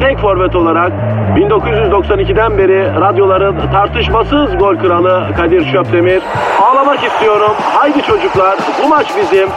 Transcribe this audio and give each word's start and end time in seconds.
tek 0.00 0.18
forvet 0.18 0.56
olarak 0.56 0.92
1992'den 1.36 2.58
beri 2.58 2.84
radyoların 3.00 3.72
tartışmasız 3.72 4.58
gol 4.58 4.76
kralı 4.76 5.34
Kadir 5.36 5.72
Şöpdemir. 5.72 6.22
Ağlamak 6.62 7.04
istiyorum. 7.04 7.52
Haydi 7.60 8.02
çocuklar 8.02 8.58
bu 8.84 8.88
maç 8.88 9.06
bizim. 9.22 9.48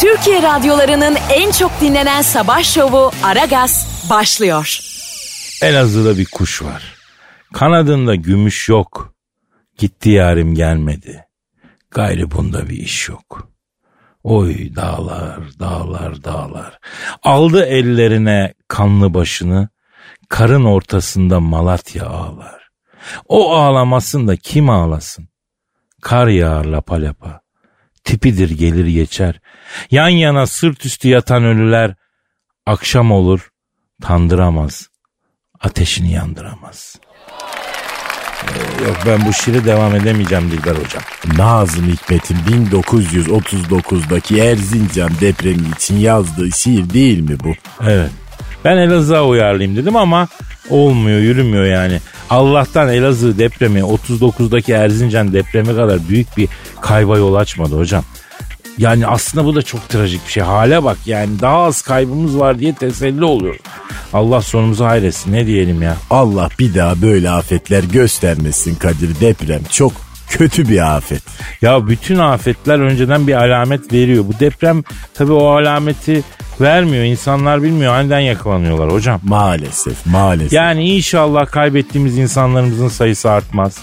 Türkiye 0.00 0.42
radyolarının 0.42 1.16
en 1.34 1.50
çok 1.50 1.70
dinlenen 1.80 2.22
sabah 2.22 2.62
şovu 2.62 3.10
Aragaz 3.24 4.06
başlıyor. 4.10 4.78
Elazığ'da 5.62 6.18
bir 6.18 6.26
kuş 6.32 6.62
var. 6.62 6.82
Kanadında 7.54 8.14
gümüş 8.14 8.68
yok. 8.68 9.14
Gitti 9.78 10.10
yarim 10.10 10.54
gelmedi. 10.54 11.24
Gayrı 11.90 12.30
bunda 12.30 12.68
bir 12.68 12.76
iş 12.76 13.08
yok. 13.08 13.49
Oy 14.22 14.76
dağlar, 14.76 15.38
dağlar, 15.58 16.24
dağlar. 16.24 16.78
Aldı 17.22 17.64
ellerine 17.64 18.54
kanlı 18.68 19.14
başını. 19.14 19.68
Karın 20.28 20.64
ortasında 20.64 21.40
Malatya 21.40 22.06
ağlar. 22.06 22.70
O 23.28 23.54
ağlamasın 23.54 24.28
da 24.28 24.36
kim 24.36 24.70
ağlasın? 24.70 25.28
Kar 26.02 26.28
yağar 26.28 26.64
lapa 26.64 27.02
lapa. 27.02 27.40
Tipidir 28.04 28.50
gelir 28.50 28.86
geçer. 28.86 29.40
Yan 29.90 30.08
yana 30.08 30.46
sırt 30.46 30.86
üstü 30.86 31.08
yatan 31.08 31.44
ölüler. 31.44 31.94
Akşam 32.66 33.12
olur 33.12 33.50
tandıramaz. 34.02 34.88
Ateşini 35.60 36.12
yandıramaz. 36.12 36.96
Yok 38.86 38.96
ben 39.06 39.26
bu 39.26 39.32
şiiri 39.32 39.64
devam 39.64 39.94
edemeyeceğim 39.94 40.50
Dilber 40.50 40.74
hocam. 40.74 41.02
Nazım 41.38 41.88
Hikmet'in 41.88 42.36
1939'daki 42.36 44.40
Erzincan 44.40 45.10
depremi 45.20 45.68
için 45.76 45.96
yazdığı 45.96 46.52
şiir 46.52 46.90
değil 46.90 47.20
mi 47.20 47.36
bu? 47.44 47.52
Evet. 47.88 48.10
Ben 48.64 48.76
Elazığ'a 48.76 49.24
uyarlayayım 49.24 49.76
dedim 49.76 49.96
ama 49.96 50.28
olmuyor 50.70 51.18
yürümüyor 51.18 51.64
yani. 51.64 52.00
Allah'tan 52.30 52.88
Elazığ 52.88 53.38
depremi 53.38 53.80
39'daki 53.80 54.72
Erzincan 54.72 55.32
depremi 55.32 55.76
kadar 55.76 56.08
büyük 56.08 56.36
bir 56.36 56.48
kayba 56.80 57.18
yol 57.18 57.34
açmadı 57.34 57.78
hocam. 57.78 58.04
Yani 58.80 59.06
aslında 59.06 59.44
bu 59.44 59.54
da 59.54 59.62
çok 59.62 59.88
trajik 59.88 60.26
bir 60.26 60.32
şey. 60.32 60.42
Hale 60.42 60.84
bak 60.84 60.98
yani 61.06 61.40
daha 61.40 61.56
az 61.56 61.82
kaybımız 61.82 62.38
var 62.38 62.58
diye 62.58 62.74
teselli 62.74 63.24
oluyoruz. 63.24 63.60
Allah 64.12 64.42
sonumuzu 64.42 64.84
hayretsin 64.84 65.32
ne 65.32 65.46
diyelim 65.46 65.82
ya. 65.82 65.96
Allah 66.10 66.48
bir 66.58 66.74
daha 66.74 67.02
böyle 67.02 67.30
afetler 67.30 67.84
göstermesin 67.84 68.74
Kadir 68.74 69.20
deprem 69.20 69.60
çok 69.70 69.92
kötü 70.28 70.68
bir 70.68 70.96
afet. 70.96 71.22
Ya 71.62 71.86
bütün 71.88 72.18
afetler 72.18 72.78
önceden 72.78 73.26
bir 73.26 73.34
alamet 73.34 73.92
veriyor. 73.92 74.24
Bu 74.28 74.40
deprem 74.40 74.82
tabii 75.14 75.32
o 75.32 75.46
alameti 75.46 76.22
vermiyor. 76.60 77.04
İnsanlar 77.04 77.62
bilmiyor. 77.62 77.94
Aniden 77.94 78.20
yakalanıyorlar 78.20 78.92
hocam. 78.92 79.20
Maalesef 79.22 80.06
maalesef. 80.06 80.52
Yani 80.52 80.96
inşallah 80.96 81.46
kaybettiğimiz 81.46 82.18
insanlarımızın 82.18 82.88
sayısı 82.88 83.30
artmaz. 83.30 83.78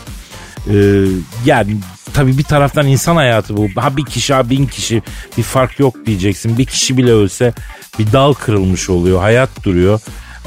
Ee, 0.70 1.04
yani 1.46 1.78
tabii 2.18 2.38
bir 2.38 2.44
taraftan 2.44 2.88
insan 2.88 3.16
hayatı 3.16 3.58
bu. 3.58 3.68
Ha 3.76 3.98
bir 3.98 4.06
kişi 4.06 4.34
ha 4.34 4.50
bin 4.50 4.66
kişi 4.68 5.02
bir 5.38 5.44
fark 5.44 5.80
yok 5.80 5.96
diyeceksin. 6.06 6.58
Bir 6.58 6.66
kişi 6.66 6.98
bile 6.98 7.12
ölse 7.12 7.54
bir 8.00 8.12
dal 8.12 8.34
kırılmış 8.34 8.90
oluyor. 8.90 9.20
Hayat 9.20 9.50
duruyor. 9.64 10.00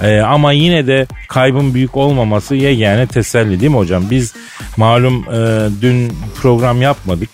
Ee, 0.02 0.20
ama 0.20 0.52
yine 0.52 0.86
de 0.86 1.06
kaybın 1.28 1.74
büyük 1.74 1.96
olmaması 1.96 2.54
yegane 2.54 3.06
teselli 3.06 3.60
değil 3.60 3.72
mi 3.72 3.76
hocam? 3.76 4.04
Biz 4.10 4.34
malum 4.76 5.24
e, 5.32 5.68
dün 5.80 6.12
program 6.42 6.82
yapmadık 6.82 7.30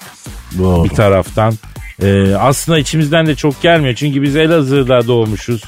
Doğru. 0.59 0.85
bir 0.85 0.89
taraftan. 0.89 1.55
Ee, 2.03 2.35
aslında 2.35 2.79
içimizden 2.79 3.27
de 3.27 3.35
çok 3.35 3.63
gelmiyor. 3.63 3.95
Çünkü 3.95 4.23
biz 4.23 4.37
Elazığ'da 4.37 5.07
doğmuşuz. 5.07 5.63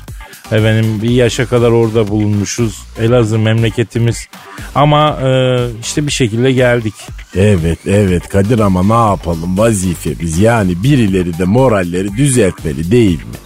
Efendim 0.53 1.03
bir 1.03 1.11
yaşa 1.11 1.47
kadar 1.47 1.71
orada 1.71 2.09
bulunmuşuz. 2.09 2.83
Elazığ 3.01 3.39
memleketimiz. 3.39 4.27
Ama 4.75 5.19
e, 5.23 5.59
işte 5.81 6.07
bir 6.07 6.13
şekilde 6.13 6.53
geldik. 6.53 6.95
Evet 7.37 7.79
evet 7.87 8.29
Kadir 8.29 8.59
ama 8.59 8.83
ne 8.83 9.11
yapalım 9.11 9.59
vazifemiz 9.59 10.39
yani 10.39 10.83
birileri 10.83 11.39
de 11.39 11.45
moralleri 11.45 12.17
düzeltmeli 12.17 12.91
değil 12.91 13.19
mi? 13.19 13.37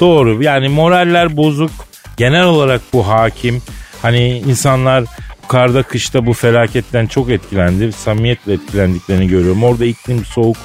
Doğru 0.00 0.42
yani 0.42 0.68
moraller 0.68 1.36
bozuk. 1.36 1.70
Genel 2.16 2.44
olarak 2.44 2.80
bu 2.92 3.08
hakim. 3.08 3.62
Hani 4.02 4.38
insanlar 4.38 5.04
karda 5.48 5.82
kışta 5.82 6.26
bu 6.26 6.32
felaketten 6.32 7.06
çok 7.06 7.30
etkilendi. 7.30 7.92
Samimiyetle 7.92 8.52
etkilendiklerini 8.52 9.28
görüyorum. 9.28 9.64
Orada 9.64 9.84
iklim 9.84 10.24
soğuk. 10.24 10.56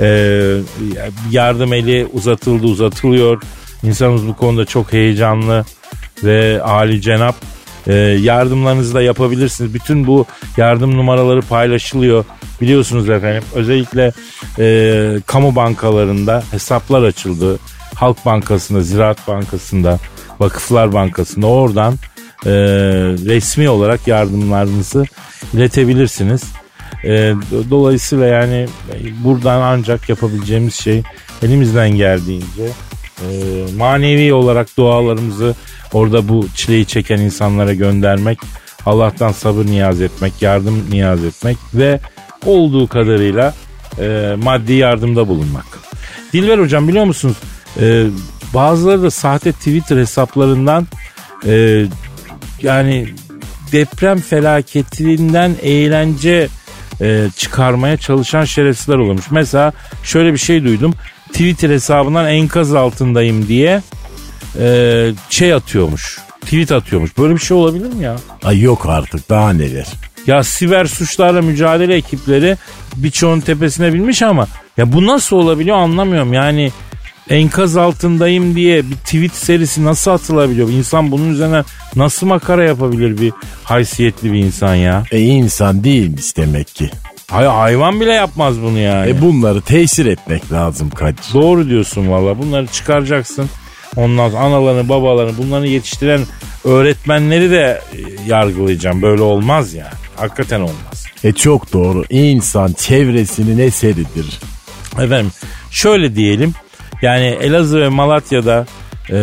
Ee, 0.00 0.56
yardım 1.30 1.72
eli 1.72 2.06
uzatıldı 2.12 2.66
uzatılıyor. 2.66 3.42
İnsanımız 3.82 4.26
bu 4.26 4.36
konuda 4.36 4.64
çok 4.64 4.92
heyecanlı 4.92 5.64
ve 6.24 6.62
âli 6.62 7.00
cenap. 7.00 7.34
Ee, 7.86 7.94
yardımlarınızı 7.94 8.94
da 8.94 9.02
yapabilirsiniz. 9.02 9.74
Bütün 9.74 10.06
bu 10.06 10.26
yardım 10.56 10.96
numaraları 10.96 11.42
paylaşılıyor. 11.42 12.24
Biliyorsunuz 12.60 13.10
efendim 13.10 13.42
özellikle 13.54 14.12
e, 14.58 15.20
kamu 15.26 15.56
bankalarında 15.56 16.42
hesaplar 16.50 17.02
açıldı. 17.02 17.58
Halk 17.94 18.26
Bankası'nda, 18.26 18.80
Ziraat 18.80 19.28
Bankası'nda, 19.28 19.98
Vakıflar 20.40 20.92
Bankası'nda 20.92 21.46
oradan 21.46 21.94
e, 22.46 22.50
resmi 23.26 23.68
olarak 23.68 24.08
yardımlarınızı 24.08 25.04
iletebilirsiniz. 25.54 26.42
E, 27.04 27.34
dolayısıyla 27.70 28.26
yani 28.26 28.66
buradan 29.24 29.60
ancak 29.60 30.08
yapabileceğimiz 30.08 30.74
şey 30.74 31.02
elimizden 31.42 31.90
geldiğince 31.90 32.68
e, 33.20 33.26
manevi 33.76 34.34
olarak 34.34 34.76
dualarımızı 34.76 35.54
orada 35.92 36.28
bu 36.28 36.46
çileyi 36.54 36.86
çeken 36.86 37.18
insanlara 37.18 37.74
göndermek, 37.74 38.38
Allah'tan 38.86 39.32
sabır 39.32 39.66
niyaz 39.66 40.00
etmek, 40.00 40.42
yardım 40.42 40.90
niyaz 40.90 41.24
etmek 41.24 41.56
ve 41.74 42.00
olduğu 42.46 42.86
kadarıyla 42.88 43.54
e, 43.98 44.36
maddi 44.42 44.72
yardımda 44.72 45.28
bulunmak. 45.28 45.66
Dilber 46.32 46.58
hocam 46.58 46.88
biliyor 46.88 47.04
musunuz 47.04 47.36
e, 47.80 48.06
bazıları 48.54 49.02
da 49.02 49.10
sahte 49.10 49.52
Twitter 49.52 49.96
hesaplarından 49.96 50.86
e, 51.46 51.84
yani 52.62 53.08
deprem 53.72 54.20
felaketinden 54.20 55.54
eğlence 55.62 56.48
e, 57.00 57.28
çıkarmaya 57.36 57.96
çalışan 57.96 58.44
şerefsizler 58.44 58.96
olmuş. 58.96 59.30
Mesela 59.30 59.72
şöyle 60.02 60.32
bir 60.32 60.38
şey 60.38 60.64
duydum. 60.64 60.94
Twitter 61.32 61.70
hesabından 61.70 62.26
enkaz 62.28 62.74
altındayım 62.74 63.48
diye 63.48 63.82
e, 64.60 65.10
şey 65.30 65.54
atıyormuş. 65.54 66.18
Tweet 66.40 66.72
atıyormuş. 66.72 67.18
Böyle 67.18 67.34
bir 67.34 67.40
şey 67.40 67.56
olabilir 67.56 67.92
mi 67.92 68.04
ya? 68.04 68.16
Ay 68.44 68.60
yok 68.60 68.86
artık 68.88 69.28
daha 69.30 69.52
neler. 69.52 69.86
Ya 70.26 70.44
siber 70.44 70.84
suçlarla 70.84 71.42
mücadele 71.42 71.94
ekipleri 71.94 72.56
birçoğun 72.96 73.40
tepesine 73.40 73.92
binmiş 73.92 74.22
ama 74.22 74.46
ya 74.76 74.92
bu 74.92 75.06
nasıl 75.06 75.36
olabiliyor 75.36 75.76
anlamıyorum. 75.76 76.32
Yani 76.32 76.72
enkaz 77.30 77.76
altındayım 77.76 78.56
diye 78.56 78.90
bir 78.90 78.94
tweet 78.96 79.34
serisi 79.34 79.84
nasıl 79.84 80.10
atılabiliyor? 80.10 80.68
İnsan 80.68 81.10
bunun 81.10 81.30
üzerine 81.32 81.62
nasıl 81.96 82.26
makara 82.26 82.64
yapabilir 82.64 83.20
bir 83.20 83.32
haysiyetli 83.64 84.32
bir 84.32 84.38
insan 84.38 84.74
ya? 84.74 85.04
E 85.10 85.20
insan 85.20 85.84
değilmiş 85.84 86.36
demek 86.36 86.66
ki. 86.74 86.90
Hay 87.32 87.46
hayvan 87.46 88.00
bile 88.00 88.12
yapmaz 88.12 88.62
bunu 88.62 88.78
yani. 88.78 89.10
E 89.10 89.20
bunları 89.20 89.60
tesir 89.60 90.06
etmek 90.06 90.52
lazım 90.52 90.90
Kadir. 90.90 91.34
Doğru 91.34 91.68
diyorsun 91.68 92.10
valla. 92.10 92.38
Bunları 92.38 92.66
çıkaracaksın. 92.66 93.50
Ondan 93.96 94.30
sonra 94.30 94.42
analarını 94.42 94.88
babalarını 94.88 95.38
bunları 95.38 95.68
yetiştiren 95.68 96.20
öğretmenleri 96.64 97.50
de 97.50 97.82
e, 97.92 97.98
yargılayacağım. 98.26 99.02
Böyle 99.02 99.22
olmaz 99.22 99.74
yani. 99.74 99.94
Hakikaten 100.16 100.60
olmaz. 100.60 101.06
E 101.24 101.32
çok 101.32 101.72
doğru. 101.72 102.04
İnsan 102.10 102.72
çevresinin 102.72 103.58
eseridir. 103.58 104.40
Efendim 104.92 105.30
şöyle 105.70 106.16
diyelim. 106.16 106.54
Yani 107.02 107.26
Elazığ 107.26 107.80
ve 107.80 107.88
Malatya'da 107.88 108.66
e, 109.08 109.14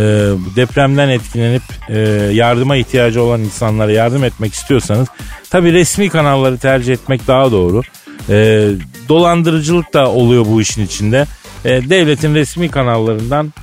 depremden 0.55 1.09
etkilenip 1.09 1.63
e, 1.89 1.99
yardıma 2.33 2.75
ihtiyacı 2.75 3.23
olan 3.23 3.41
insanlara 3.41 3.91
yardım 3.91 4.23
etmek 4.23 4.53
istiyorsanız 4.53 5.07
tabi 5.49 5.73
resmi 5.73 6.09
kanalları 6.09 6.57
tercih 6.57 6.93
etmek 6.93 7.27
daha 7.27 7.51
doğru. 7.51 7.81
E, 8.29 8.69
dolandırıcılık 9.09 9.93
da 9.93 10.11
oluyor 10.11 10.45
bu 10.45 10.61
işin 10.61 10.85
içinde. 10.85 11.25
E, 11.65 11.89
devletin 11.89 12.35
resmi 12.35 12.69
kanallarından 12.69 13.53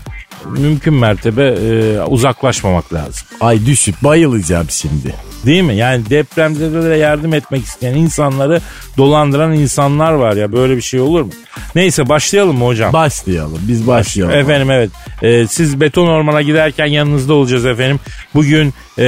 mümkün 0.44 0.94
mertebe 0.94 1.44
e, 1.44 2.00
uzaklaşmamak 2.00 2.92
lazım. 2.94 3.26
Ay 3.40 3.66
düşüp 3.66 4.02
bayılacağım 4.02 4.66
şimdi. 4.70 5.14
Değil 5.46 5.62
mi? 5.62 5.76
Yani 5.76 6.10
depremzedelere 6.10 6.96
yardım 6.96 7.34
etmek 7.34 7.64
isteyen 7.64 7.94
insanları 7.94 8.60
dolandıran 8.96 9.52
insanlar 9.52 10.12
var 10.12 10.36
ya 10.36 10.52
böyle 10.52 10.76
bir 10.76 10.82
şey 10.82 11.00
olur 11.00 11.22
mu? 11.22 11.30
Neyse 11.74 12.08
başlayalım 12.08 12.58
mı 12.58 12.64
hocam? 12.66 12.92
Başlayalım 12.92 13.58
biz 13.62 13.86
başlayalım. 13.86 14.34
Efendim 14.34 14.70
evet. 14.70 14.90
Ee, 15.22 15.46
siz 15.46 15.80
beton 15.80 16.06
ormana 16.06 16.42
giderken 16.42 16.86
yanınızda 16.86 17.34
olacağız 17.34 17.66
efendim. 17.66 18.00
Bugün 18.34 18.74
e, 18.98 19.06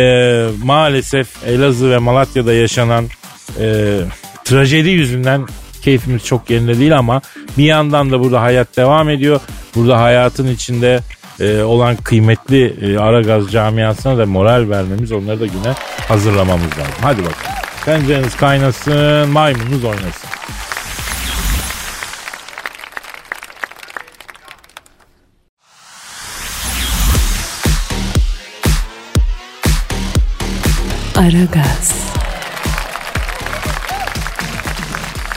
maalesef 0.64 1.28
Elazığ 1.46 1.90
ve 1.90 1.98
Malatya'da 1.98 2.52
yaşanan 2.52 3.04
e, 3.60 3.98
trajedi 4.48 4.88
yüzünden 4.88 5.46
keyfimiz 5.82 6.24
çok 6.24 6.50
yerinde 6.50 6.78
değil 6.78 6.98
ama 6.98 7.20
bir 7.58 7.64
yandan 7.64 8.10
da 8.10 8.20
burada 8.20 8.42
hayat 8.42 8.76
devam 8.76 9.08
ediyor. 9.08 9.40
Burada 9.74 10.00
hayatın 10.00 10.48
içinde 10.48 11.00
e, 11.40 11.62
olan 11.62 11.96
kıymetli 11.96 12.76
e, 12.82 12.98
Aragaz 12.98 13.52
camiasına 13.52 14.18
da 14.18 14.26
moral 14.26 14.68
vermemiz 14.68 15.12
onları 15.12 15.40
da 15.40 15.46
güne 15.46 15.72
hazırlamamız 16.08 16.70
lazım. 16.78 16.94
Hadi 17.00 17.18
bakalım. 17.18 17.58
Tencereniz 17.84 18.36
kaynasın, 18.36 19.28
maymununuz 19.28 19.84
oynasın. 19.84 20.28
Aragaz, 31.16 32.07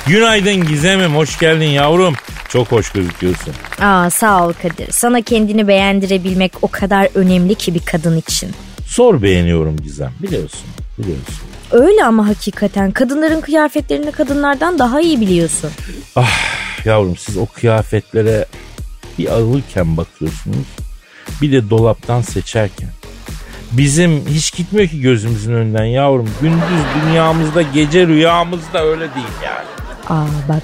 Günaydın 0.07 0.67
Gizem'im, 0.67 1.15
hoş 1.15 1.39
geldin 1.39 1.65
yavrum. 1.69 2.13
Çok 2.49 2.71
hoş 2.71 2.91
gözüküyorsun. 2.91 3.53
Aa 3.81 4.09
sağ 4.09 4.47
ol 4.47 4.53
Kadir. 4.61 4.91
Sana 4.91 5.21
kendini 5.21 5.67
beğendirebilmek 5.67 6.51
o 6.61 6.67
kadar 6.67 7.07
önemli 7.15 7.55
ki 7.55 7.73
bir 7.73 7.79
kadın 7.85 8.17
için. 8.17 8.51
Zor 8.87 9.21
beğeniyorum 9.21 9.77
Gizem, 9.77 10.11
biliyorsun, 10.21 10.61
biliyorsun. 10.97 11.35
Öyle 11.71 12.05
ama 12.05 12.27
hakikaten 12.27 12.91
kadınların 12.91 13.41
kıyafetlerini 13.41 14.11
kadınlardan 14.11 14.79
daha 14.79 15.01
iyi 15.01 15.21
biliyorsun. 15.21 15.69
Yavrum 16.85 17.17
siz 17.17 17.37
o 17.37 17.45
kıyafetlere 17.45 18.45
bir 19.19 19.27
alırken 19.27 19.97
bakıyorsunuz. 19.97 20.67
Bir 21.41 21.51
de 21.51 21.69
dolaptan 21.69 22.21
seçerken. 22.21 22.89
Bizim 23.71 24.25
hiç 24.27 24.53
gitmiyor 24.55 24.87
ki 24.87 25.01
gözümüzün 25.01 25.53
önünden 25.53 25.83
yavrum. 25.85 26.29
Gündüz 26.41 26.61
dünyamızda 27.05 27.61
gece 27.61 28.07
rüyamızda 28.07 28.83
öyle 28.85 28.99
değil 29.15 29.27
yani. 29.45 29.67
Aa 30.11 30.25
bak 30.49 30.63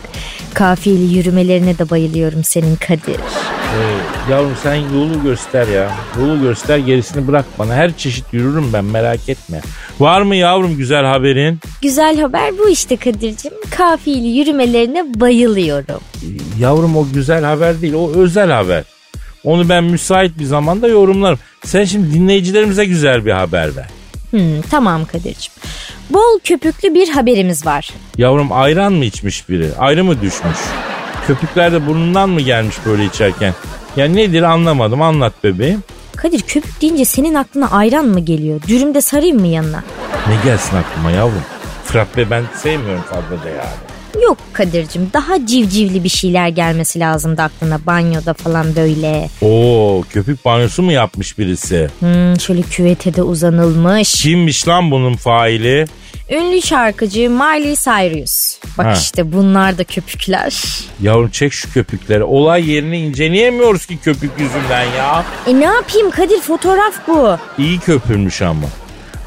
kafiyeli 0.53 1.17
yürümelerine 1.17 1.77
de 1.77 1.89
bayılıyorum 1.89 2.44
senin 2.44 2.75
Kadir. 2.75 3.15
Ee, 3.15 4.31
yavrum 4.31 4.53
sen 4.63 4.75
yolu 4.75 5.23
göster 5.23 5.67
ya. 5.67 5.91
Yolu 6.19 6.41
göster 6.41 6.77
gerisini 6.77 7.27
bırak 7.27 7.45
bana. 7.59 7.75
Her 7.75 7.97
çeşit 7.97 8.25
yürürüm 8.31 8.73
ben 8.73 8.85
merak 8.85 9.29
etme. 9.29 9.61
Var 9.99 10.21
mı 10.21 10.35
yavrum 10.35 10.77
güzel 10.77 11.05
haberin? 11.05 11.59
Güzel 11.81 12.19
haber 12.19 12.57
bu 12.57 12.69
işte 12.69 12.97
Kadir'cim. 12.97 13.51
Kafiyeli 13.77 14.27
yürümelerine 14.27 15.05
bayılıyorum. 15.19 15.99
Yavrum 16.59 16.97
o 16.97 17.07
güzel 17.13 17.44
haber 17.44 17.81
değil 17.81 17.94
o 17.94 18.11
özel 18.15 18.51
haber. 18.51 18.83
Onu 19.44 19.69
ben 19.69 19.83
müsait 19.83 20.39
bir 20.39 20.45
zamanda 20.45 20.88
yorumlarım. 20.88 21.39
Sen 21.65 21.83
şimdi 21.85 22.13
dinleyicilerimize 22.13 22.85
güzel 22.85 23.25
bir 23.25 23.31
haber 23.31 23.75
ver. 23.75 23.88
Hmm, 24.31 24.62
tamam 24.71 25.06
Kadir'cim. 25.06 25.53
Bol 26.09 26.39
köpüklü 26.44 26.94
bir 26.94 27.09
haberimiz 27.09 27.65
var. 27.65 27.89
Yavrum 28.18 28.51
ayran 28.51 28.94
mı 28.94 29.06
içmiş 29.06 29.50
biri? 29.50 29.69
Ayrı 29.79 30.03
mı 30.03 30.21
düşmüş? 30.21 30.57
Köpükler 31.27 31.71
de 31.71 31.88
burnundan 31.88 32.29
mı 32.29 32.41
gelmiş 32.41 32.75
böyle 32.85 33.06
içerken? 33.06 33.53
Ya 33.95 34.06
nedir 34.07 34.41
anlamadım 34.41 35.01
anlat 35.01 35.33
bebeğim. 35.44 35.83
Kadir 36.15 36.41
köpük 36.41 36.81
deyince 36.81 37.06
senin 37.06 37.35
aklına 37.35 37.71
ayran 37.71 38.06
mı 38.06 38.19
geliyor? 38.19 38.62
Dürümde 38.68 39.01
sarayım 39.01 39.39
mı 39.39 39.47
yanına? 39.47 39.83
Ne 40.27 40.35
gelsin 40.44 40.77
aklıma 40.77 41.12
yavrum? 41.12 41.41
Frappe 41.85 42.30
ben 42.30 42.44
sevmiyorum 42.56 43.03
fazla 43.03 43.50
yani. 43.50 43.87
Yok 44.24 44.38
Kadir'cim 44.54 45.10
daha 45.14 45.46
civcivli 45.46 46.04
bir 46.04 46.10
şeyler 46.10 46.48
gelmesi 46.48 47.00
lazımdı 47.00 47.42
aklına 47.42 47.80
banyoda 47.86 48.34
falan 48.34 48.75
böyle. 48.75 49.30
Oo 49.42 50.04
köpük 50.10 50.46
banyosu 50.46 50.84
mu 50.84 50.92
yapmış 50.92 51.38
birisi? 51.38 51.90
Hmm, 52.00 52.40
şöyle 52.40 52.62
küvete 52.62 53.16
de 53.16 53.24
uzanılmış. 53.24 54.12
Kimmiş 54.22 54.68
lan 54.68 54.92
bunun 54.92 55.16
faili? 55.16 55.86
Ünlü 56.30 56.62
şarkıcı 56.62 57.30
Miley 57.30 57.75
Cyrus. 57.75 58.58
Bak 58.78 58.86
Ha. 58.86 58.94
işte 58.94 59.31
bunlar 59.31 59.78
da 59.78 59.84
köpükler. 59.84 60.62
Yavrum 61.02 61.30
çek 61.30 61.54
şu 61.54 61.74
köpükleri. 61.74 62.24
Olay 62.24 62.69
yerini 62.72 63.00
inceleyemiyoruz 63.00 63.86
ki 63.86 63.98
köpük 63.98 64.31
yüzünden 64.40 64.84
ya. 64.98 65.25
E 65.48 65.60
ne 65.60 65.64
yapayım 65.66 66.12
Kadir 66.12 66.40
fotoğraf 66.42 66.94
bu. 67.08 67.38
İyi 67.58 67.80
köpürmüş 67.80 68.42
ama. 68.42 68.68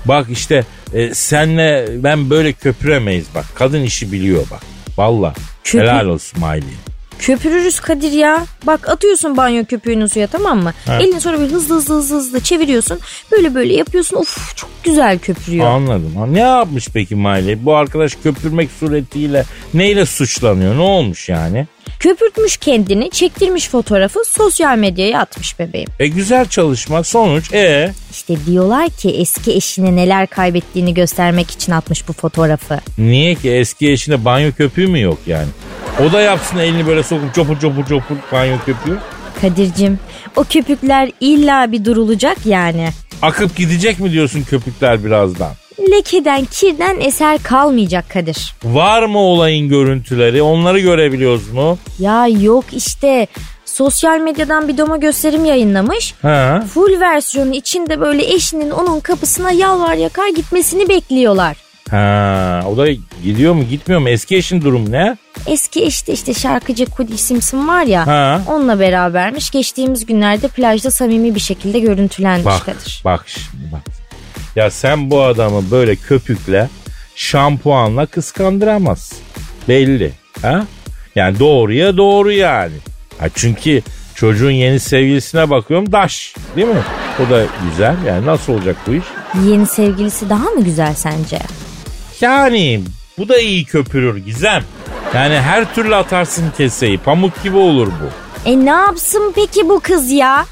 Bak 0.05 0.27
işte 0.31 0.65
e, 0.95 1.15
senle 1.15 1.89
ben 1.97 2.31
böyle 2.31 2.53
köpüremeyiz 2.53 3.27
bak. 3.35 3.45
Kadın 3.55 3.83
işi 3.83 4.13
biliyor 4.13 4.45
bak. 4.51 4.61
Valla. 5.01 5.35
Köpü- 5.65 5.83
Helal 5.83 6.07
olsun 6.07 6.41
Miley. 6.41 6.75
Köpürürüz 7.19 7.81
Kadir 7.81 8.13
ya. 8.13 8.45
Bak 8.67 8.89
atıyorsun 8.89 9.37
banyo 9.37 9.65
köpüğünü 9.65 10.09
suya 10.09 10.27
tamam 10.27 10.63
mı? 10.63 10.73
Ha. 10.87 10.99
Elini 11.01 11.21
sonra 11.21 11.41
böyle 11.41 11.53
hızlı 11.55 11.75
hızlı 11.77 11.95
hızlı 11.97 12.17
hızlı 12.17 12.41
çeviriyorsun. 12.41 12.99
Böyle 13.33 13.55
böyle 13.55 13.75
yapıyorsun. 13.75 14.17
Of 14.17 14.57
çok 14.57 14.71
güzel 14.85 15.19
köpürüyor. 15.19 15.67
Anladım. 15.67 16.17
Ha, 16.17 16.27
Ne 16.27 16.39
yapmış 16.41 16.89
peki 16.95 17.17
Miley? 17.17 17.65
Bu 17.65 17.75
arkadaş 17.77 18.15
köpürmek 18.23 18.71
suretiyle 18.81 19.45
neyle 19.75 20.07
suçlanıyor? 20.07 20.77
Ne 20.77 20.81
olmuş 20.83 21.29
yani? 21.29 21.67
Köpürtmüş 22.01 22.57
kendini, 22.57 23.11
çektirmiş 23.11 23.69
fotoğrafı 23.69 24.19
sosyal 24.29 24.79
medyaya 24.79 25.21
atmış 25.21 25.59
bebeğim. 25.59 25.89
E 25.99 26.09
güzel 26.09 26.47
çalışma. 26.47 27.05
Sonuç 27.05 27.55
e 27.55 27.93
İşte 28.11 28.35
diyorlar 28.47 28.91
ki 28.91 29.11
eski 29.11 29.53
eşine 29.53 29.97
neler 29.97 30.27
kaybettiğini 30.27 30.95
göstermek 30.95 31.51
için 31.51 31.73
atmış 31.73 32.09
bu 32.09 32.13
fotoğrafı. 32.13 32.81
niye 32.99 33.35
ki 33.35 33.51
eski 33.51 33.91
eşinde 33.91 34.25
banyo 34.25 34.53
köpüğü 34.53 34.87
mü 34.87 35.01
yok 35.01 35.19
yani? 35.27 35.49
O 36.09 36.13
da 36.13 36.21
yapsın 36.21 36.59
elini 36.59 36.87
böyle 36.87 37.03
sokup 37.03 37.35
çopur 37.35 37.61
çopur 37.61 37.87
çopur 37.87 38.17
banyo 38.33 38.57
köpüğü. 38.67 38.99
Kadir'cim 39.41 39.99
o 40.37 40.45
köpükler 40.45 41.11
illa 41.21 41.73
bir 41.73 41.85
durulacak 41.85 42.47
yani. 42.47 42.89
Akıp 43.23 43.57
gidecek 43.57 44.01
mi 44.01 44.13
diyorsun 44.13 44.43
köpükler 44.43 45.05
birazdan? 45.05 45.53
Lekeden, 45.91 46.45
kirden 46.45 47.01
eser 47.01 47.43
kalmayacak 47.43 48.11
Kadir. 48.11 48.55
Var 48.65 49.03
mı 49.03 49.19
olayın 49.19 49.69
görüntüleri? 49.69 50.43
Onları 50.43 50.79
görebiliyoruz 50.81 51.49
mu? 51.53 51.79
Ya 51.99 52.27
yok 52.27 52.65
işte 52.73 53.27
sosyal 53.65 54.19
medyadan 54.21 54.69
bir 54.69 54.79
doma 54.79 54.97
gösterim 54.97 55.45
yayınlamış. 55.45 56.15
Ha? 56.23 56.65
Full 56.75 57.01
versiyonu 57.01 57.55
içinde 57.55 58.01
böyle 58.01 58.35
eşinin 58.35 58.71
onun 58.71 59.01
kapısına 59.01 59.51
yalvar 59.53 59.95
yakar 59.95 60.29
gitmesini 60.29 60.89
bekliyorlar. 60.89 61.57
Ha, 61.91 62.63
o 62.73 62.77
da 62.77 62.87
gidiyor 63.25 63.55
mu 63.55 63.65
gitmiyor 63.71 64.01
mu? 64.01 64.09
Eski 64.09 64.37
eşin 64.37 64.63
durumu 64.63 64.91
ne? 64.91 65.17
Eski 65.47 65.85
eşte 65.85 66.13
işte 66.13 66.35
şarkıcı 66.35 66.87
Cody 66.97 67.17
Simpson 67.17 67.69
var 67.69 67.83
ya 67.83 68.07
Ha. 68.07 68.43
onunla 68.49 68.81
berabermiş. 68.81 69.51
Geçtiğimiz 69.51 70.07
günlerde 70.07 70.49
plajda 70.49 70.91
samimi 70.91 71.35
bir 71.35 71.41
şekilde 71.41 71.79
görüntülenmiş 71.79 72.45
Bak 72.47 72.65
Kadir. 72.67 73.03
bak 73.05 73.25
şimdi 73.29 73.73
bak. 73.73 73.83
Ya 74.57 74.71
sen 74.71 75.11
bu 75.11 75.23
adamı 75.23 75.71
böyle 75.71 75.97
köpükle 75.97 76.69
şampuanla 77.15 78.07
kıskandıramazsın. 78.07 79.19
Belli. 79.69 80.13
Ha? 80.43 80.67
Yani 81.15 81.39
doğruya 81.39 81.97
doğru 81.97 82.33
yani. 82.33 82.75
Ha 83.19 83.27
çünkü 83.35 83.83
çocuğun 84.15 84.51
yeni 84.51 84.81
sevgilisine 84.81 85.51
bakıyorum 85.51 85.93
daş 85.93 86.35
değil 86.57 86.69
mi? 86.69 86.83
O 87.27 87.31
da 87.31 87.45
güzel 87.71 87.97
yani 88.07 88.27
nasıl 88.27 88.53
olacak 88.53 88.77
bu 88.87 88.95
iş? 88.95 89.05
Yeni 89.45 89.67
sevgilisi 89.67 90.31
daha 90.31 90.45
mı 90.45 90.65
güzel 90.65 90.95
sence? 90.95 91.39
Yani 92.21 92.81
bu 93.19 93.29
da 93.29 93.39
iyi 93.39 93.65
köpürür 93.65 94.17
Gizem. 94.17 94.65
Yani 95.15 95.35
her 95.41 95.75
türlü 95.75 95.95
atarsın 95.97 96.45
keseyi 96.57 96.99
pamuk 96.99 97.43
gibi 97.43 97.57
olur 97.57 97.87
bu. 97.87 98.11
E 98.51 98.65
ne 98.65 98.71
yapsın 98.71 99.33
peki 99.35 99.69
bu 99.69 99.81
kız 99.81 100.11
ya? 100.11 100.45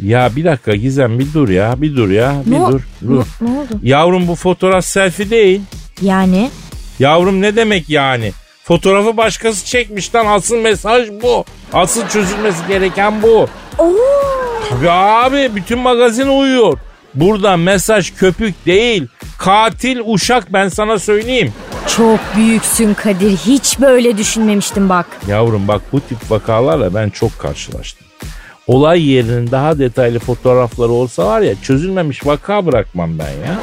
Ya 0.00 0.30
bir 0.36 0.44
dakika 0.44 0.74
Gizem 0.74 1.18
bir 1.18 1.26
dur 1.34 1.48
ya 1.48 1.74
bir 1.82 1.96
dur 1.96 2.10
ya 2.10 2.34
bir 2.46 2.50
Ne 2.50 2.60
o- 2.60 2.72
dur 2.72 2.80
dur. 3.08 3.24
Ne, 3.40 3.48
ne 3.50 3.58
oldu? 3.58 3.68
Yavrum 3.82 4.28
bu 4.28 4.34
fotoğraf 4.34 4.84
selfie 4.84 5.30
değil. 5.30 5.60
Yani 6.02 6.50
Yavrum 6.98 7.42
ne 7.42 7.56
demek 7.56 7.90
yani? 7.90 8.32
Fotoğrafı 8.64 9.16
başkası 9.16 9.66
çekmiş 9.66 10.14
lan 10.14 10.26
asıl 10.26 10.56
mesaj 10.56 11.08
bu. 11.22 11.44
Asıl 11.72 12.08
çözülmesi 12.08 12.58
gereken 12.68 13.22
bu. 13.22 13.48
Oo, 13.78 13.92
Tabii 14.70 14.90
abi 14.90 15.50
bütün 15.56 15.78
magazin 15.78 16.26
uyuyor. 16.28 16.78
Burada 17.14 17.56
mesaj 17.56 18.12
köpük 18.16 18.66
değil. 18.66 19.06
Katil 19.38 20.00
uşak 20.04 20.52
ben 20.52 20.68
sana 20.68 20.98
söyleyeyim. 20.98 21.52
çok 21.96 22.20
büyüksün 22.36 22.94
Kadir. 22.94 23.36
Hiç 23.36 23.80
böyle 23.80 24.18
düşünmemiştim 24.18 24.88
bak. 24.88 25.06
Yavrum 25.28 25.68
bak 25.68 25.82
bu 25.92 26.00
tip 26.00 26.30
vakalarla 26.30 26.94
ben 26.94 27.10
çok 27.10 27.38
karşılaştım. 27.38 28.05
Olay 28.66 29.08
yerinin 29.10 29.50
daha 29.50 29.78
detaylı 29.78 30.18
fotoğrafları 30.18 30.92
olsa 30.92 31.26
var 31.26 31.40
ya 31.40 31.54
çözülmemiş 31.62 32.26
vaka 32.26 32.66
bırakmam 32.66 33.18
ben 33.18 33.24
ya. 33.46 33.58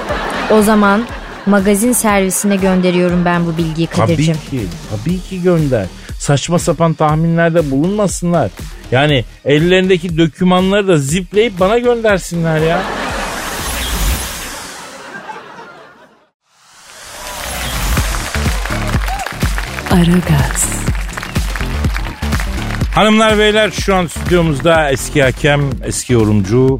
O 0.51 0.62
zaman 0.62 1.03
magazin 1.45 1.91
servisine 1.91 2.55
gönderiyorum 2.55 3.25
ben 3.25 3.45
bu 3.45 3.57
bilgiyi 3.57 3.88
Tabii 3.88 4.12
Kadir'cim. 4.12 4.33
ki, 4.36 4.62
tabii 4.89 5.19
ki 5.19 5.41
gönder. 5.41 5.86
Saçma 6.19 6.60
sapan 6.60 6.93
tahminlerde 6.93 7.72
bulunmasınlar. 7.72 8.51
Yani 8.91 9.25
ellerindeki 9.45 10.17
dokümanları 10.17 10.88
da 10.88 10.98
zipleyip 10.98 11.60
bana 11.60 11.77
göndersinler 11.77 12.57
ya. 12.57 12.81
Aragaz, 19.91 20.82
Hanımlar 22.95 23.38
beyler 23.38 23.71
şu 23.71 23.95
an 23.95 24.07
stüdyomuzda 24.07 24.91
eski 24.91 25.23
hakem, 25.23 25.62
eski 25.83 26.13
yorumcu, 26.13 26.79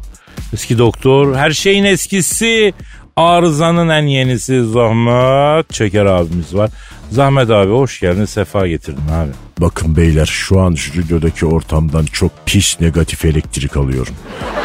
eski 0.52 0.78
doktor, 0.78 1.34
her 1.36 1.50
şeyin 1.50 1.84
eskisi, 1.84 2.72
arızanın 3.16 3.88
en 3.88 4.06
yenisi 4.06 4.64
Zahmet 4.64 5.70
Çeker 5.70 6.06
abimiz 6.06 6.54
var. 6.54 6.70
Zahmet 7.10 7.50
abi 7.50 7.70
hoş 7.72 8.00
geldin, 8.00 8.24
sefa 8.24 8.66
getirdin 8.66 9.08
abi. 9.12 9.30
Bakın 9.58 9.96
beyler 9.96 10.26
şu 10.26 10.60
an 10.60 10.74
stüdyodaki 10.74 11.46
ortamdan 11.46 12.04
çok 12.04 12.30
pis 12.46 12.80
negatif 12.80 13.24
elektrik 13.24 13.76
alıyorum. 13.76 14.14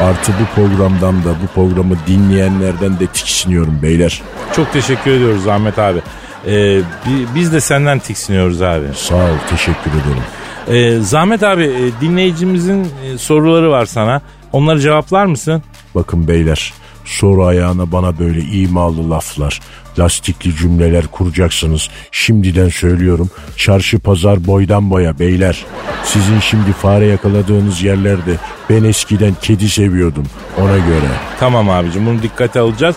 Artı 0.00 0.32
bu 0.40 0.54
programdan 0.54 1.24
da 1.24 1.34
bu 1.42 1.46
programı 1.54 1.94
dinleyenlerden 2.06 3.00
de 3.00 3.06
tiksiniyorum 3.06 3.82
beyler. 3.82 4.22
Çok 4.56 4.72
teşekkür 4.72 5.10
ediyoruz 5.10 5.42
Zahmet 5.44 5.78
abi. 5.78 5.98
Ee, 6.46 6.78
bi- 6.78 7.26
biz 7.34 7.52
de 7.52 7.60
senden 7.60 7.98
tiksiniyoruz 7.98 8.62
abi. 8.62 8.86
Sağ 8.96 9.14
ol 9.16 9.36
teşekkür 9.50 9.90
ederim. 9.90 10.22
Ee, 10.70 10.98
Zahmet 11.00 11.42
abi 11.42 11.64
e, 11.64 12.00
dinleyicimizin 12.00 12.88
e, 13.04 13.18
soruları 13.18 13.70
var 13.70 13.86
sana. 13.86 14.20
Onları 14.52 14.80
cevaplar 14.80 15.26
mısın? 15.26 15.62
Bakın 15.94 16.28
beyler 16.28 16.72
soru 17.04 17.44
ayağına 17.44 17.92
bana 17.92 18.18
böyle 18.18 18.40
imalı 18.40 19.10
laflar, 19.10 19.60
lastikli 19.98 20.56
cümleler 20.56 21.06
kuracaksınız. 21.06 21.88
Şimdiden 22.12 22.68
söylüyorum 22.68 23.30
çarşı 23.56 23.98
pazar 23.98 24.46
boydan 24.46 24.90
boya 24.90 25.18
beyler. 25.18 25.64
Sizin 26.04 26.40
şimdi 26.40 26.72
fare 26.72 27.06
yakaladığınız 27.06 27.82
yerlerde 27.82 28.36
ben 28.70 28.84
eskiden 28.84 29.34
kedi 29.42 29.68
seviyordum 29.68 30.26
ona 30.58 30.76
göre. 30.76 31.10
Tamam 31.40 31.70
abicim 31.70 32.06
bunu 32.06 32.22
dikkate 32.22 32.60
alacağız. 32.60 32.96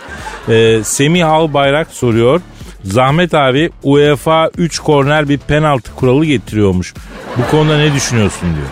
Ee, 0.50 0.82
Semih 0.84 1.30
Albayrak 1.30 1.88
soruyor. 1.88 2.42
Zahmet 2.84 3.34
abi 3.34 3.70
UEFA 3.84 4.50
3 4.58 4.80
korner 4.80 5.30
bir 5.30 5.38
penaltı 5.38 5.96
kuralı 5.96 6.26
getiriyormuş. 6.26 6.94
Bu 7.38 7.52
konuda 7.52 7.78
ne 7.78 7.94
düşünüyorsun 7.94 8.50
diyor. 8.56 8.68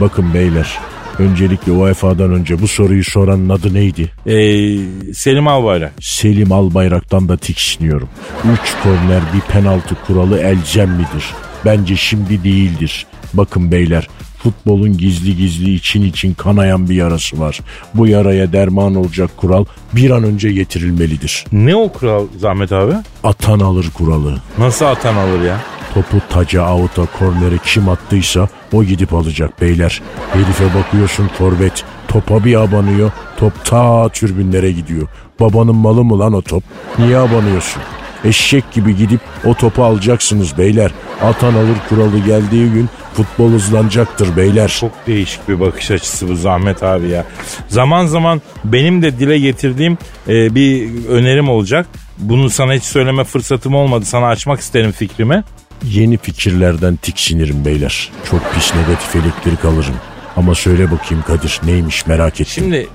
Bakın 0.00 0.34
beyler 0.34 0.78
öncelikle 1.18 1.72
UEFA'dan 1.72 2.32
önce 2.32 2.62
bu 2.62 2.68
soruyu 2.68 3.04
soranın 3.04 3.48
adı 3.48 3.74
neydi? 3.74 4.10
Ee, 4.26 5.12
Selim 5.14 5.48
Albayrak. 5.48 5.92
Selim 6.00 6.52
Albayrak'tan 6.52 7.28
da 7.28 7.36
tiksiniyorum. 7.36 8.08
3 8.52 8.60
korner 8.82 9.20
bir 9.34 9.40
penaltı 9.40 9.94
kuralı 10.06 10.38
elzem 10.38 10.90
midir? 10.90 11.24
Bence 11.64 11.96
şimdi 11.96 12.44
değildir. 12.44 13.06
Bakın 13.34 13.72
beyler 13.72 14.08
futbolun 14.42 14.96
gizli 14.98 15.36
gizli 15.36 15.74
için 15.74 16.02
için 16.02 16.34
kanayan 16.34 16.88
bir 16.88 16.94
yarası 16.94 17.40
var. 17.40 17.60
Bu 17.94 18.06
yaraya 18.06 18.52
derman 18.52 18.94
olacak 18.94 19.30
kural 19.36 19.64
bir 19.92 20.10
an 20.10 20.24
önce 20.24 20.52
getirilmelidir. 20.52 21.44
Ne 21.52 21.76
o 21.76 21.92
kural 21.92 22.26
Zahmet 22.38 22.72
abi? 22.72 22.92
Atan 23.24 23.60
alır 23.60 23.86
kuralı. 23.94 24.36
Nasıl 24.58 24.84
atan 24.84 25.14
alır 25.16 25.40
ya? 25.42 25.60
Topu 25.94 26.16
taca, 26.30 26.62
avuta, 26.62 27.06
kornere 27.18 27.58
kim 27.64 27.88
attıysa 27.88 28.48
o 28.72 28.84
gidip 28.84 29.14
alacak 29.14 29.60
beyler. 29.60 30.02
Herife 30.32 30.64
bakıyorsun 30.78 31.28
forvet. 31.28 31.84
Topa 32.08 32.44
bir 32.44 32.54
abanıyor. 32.62 33.10
Top 33.36 33.64
ta 33.64 34.08
türbünlere 34.08 34.72
gidiyor. 34.72 35.08
Babanın 35.40 35.76
malı 35.76 36.04
mı 36.04 36.18
lan 36.18 36.32
o 36.32 36.42
top? 36.42 36.64
Niye 36.98 37.18
abanıyorsun? 37.18 37.82
Eşek 38.24 38.72
gibi 38.72 38.96
gidip 38.96 39.20
o 39.44 39.54
topu 39.54 39.84
alacaksınız 39.84 40.58
beyler. 40.58 40.90
Atan 41.22 41.54
alır 41.54 41.76
kuralı 41.88 42.18
geldiği 42.18 42.70
gün 42.70 42.88
futbol 43.14 43.52
hızlanacaktır 43.52 44.36
beyler. 44.36 44.68
Çok 44.80 45.06
değişik 45.06 45.48
bir 45.48 45.60
bakış 45.60 45.90
açısı 45.90 46.28
bu 46.28 46.36
Zahmet 46.36 46.82
abi 46.82 47.08
ya. 47.08 47.24
Zaman 47.68 48.06
zaman 48.06 48.42
benim 48.64 49.02
de 49.02 49.18
dile 49.18 49.38
getirdiğim 49.38 49.98
e, 50.28 50.54
bir 50.54 50.88
önerim 51.08 51.48
olacak. 51.48 51.86
Bunu 52.18 52.50
sana 52.50 52.74
hiç 52.74 52.84
söyleme 52.84 53.24
fırsatım 53.24 53.74
olmadı. 53.74 54.04
Sana 54.04 54.26
açmak 54.26 54.60
isterim 54.60 54.92
fikrimi. 54.92 55.44
Yeni 55.84 56.18
fikirlerden 56.18 56.96
tiksinirim 56.96 57.64
beyler. 57.64 58.10
Çok 58.30 58.54
pis 58.54 58.74
negatif 58.74 59.16
elektrik 59.16 59.64
alırım. 59.64 59.94
Ama 60.36 60.54
söyle 60.54 60.90
bakayım 60.90 61.24
Kadir 61.26 61.60
neymiş 61.64 62.06
merak 62.06 62.40
ettim. 62.40 62.46
Şimdi 62.46 62.88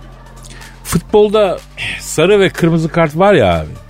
futbolda 0.84 1.60
sarı 2.00 2.39
ve 2.39 2.50
kırmızı 2.50 2.89
kart 2.89 3.17
var 3.17 3.34
ya 3.34 3.60
abi. 3.60 3.87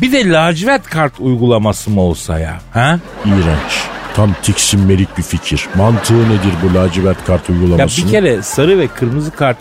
Bir 0.00 0.12
de 0.12 0.28
lacivert 0.30 0.84
kart 0.84 1.12
uygulaması 1.20 1.90
mı 1.90 2.00
olsa 2.00 2.38
ya? 2.38 2.60
Ha? 2.72 2.98
İğrenç. 3.24 3.82
Tam 4.14 4.34
tiksinmelik 4.42 5.18
bir 5.18 5.22
fikir. 5.22 5.68
Mantığı 5.74 6.24
nedir 6.28 6.52
bu 6.62 6.74
lacivert 6.74 7.24
kart 7.26 7.48
Ya 7.48 7.54
uygulamasının? 7.54 8.06
bir 8.06 8.12
kere 8.12 8.42
sarı 8.42 8.78
ve 8.78 8.86
kırmızı 8.88 9.30
kart 9.30 9.56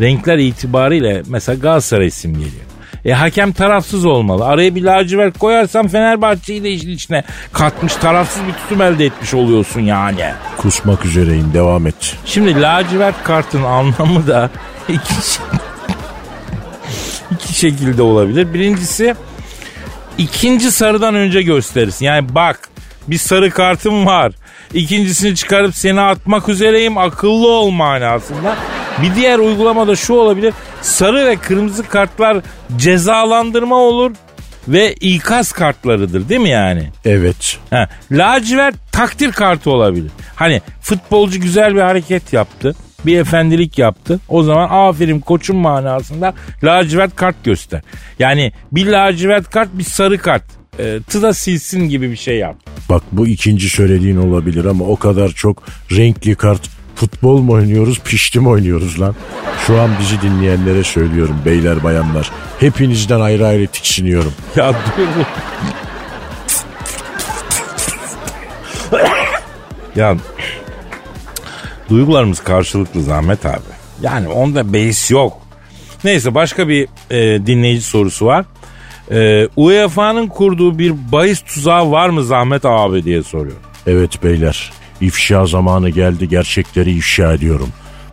renkler 0.00 0.38
itibariyle 0.38 1.22
mesela 1.26 1.58
Galatasaray 1.58 2.06
isim 2.06 2.32
geliyor. 2.32 2.62
E 3.04 3.12
hakem 3.12 3.52
tarafsız 3.52 4.04
olmalı. 4.04 4.44
Araya 4.44 4.74
bir 4.74 4.82
lacivert 4.82 5.38
koyarsan 5.38 5.88
Fenerbahçe'yi 5.88 6.64
de 6.64 6.70
işin 6.70 6.90
içine 6.90 7.24
katmış 7.52 7.94
tarafsız 7.94 8.42
bir 8.46 8.52
tutum 8.52 8.82
elde 8.82 9.04
etmiş 9.04 9.34
oluyorsun 9.34 9.80
yani. 9.80 10.24
Kusmak 10.56 11.04
üzereyim 11.04 11.50
devam 11.54 11.86
et. 11.86 12.16
Şimdi 12.24 12.60
lacivert 12.62 13.24
kartın 13.24 13.62
anlamı 13.62 14.26
da 14.26 14.50
iki, 14.88 15.14
iki 17.30 17.54
şekilde 17.54 18.02
olabilir. 18.02 18.54
Birincisi 18.54 19.14
ikinci 20.18 20.70
sarıdan 20.70 21.14
önce 21.14 21.42
gösterirsin. 21.42 22.06
Yani 22.06 22.34
bak 22.34 22.68
bir 23.08 23.18
sarı 23.18 23.50
kartım 23.50 24.06
var. 24.06 24.32
İkincisini 24.74 25.36
çıkarıp 25.36 25.74
seni 25.74 26.00
atmak 26.00 26.48
üzereyim 26.48 26.98
akıllı 26.98 27.48
ol 27.48 27.70
manasında. 27.70 28.56
Bir 29.02 29.14
diğer 29.14 29.38
uygulamada 29.38 29.96
şu 29.96 30.14
olabilir. 30.14 30.54
Sarı 30.82 31.26
ve 31.26 31.36
kırmızı 31.36 31.88
kartlar 31.88 32.36
cezalandırma 32.76 33.76
olur 33.76 34.12
ve 34.68 34.94
ikaz 34.94 35.52
kartlarıdır 35.52 36.28
değil 36.28 36.40
mi 36.40 36.48
yani? 36.48 36.90
Evet. 37.04 37.58
Ha, 37.70 37.88
lacivert 38.12 38.74
takdir 38.92 39.32
kartı 39.32 39.70
olabilir. 39.70 40.10
Hani 40.34 40.62
futbolcu 40.82 41.40
güzel 41.40 41.74
bir 41.74 41.80
hareket 41.80 42.32
yaptı. 42.32 42.74
Bir 43.06 43.18
efendilik 43.18 43.78
yaptı. 43.78 44.20
O 44.28 44.42
zaman 44.42 44.68
aferin 44.70 45.20
koçum 45.20 45.56
manasında 45.56 46.34
lacivert 46.64 47.16
kart 47.16 47.44
göster. 47.44 47.82
Yani 48.18 48.52
bir 48.72 48.86
lacivert 48.86 49.50
kart 49.50 49.68
bir 49.72 49.84
sarı 49.84 50.18
kart. 50.18 50.42
E, 50.78 50.98
tıda 51.08 51.34
silsin 51.34 51.88
gibi 51.88 52.10
bir 52.10 52.16
şey 52.16 52.38
yap. 52.38 52.56
Bak 52.88 53.02
bu 53.12 53.26
ikinci 53.26 53.68
söylediğin 53.68 54.16
olabilir 54.16 54.64
ama 54.64 54.84
o 54.84 54.96
kadar 54.96 55.28
çok 55.28 55.62
renkli 55.90 56.34
kart 56.34 56.60
futbol 56.94 57.40
mu 57.40 57.52
oynuyoruz 57.52 58.00
pişti 58.00 58.40
mi 58.40 58.48
oynuyoruz 58.48 59.00
lan? 59.00 59.14
Şu 59.66 59.80
an 59.80 59.90
bizi 60.00 60.22
dinleyenlere 60.22 60.84
söylüyorum 60.84 61.36
beyler 61.44 61.84
bayanlar. 61.84 62.30
Hepinizden 62.60 63.20
ayrı 63.20 63.46
ayrı 63.46 63.66
tiksiniyorum. 63.66 64.32
Ya 64.56 64.72
dur. 64.72 65.06
ya 69.96 70.16
duygularımız 71.90 72.40
karşılıklı 72.40 73.02
Zahmet 73.02 73.46
abi. 73.46 73.60
Yani 74.02 74.28
onda 74.28 74.72
beis 74.72 75.10
yok. 75.10 75.38
Neyse 76.04 76.34
başka 76.34 76.68
bir 76.68 76.88
e, 77.10 77.46
dinleyici 77.46 77.84
sorusu 77.84 78.26
var. 78.26 78.44
E, 79.10 79.48
UEFA'nın 79.56 80.26
kurduğu 80.26 80.78
bir 80.78 81.12
bahis 81.12 81.40
tuzağı 81.40 81.90
var 81.90 82.08
mı 82.08 82.24
Zahmet 82.24 82.64
abi 82.64 83.04
diye 83.04 83.22
soruyor. 83.22 83.56
Evet 83.86 84.22
beyler 84.22 84.72
ifşa 85.00 85.46
zamanı 85.46 85.90
geldi 85.90 86.28
gerçekleri 86.28 86.92
ifşa 86.92 87.32
ediyorum. 87.32 87.68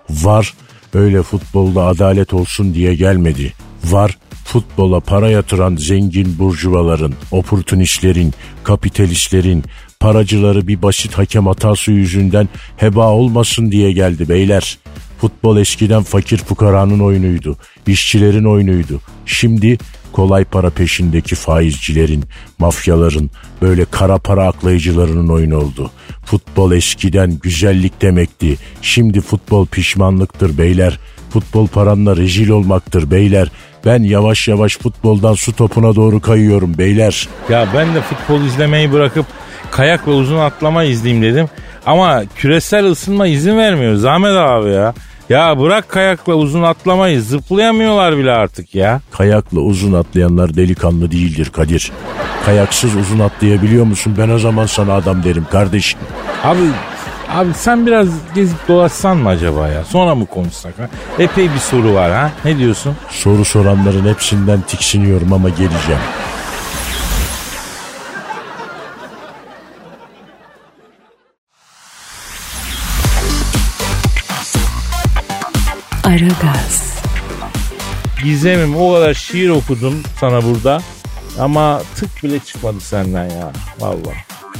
Var 0.09 0.53
öyle 0.93 1.23
futbolda 1.23 1.85
adalet 1.85 2.33
olsun 2.33 2.73
diye 2.73 2.95
gelmedi. 2.95 3.53
Var 3.83 4.17
futbola 4.45 4.99
para 4.99 5.29
yatıran 5.29 5.75
zengin 5.75 6.39
burjuvaların, 6.39 7.13
oportunistlerin, 7.31 8.33
kapitalistlerin, 8.63 9.63
paracıları 10.03 10.67
bir 10.67 10.81
basit 10.81 11.17
hakem 11.17 11.47
hatası 11.47 11.91
yüzünden 11.91 12.49
heba 12.77 13.07
olmasın 13.09 13.71
diye 13.71 13.91
geldi 13.91 14.29
beyler. 14.29 14.77
Futbol 15.21 15.57
eskiden 15.57 16.03
fakir 16.03 16.37
fukaranın 16.37 16.99
oyunuydu, 16.99 17.57
işçilerin 17.87 18.43
oyunuydu. 18.45 19.01
Şimdi 19.25 19.77
kolay 20.11 20.43
para 20.43 20.69
peşindeki 20.69 21.35
faizcilerin, 21.35 22.23
mafyaların, 22.59 23.29
böyle 23.61 23.85
kara 23.85 24.17
para 24.17 24.47
aklayıcılarının 24.47 25.27
oyunu 25.27 25.57
oldu. 25.57 25.91
Futbol 26.25 26.71
eskiden 26.71 27.39
güzellik 27.43 28.01
demekti. 28.01 28.57
Şimdi 28.81 29.21
futbol 29.21 29.65
pişmanlıktır 29.65 30.57
beyler. 30.57 30.99
Futbol 31.29 31.67
paranla 31.67 32.17
rezil 32.17 32.49
olmaktır 32.49 33.11
beyler. 33.11 33.51
Ben 33.85 34.03
yavaş 34.03 34.47
yavaş 34.47 34.77
futboldan 34.77 35.33
su 35.33 35.55
topuna 35.55 35.95
doğru 35.95 36.19
kayıyorum 36.21 36.77
beyler. 36.77 37.27
Ya 37.49 37.67
ben 37.75 37.95
de 37.95 38.01
futbol 38.01 38.41
izlemeyi 38.41 38.91
bırakıp 38.91 39.25
kayak 39.75 40.07
ve 40.07 40.11
uzun 40.11 40.37
atlama 40.39 40.83
izleyeyim 40.83 41.23
dedim. 41.23 41.49
Ama 41.85 42.23
küresel 42.35 42.85
ısınma 42.85 43.27
izin 43.27 43.57
vermiyor 43.57 43.95
Zahmet 43.95 44.37
abi 44.37 44.69
ya. 44.69 44.93
Ya 45.29 45.59
bırak 45.59 45.89
kayakla 45.89 46.33
uzun 46.33 46.63
atlamayı 46.63 47.21
zıplayamıyorlar 47.21 48.17
bile 48.17 48.31
artık 48.31 48.75
ya. 48.75 49.01
Kayakla 49.11 49.59
uzun 49.59 49.93
atlayanlar 49.93 50.55
delikanlı 50.55 51.11
değildir 51.11 51.49
Kadir. 51.53 51.91
Kayaksız 52.45 52.95
uzun 52.95 53.19
atlayabiliyor 53.19 53.85
musun? 53.85 54.15
Ben 54.17 54.29
o 54.29 54.39
zaman 54.39 54.65
sana 54.65 54.93
adam 54.93 55.23
derim 55.23 55.45
kardeşim. 55.51 55.99
Abi 56.43 56.59
abi 57.29 57.53
sen 57.53 57.87
biraz 57.87 58.07
gezip 58.35 58.67
dolaşsan 58.67 59.17
mı 59.17 59.29
acaba 59.29 59.67
ya? 59.67 59.83
Sonra 59.83 60.15
mı 60.15 60.25
konuşsak 60.25 60.79
ha? 60.79 60.89
Epey 61.19 61.53
bir 61.53 61.59
soru 61.59 61.93
var 61.93 62.11
ha? 62.11 62.31
Ne 62.45 62.57
diyorsun? 62.57 62.95
Soru 63.09 63.45
soranların 63.45 64.09
hepsinden 64.13 64.61
tiksiniyorum 64.61 65.33
ama 65.33 65.49
geleceğim. 65.49 66.01
Aragaz, 76.13 76.93
Gizemim 78.23 78.75
o 78.75 78.93
kadar 78.93 79.13
şiir 79.13 79.49
okudum 79.49 80.03
sana 80.19 80.43
burada. 80.43 80.81
Ama 81.39 81.81
tık 81.95 82.23
bile 82.23 82.39
çıkmadı 82.39 82.79
senden 82.79 83.23
ya. 83.23 83.51
Vallahi. 83.79 84.17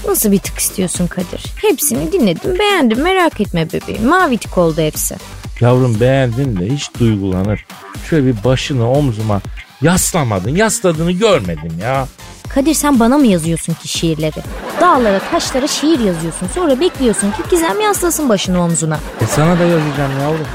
Nasıl 0.08 0.32
bir 0.32 0.40
tık 0.40 0.60
istiyorsun 0.60 1.08
Kadir? 1.08 1.44
Hepsini 1.62 2.12
dinledim 2.12 2.60
beğendim 2.60 3.02
merak 3.02 3.42
etme 3.42 3.68
bebeğim. 3.74 4.08
Mavi 4.08 4.38
tık 4.38 4.58
oldu 4.58 4.82
hepsi. 4.82 5.16
Yavrum 5.62 6.00
beğendin 6.00 6.58
de 6.60 6.74
hiç 6.74 6.90
duygulanır. 7.00 7.66
Şöyle 8.10 8.26
bir 8.26 8.44
başını 8.44 8.92
omzuma 8.92 9.42
yaslamadın. 9.82 10.56
Yasladığını 10.56 11.12
görmedim 11.12 11.80
ya. 11.82 12.08
Kadir 12.50 12.74
sen 12.74 13.00
bana 13.00 13.18
mı 13.18 13.28
yazıyorsun 13.28 13.74
ki 13.74 13.88
şiirleri? 13.88 14.44
Dağlara 14.82 15.20
taşlara 15.32 15.68
şiir 15.68 16.00
yazıyorsun. 16.00 16.48
Sonra 16.56 16.80
bekliyorsun 16.80 17.32
ki 17.32 17.38
Gizem 17.52 17.82
yaslasın 17.82 18.30
başını 18.30 18.64
omzuna. 18.64 19.00
E 19.22 19.26
sana 19.26 19.60
da 19.60 19.64
yazacağım 19.64 20.12
yavrum. 20.22 20.48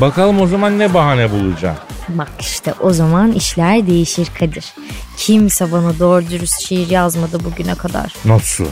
Bakalım 0.00 0.40
o 0.40 0.46
zaman 0.46 0.78
ne 0.78 0.94
bahane 0.94 1.30
bulacağım. 1.30 1.76
Bak 2.08 2.28
işte 2.40 2.74
o 2.80 2.92
zaman 2.92 3.32
işler 3.32 3.86
değişir 3.86 4.28
Kadir. 4.38 4.64
Kimse 5.16 5.72
bana 5.72 5.98
doğru 5.98 6.30
dürüst 6.30 6.60
şiir 6.60 6.90
yazmadı 6.90 7.44
bugüne 7.44 7.74
kadar. 7.74 8.12
Nasıl? 8.24 8.64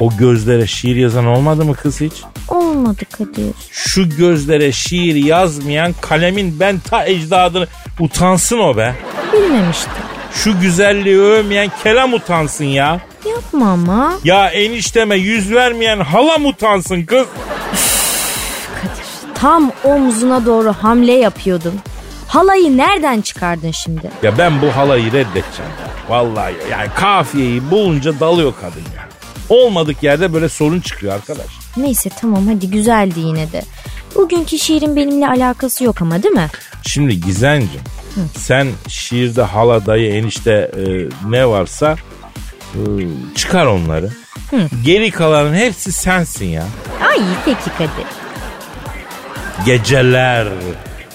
O 0.00 0.16
gözlere 0.16 0.66
şiir 0.66 0.96
yazan 0.96 1.26
olmadı 1.26 1.64
mı 1.64 1.74
kız 1.74 2.00
hiç? 2.00 2.12
Olmadı 2.48 3.02
Kadir. 3.12 3.54
Şu 3.70 4.08
gözlere 4.16 4.72
şiir 4.72 5.14
yazmayan 5.14 5.94
kalemin 6.00 6.60
ben 6.60 6.78
ta 6.78 7.06
ecdadını 7.06 7.66
utansın 8.00 8.58
o 8.58 8.76
be. 8.76 8.94
Bilmemiştim. 9.32 9.92
Şu 10.34 10.60
güzelliği 10.60 11.20
övmeyen 11.20 11.70
kelam 11.82 12.12
utansın 12.12 12.64
ya. 12.64 13.00
Yapma 13.30 13.70
ama. 13.70 14.12
Ya 14.24 14.48
enişteme 14.48 15.16
yüz 15.16 15.52
vermeyen 15.52 16.00
halam 16.00 16.46
utansın 16.46 17.02
kız. 17.02 17.26
Tam 19.44 19.72
omzuna 19.84 20.46
doğru 20.46 20.72
hamle 20.72 21.12
yapıyordun. 21.12 21.74
Halayı 22.28 22.76
nereden 22.76 23.20
çıkardın 23.20 23.70
şimdi? 23.70 24.10
Ya 24.22 24.38
ben 24.38 24.62
bu 24.62 24.76
halayı 24.76 25.06
reddedeceğim 25.06 25.72
ya. 25.80 26.08
Vallahi 26.08 26.52
ya. 26.52 26.78
Yani 26.78 26.90
kafiyeyi 26.94 27.70
bulunca 27.70 28.20
dalıyor 28.20 28.52
kadın 28.60 28.80
ya. 28.96 29.08
Olmadık 29.48 30.02
yerde 30.02 30.32
böyle 30.32 30.48
sorun 30.48 30.80
çıkıyor 30.80 31.14
arkadaş. 31.14 31.46
Neyse 31.76 32.10
tamam 32.20 32.46
hadi 32.46 32.70
güzeldi 32.70 33.20
yine 33.20 33.52
de. 33.52 33.62
Bugünkü 34.14 34.58
şiirin 34.58 34.96
benimle 34.96 35.28
alakası 35.28 35.84
yok 35.84 36.02
ama 36.02 36.22
değil 36.22 36.34
mi? 36.34 36.48
Şimdi 36.82 37.20
Gizencim 37.20 37.80
sen 38.36 38.68
şiirde 38.88 39.42
hala 39.42 39.86
dayı 39.86 40.12
enişte 40.12 40.70
e, 40.76 40.82
ne 41.30 41.48
varsa 41.48 41.96
e, 42.74 42.80
çıkar 43.34 43.66
onları. 43.66 44.10
Geri 44.84 45.10
kalanın 45.10 45.54
hepsi 45.54 45.92
sensin 45.92 46.46
ya. 46.46 46.64
Ay 47.10 47.20
peki 47.44 47.70
Kadir. 47.78 48.23
Geceler, 49.66 50.48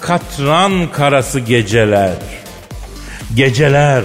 katran 0.01 0.91
karası 0.91 1.39
geceler. 1.39 2.13
Geceler, 3.35 4.03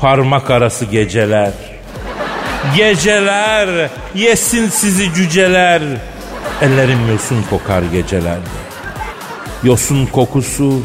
parmak 0.00 0.50
arası 0.50 0.84
geceler. 0.84 1.50
Geceler, 2.76 3.90
yesin 4.14 4.68
sizi 4.68 5.14
cüceler. 5.14 5.82
Ellerim 6.62 7.08
yosun 7.12 7.42
kokar 7.50 7.82
gecelerde. 7.82 8.48
Yosun 9.62 10.06
kokusu, 10.06 10.82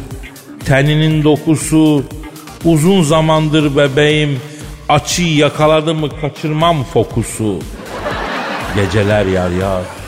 teninin 0.66 1.24
dokusu. 1.24 2.04
Uzun 2.64 3.04
zamandır 3.04 3.78
bebeğim, 3.78 4.40
açıyı 4.90 5.36
yakaladı 5.36 5.96
mı 5.96 6.10
kaçırmam 6.22 6.84
fokusu. 6.84 7.60
Geceler 8.76 9.26
yar 9.26 9.50
yar. 9.50 9.99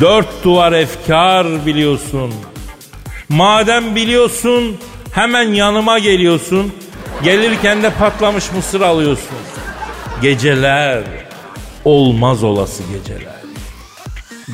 Dört 0.00 0.44
duvar 0.44 0.72
efkar 0.72 1.66
biliyorsun. 1.66 2.34
Madem 3.28 3.94
biliyorsun 3.94 4.76
hemen 5.12 5.48
yanıma 5.52 5.98
geliyorsun. 5.98 6.72
Gelirken 7.22 7.82
de 7.82 7.90
patlamış 7.90 8.52
mısır 8.52 8.80
alıyorsun. 8.80 9.38
Geceler 10.22 11.02
olmaz 11.84 12.44
olası 12.44 12.82
geceler. 12.92 13.34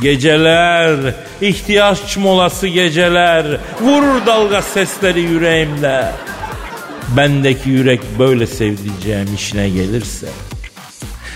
Geceler 0.02 1.14
ihtiyaç 1.40 2.16
molası 2.16 2.66
geceler. 2.66 3.46
Vurur 3.80 4.26
dalga 4.26 4.62
sesleri 4.62 5.20
yüreğimde. 5.20 6.04
Bendeki 7.16 7.70
yürek 7.70 8.00
böyle 8.18 8.46
sevdiceğim 8.46 9.34
işine 9.34 9.68
gelirse. 9.68 10.26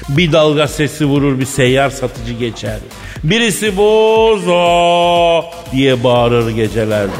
Bir 0.09 0.33
dalga 0.33 0.68
sesi 0.68 1.04
vurur 1.04 1.40
bir 1.40 1.46
seyyar 1.46 1.90
satıcı 1.90 2.33
geçer. 2.33 2.78
Birisi 3.25 3.77
bozo 3.77 5.45
diye 5.73 6.05
bağırır 6.05 6.51
gecelerde. 6.51 7.11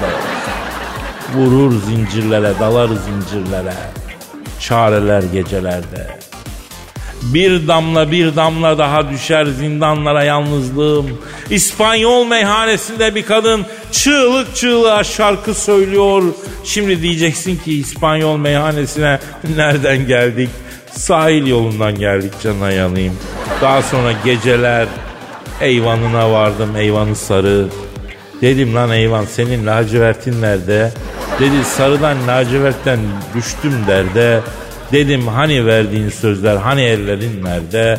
Vurur 1.35 1.73
zincirlere 1.83 2.53
dalar 2.61 2.89
zincirlere. 2.89 3.75
Çareler 4.61 5.23
gecelerde. 5.23 6.19
Bir 7.23 7.69
damla 7.69 8.11
bir 8.11 8.37
damla 8.37 8.79
daha 8.79 9.11
düşer 9.11 9.45
zindanlara 9.47 10.25
yalnızlığım. 10.25 11.21
İspanyol 11.51 12.27
meyhanesinde 12.27 13.15
bir 13.15 13.23
kadın 13.23 13.67
çığlık 13.93 14.57
çığlığa 14.57 15.05
şarkı 15.05 15.55
söylüyor. 15.55 16.23
Şimdi 16.65 17.03
diyeceksin 17.03 17.57
ki 17.57 17.79
İspanyol 17.79 18.37
meyhanesine 18.37 19.19
nereden 19.57 20.07
geldik? 20.07 20.51
Sahil 20.93 21.47
yolundan 21.47 21.99
geldik 21.99 22.33
canına 22.43 22.71
yanayım. 22.71 23.19
Daha 23.63 23.83
sonra 23.83 24.13
geceler 24.25 24.87
eyvanına 25.61 26.33
vardım 26.33 26.77
eyvanı 26.77 27.17
sarı. 27.17 27.67
Dedim 28.41 28.75
lan 28.75 28.91
eyvan 28.91 29.25
senin 29.25 29.67
lacivertin 29.67 30.43
nerede? 30.43 30.93
Dedi 31.41 31.65
sarıdan 31.65 32.29
lacivertten 32.29 32.99
düştüm 33.35 33.73
derde. 33.87 34.41
Dedim 34.93 35.29
hani 35.29 35.67
verdiğin 35.67 36.09
sözler 36.09 36.57
hani 36.57 36.83
ellerin 36.83 37.45
nerede? 37.45 37.99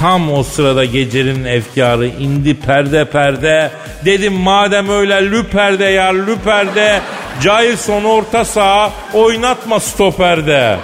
Tam 0.00 0.32
o 0.32 0.42
sırada 0.42 0.84
gecenin 0.84 1.44
efkarı 1.44 2.06
indi 2.06 2.60
perde 2.60 3.04
perde. 3.04 3.70
Dedim 4.04 4.32
madem 4.32 4.88
öyle 4.88 5.30
lüperde 5.30 5.84
yar 5.84 6.14
lüperde. 6.14 7.00
Jailson 7.40 8.04
orta 8.04 8.44
saha 8.44 8.92
oynatma 9.12 9.80
stoperde. 9.80 10.76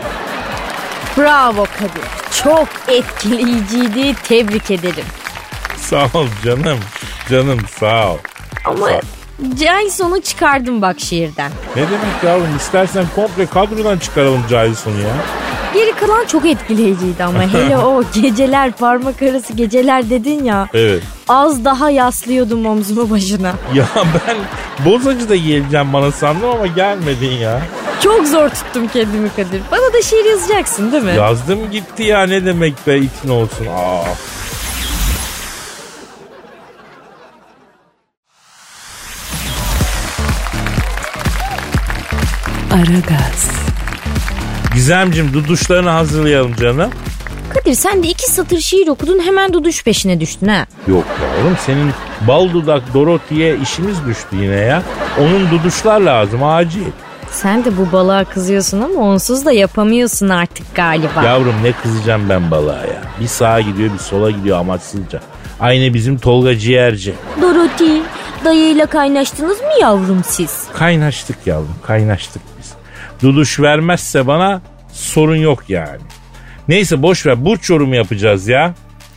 Bravo 1.16 1.64
Kadir. 1.64 2.42
Çok 2.44 2.68
etkileyiciydi. 2.88 4.14
Tebrik 4.28 4.70
ederim. 4.70 5.04
Sağ 5.90 6.04
ol 6.14 6.26
canım. 6.44 6.78
Canım 7.30 7.58
sağ 7.80 8.12
ol. 8.12 8.18
Ama 8.64 8.88
Jason'u 9.58 10.20
çıkardım 10.20 10.82
bak 10.82 11.00
şiirden. 11.00 11.50
Ne 11.76 11.82
demek 11.82 12.24
yavrum 12.24 12.56
istersen 12.56 13.04
komple 13.14 13.46
kadrodan 13.46 13.98
çıkaralım 13.98 14.42
Jason'u 14.50 15.00
ya. 15.00 15.14
Geri 15.74 15.92
kalan 15.92 16.26
çok 16.26 16.46
etkileyiciydi 16.46 17.24
ama 17.24 17.42
hele 17.52 17.78
o 17.78 18.04
geceler 18.14 18.72
parmak 18.72 19.22
arası 19.22 19.52
geceler 19.52 20.10
dedin 20.10 20.44
ya. 20.44 20.68
Evet. 20.74 21.02
Az 21.28 21.64
daha 21.64 21.90
yaslıyordum 21.90 22.66
omzumu 22.66 23.10
başına. 23.10 23.52
Ya 23.74 23.86
ben 23.96 24.36
bozacı 24.84 25.28
da 25.28 25.36
geleceğim 25.36 25.92
bana 25.92 26.12
sandım 26.12 26.50
ama 26.50 26.66
gelmedin 26.66 27.32
ya. 27.32 27.60
Çok 28.02 28.26
zor 28.26 28.48
tuttum 28.48 28.88
kendimi 28.88 29.28
Kadir. 29.36 29.62
Bana 29.70 29.92
da 29.92 30.02
şiir 30.02 30.24
yazacaksın 30.24 30.92
değil 30.92 31.02
mi? 31.04 31.14
Yazdım 31.16 31.70
gitti 31.70 32.02
ya 32.02 32.22
ne 32.26 32.44
demek 32.46 32.86
be 32.86 32.98
itin 32.98 33.28
olsun. 33.28 33.66
Aa. 33.66 34.04
Aragaz, 42.74 43.50
Gizemcim 44.74 45.32
duduşlarını 45.34 45.90
hazırlayalım 45.90 46.54
canım. 46.56 46.90
Kadir 47.54 47.74
sen 47.74 48.02
de 48.02 48.08
iki 48.08 48.30
satır 48.30 48.58
şiir 48.58 48.88
okudun 48.88 49.18
hemen 49.18 49.52
duduş 49.52 49.84
peşine 49.84 50.20
düştün 50.20 50.48
ha. 50.48 50.66
Yok 50.86 51.04
yavrum 51.38 51.56
senin 51.66 51.90
bal 52.20 52.52
dudak 52.52 52.94
Dorothy'ye 52.94 53.56
işimiz 53.58 54.06
düştü 54.06 54.36
yine 54.36 54.54
ya. 54.56 54.82
Onun 55.20 55.50
duduşlar 55.50 56.00
lazım 56.00 56.42
acil. 56.44 56.84
Sen 57.30 57.64
de 57.64 57.76
bu 57.76 57.92
balığa 57.92 58.24
kızıyorsun 58.24 58.80
ama 58.80 59.00
onsuz 59.00 59.44
da 59.44 59.52
yapamıyorsun 59.52 60.28
artık 60.28 60.74
galiba. 60.74 61.22
Yavrum 61.24 61.54
ne 61.62 61.72
kızacağım 61.72 62.28
ben 62.28 62.50
balığa 62.50 62.76
ya. 62.86 63.02
Bir 63.20 63.26
sağa 63.26 63.60
gidiyor 63.60 63.92
bir 63.94 63.98
sola 63.98 64.30
gidiyor 64.30 64.58
amaçsızca. 64.58 65.20
Aynı 65.60 65.94
bizim 65.94 66.18
Tolga 66.18 66.58
Ciğerci. 66.58 67.14
Dorothy, 67.42 68.02
dayıyla 68.44 68.86
kaynaştınız 68.86 69.60
mı 69.60 69.68
yavrum 69.80 70.22
siz? 70.28 70.64
Kaynaştık 70.72 71.36
yavrum 71.46 71.74
kaynaştık. 71.86 72.42
Duduş 73.22 73.60
vermezse 73.60 74.26
bana 74.26 74.62
sorun 74.92 75.36
yok 75.36 75.64
yani. 75.68 76.00
Neyse 76.68 77.02
boş 77.02 77.26
ver 77.26 77.44
burç 77.44 77.70
yorumu 77.70 77.94
yapacağız 77.94 78.48
ya. 78.48 78.74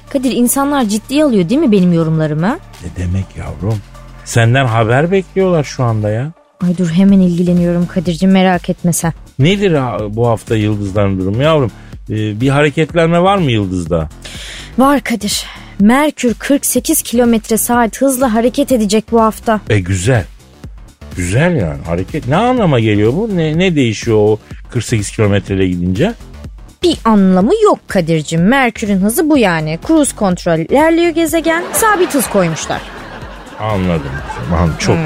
Kadir 0.10 0.32
insanlar 0.32 0.84
ciddiye 0.86 1.24
alıyor 1.24 1.50
değil 1.50 1.62
mi 1.62 1.72
benim 1.72 1.94
yorumlarımı? 1.94 2.60
Ne 2.84 3.04
demek 3.04 3.26
yavrum? 3.38 3.80
Senden 4.26 4.66
haber 4.66 5.12
bekliyorlar 5.12 5.64
şu 5.64 5.84
anda 5.84 6.10
ya. 6.10 6.32
Ay 6.64 6.78
dur 6.78 6.90
hemen 6.90 7.20
ilgileniyorum 7.20 7.88
Kadir'cim 7.88 8.32
merak 8.32 8.70
etme 8.70 8.94
sen. 8.94 9.14
Nedir 9.40 9.74
bu 10.16 10.28
hafta 10.28 10.56
yıldızların 10.56 11.20
durumu 11.20 11.44
yavrum? 11.44 11.72
Ee, 12.10 12.42
bir 12.42 12.50
hareketlenme 12.50 13.22
var 13.22 13.38
mı 13.38 13.52
yıldızda? 13.52 14.10
Var 14.78 15.02
Kadir. 15.02 15.46
Merkür 15.80 16.34
48 16.34 17.02
kilometre 17.02 17.58
saat 17.58 18.02
hızla 18.02 18.34
hareket 18.34 18.72
edecek 18.72 19.06
bu 19.12 19.22
hafta. 19.22 19.60
E 19.70 19.80
güzel. 19.80 20.26
Güzel 21.16 21.56
yani 21.56 21.82
hareket. 21.86 22.28
Ne 22.28 22.36
anlama 22.36 22.80
geliyor 22.80 23.14
bu? 23.14 23.38
Ne, 23.38 23.58
ne 23.58 23.76
değişiyor 23.76 24.18
o 24.18 24.38
48 24.70 25.12
kilometreyle 25.12 25.68
gidince? 25.68 26.14
Bir 26.84 26.98
anlamı 27.06 27.52
yok 27.64 27.80
Kadir'cim. 27.88 28.48
Merkür'ün 28.48 28.98
hızı 29.02 29.30
bu 29.30 29.38
yani. 29.38 29.80
Cruise 29.88 30.16
kontrol 30.16 30.60
ilerliyor 30.60 31.10
gezegen. 31.10 31.64
Sabit 31.74 32.14
hız 32.16 32.30
koymuşlar. 32.30 32.82
Anladım. 33.60 34.12
Anladım. 34.54 34.76
Çok. 34.80 34.98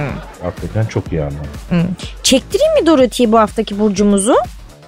Hakikaten 0.42 0.86
çok 0.86 1.12
iyi 1.12 1.22
anladım. 1.22 1.96
Çektireyim 2.24 2.74
mi 2.82 2.86
Dorothy'yi 2.88 3.32
bu 3.32 3.40
haftaki 3.40 3.80
burcumuzu? 3.80 4.36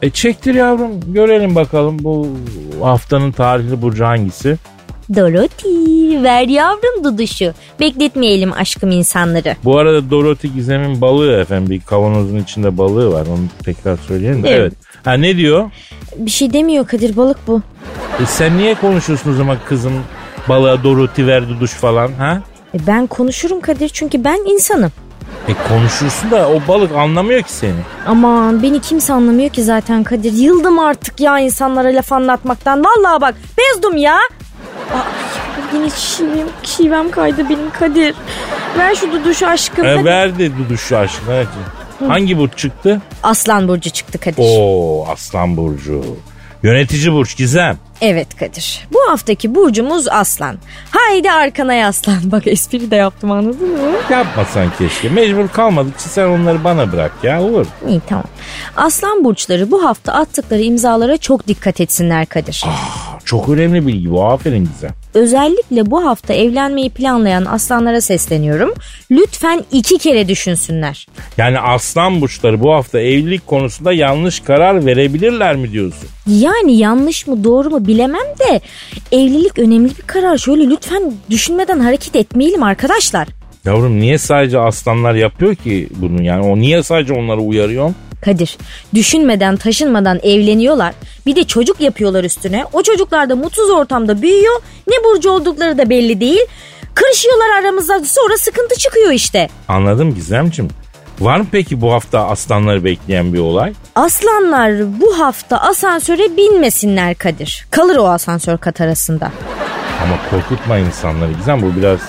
E 0.02 0.10
çektir 0.10 0.54
yavrum. 0.56 1.14
Görelim 1.14 1.56
bakalım 1.56 1.98
bu 2.00 2.28
haftanın 2.82 3.32
tarihli 3.32 3.82
burcu 3.82 4.06
hangisi? 4.06 4.58
Dorothy 5.16 6.24
ver 6.24 6.48
yavrum 6.48 7.04
duduşu. 7.04 7.54
Bekletmeyelim 7.80 8.54
aşkım 8.54 8.92
insanları. 8.92 9.56
Bu 9.64 9.78
arada 9.78 10.12
Dorothy 10.12 10.54
Gizem'in 10.54 11.02
balığı 11.02 11.40
efendim. 11.42 11.70
Bir 11.70 11.82
kavanozun 11.82 12.38
içinde 12.38 12.78
balığı 12.78 13.14
var. 13.14 13.28
Onu 13.28 13.40
tekrar 13.66 13.98
söyleyelim 13.98 14.44
de. 14.44 14.50
Evet. 14.50 14.60
Evet. 14.60 14.74
Ha 15.06 15.14
ne 15.14 15.38
diyor? 15.38 15.72
Bir 16.18 16.32
şey 16.32 16.54
demiyor 16.54 16.88
Kadir 16.88 17.18
balık 17.18 17.38
bu. 17.48 17.62
E 18.24 18.26
sen 18.26 18.58
niye 18.58 18.76
konuşuyorsun 18.76 19.32
o 19.32 19.34
zaman 19.34 19.58
kızım 19.70 19.94
balığa 20.50 20.84
Dorothy 20.84 21.28
ver 21.28 21.50
duduş 21.50 21.72
falan 21.72 22.12
ha? 22.12 22.42
E 22.74 22.88
ben 22.88 23.08
konuşurum 23.08 23.62
Kadir 23.62 23.90
çünkü 23.90 24.24
ben 24.24 24.52
insanım. 24.54 24.92
E 25.48 25.54
konuşursun 25.70 26.32
da 26.32 26.50
o 26.50 26.62
balık 26.68 26.92
anlamıyor 26.92 27.42
ki 27.42 27.52
seni. 27.54 27.80
Aman 28.08 28.64
beni 28.64 28.82
kimse 28.82 29.14
anlamıyor 29.14 29.50
ki 29.50 29.64
zaten 29.64 30.04
Kadir. 30.04 30.34
Yıldım 30.34 30.80
artık 30.80 31.20
ya 31.20 31.40
insanlara 31.40 31.88
laf 31.88 32.12
anlatmaktan. 32.12 32.84
Vallahi 32.84 33.22
bak 33.22 33.36
bezdum 33.58 33.98
ya. 33.98 34.18
Ay, 34.94 35.02
yine 35.74 35.90
şivem, 35.90 36.48
şivem 36.64 37.12
kaydı 37.12 37.50
benim 37.50 37.70
Kadir. 37.80 38.16
Ver 38.78 38.96
şu 38.96 39.12
duduşu 39.12 39.48
aşkım. 39.48 39.86
E 39.86 39.90
hadi. 39.96 40.06
verdi 40.06 40.52
duduşu 40.58 40.98
aşkına. 40.98 41.36
hadi. 41.36 41.48
Hangi 42.12 42.38
burç 42.38 42.58
çıktı? 42.58 43.02
Aslan 43.24 43.68
burcu 43.68 43.90
çıktı 43.90 44.18
Kadir. 44.20 44.44
Oo 44.44 45.06
Aslan 45.12 45.58
Burcu. 45.58 46.04
Yönetici 46.64 47.14
burç 47.14 47.38
Gizem. 47.38 47.78
Evet 48.02 48.36
Kadir. 48.36 48.88
Bu 48.94 49.12
haftaki 49.12 49.56
burcumuz 49.56 50.08
aslan. 50.08 50.56
Haydi 50.92 51.32
arkana 51.32 51.74
yaslan. 51.74 52.18
Bak 52.32 52.48
espri 52.48 52.92
de 52.92 52.96
yaptım 52.96 53.32
anladın 53.32 53.70
mı? 53.70 53.78
Yapmasan 54.10 54.68
keşke. 54.78 55.10
Mecbur 55.10 55.48
kalmadıkça 55.48 56.10
sen 56.10 56.26
onları 56.26 56.64
bana 56.64 56.92
bırak 56.92 57.12
ya 57.24 57.42
olur. 57.42 57.66
İyi 57.88 58.02
tamam. 58.10 58.26
Aslan 58.78 59.24
burçları 59.24 59.72
bu 59.72 59.84
hafta 59.86 60.14
attıkları 60.14 60.62
imzalara 60.62 61.18
çok 61.18 61.48
dikkat 61.48 61.82
etsinler 61.82 62.26
Kadir. 62.26 62.64
Çok 63.30 63.50
önemli 63.50 63.88
bilgi 63.88 64.12
bu. 64.12 64.26
Aferin 64.26 64.66
Gizem. 64.74 64.92
Özellikle 65.14 65.92
bu 65.92 66.06
hafta 66.06 66.34
evlenmeyi 66.34 66.90
planlayan 66.90 67.46
aslanlara 67.46 68.02
sesleniyorum. 68.02 68.74
Lütfen 69.12 69.64
iki 69.72 69.98
kere 69.98 70.28
düşünsünler. 70.28 71.08
Yani 71.38 71.60
aslan 71.60 72.22
burçları 72.22 72.64
bu 72.64 72.74
hafta 72.74 73.00
evlilik 73.00 73.48
konusunda 73.48 73.94
yanlış 73.94 74.40
karar 74.40 74.86
verebilirler 74.86 75.56
mi 75.56 75.72
diyorsun? 75.72 76.10
Yani 76.28 76.78
yanlış 76.78 77.28
mı 77.28 77.44
doğru 77.44 77.70
mu 77.70 77.88
bilemem 77.88 78.28
de 78.40 78.62
evlilik 79.12 79.60
önemli 79.60 79.90
bir 79.98 80.04
karar. 80.08 80.38
Şöyle 80.38 80.70
lütfen 80.70 81.14
düşünmeden 81.30 81.80
hareket 81.80 82.16
etmeyelim 82.16 82.64
arkadaşlar. 82.64 83.28
Yavrum 83.66 84.00
niye 84.00 84.18
sadece 84.18 84.60
aslanlar 84.60 85.16
yapıyor 85.16 85.56
ki 85.56 85.90
bunu? 85.96 86.24
Yani 86.24 86.46
o 86.46 86.58
niye 86.58 86.84
sadece 86.84 87.14
onları 87.14 87.40
uyarıyor? 87.40 87.94
Kadir 88.26 88.58
düşünmeden 88.94 89.58
taşınmadan 89.58 90.20
evleniyorlar. 90.24 90.94
Bir 91.26 91.36
de 91.36 91.44
çocuk 91.44 91.82
yapıyorlar 91.82 92.24
üstüne. 92.24 92.66
O 92.74 92.84
çocuklar 92.84 93.30
da 93.30 93.36
mutsuz 93.36 93.70
ortamda 93.70 94.22
büyüyor. 94.22 94.62
Ne 94.88 94.96
burcu 95.04 95.32
oldukları 95.32 95.78
da 95.78 95.90
belli 95.90 96.20
değil. 96.20 96.42
Kırışıyorlar 96.94 97.60
aramızda 97.62 98.04
sonra 98.06 98.38
sıkıntı 98.38 98.76
çıkıyor 98.76 99.12
işte. 99.12 99.50
Anladım 99.68 100.16
Gizemcim. 100.16 100.68
Var 101.20 101.40
mı 101.40 101.46
peki 101.52 101.82
bu 101.82 101.94
hafta 101.94 102.28
aslanları 102.28 102.84
bekleyen 102.84 103.34
bir 103.34 103.40
olay? 103.40 103.74
Aslanlar 103.96 105.02
bu 105.02 105.20
hafta 105.20 105.58
asansöre 105.58 106.38
binmesinler 106.38 107.16
Kadir. 107.16 107.68
Kalır 107.72 107.96
o 107.96 108.08
asansör 108.08 108.58
kat 108.58 108.82
arasında. 108.82 109.32
Ama 110.04 110.18
korkutma 110.32 110.78
insanları 110.78 111.32
Gizem 111.32 111.62
bu 111.62 111.76
biraz 111.80 112.00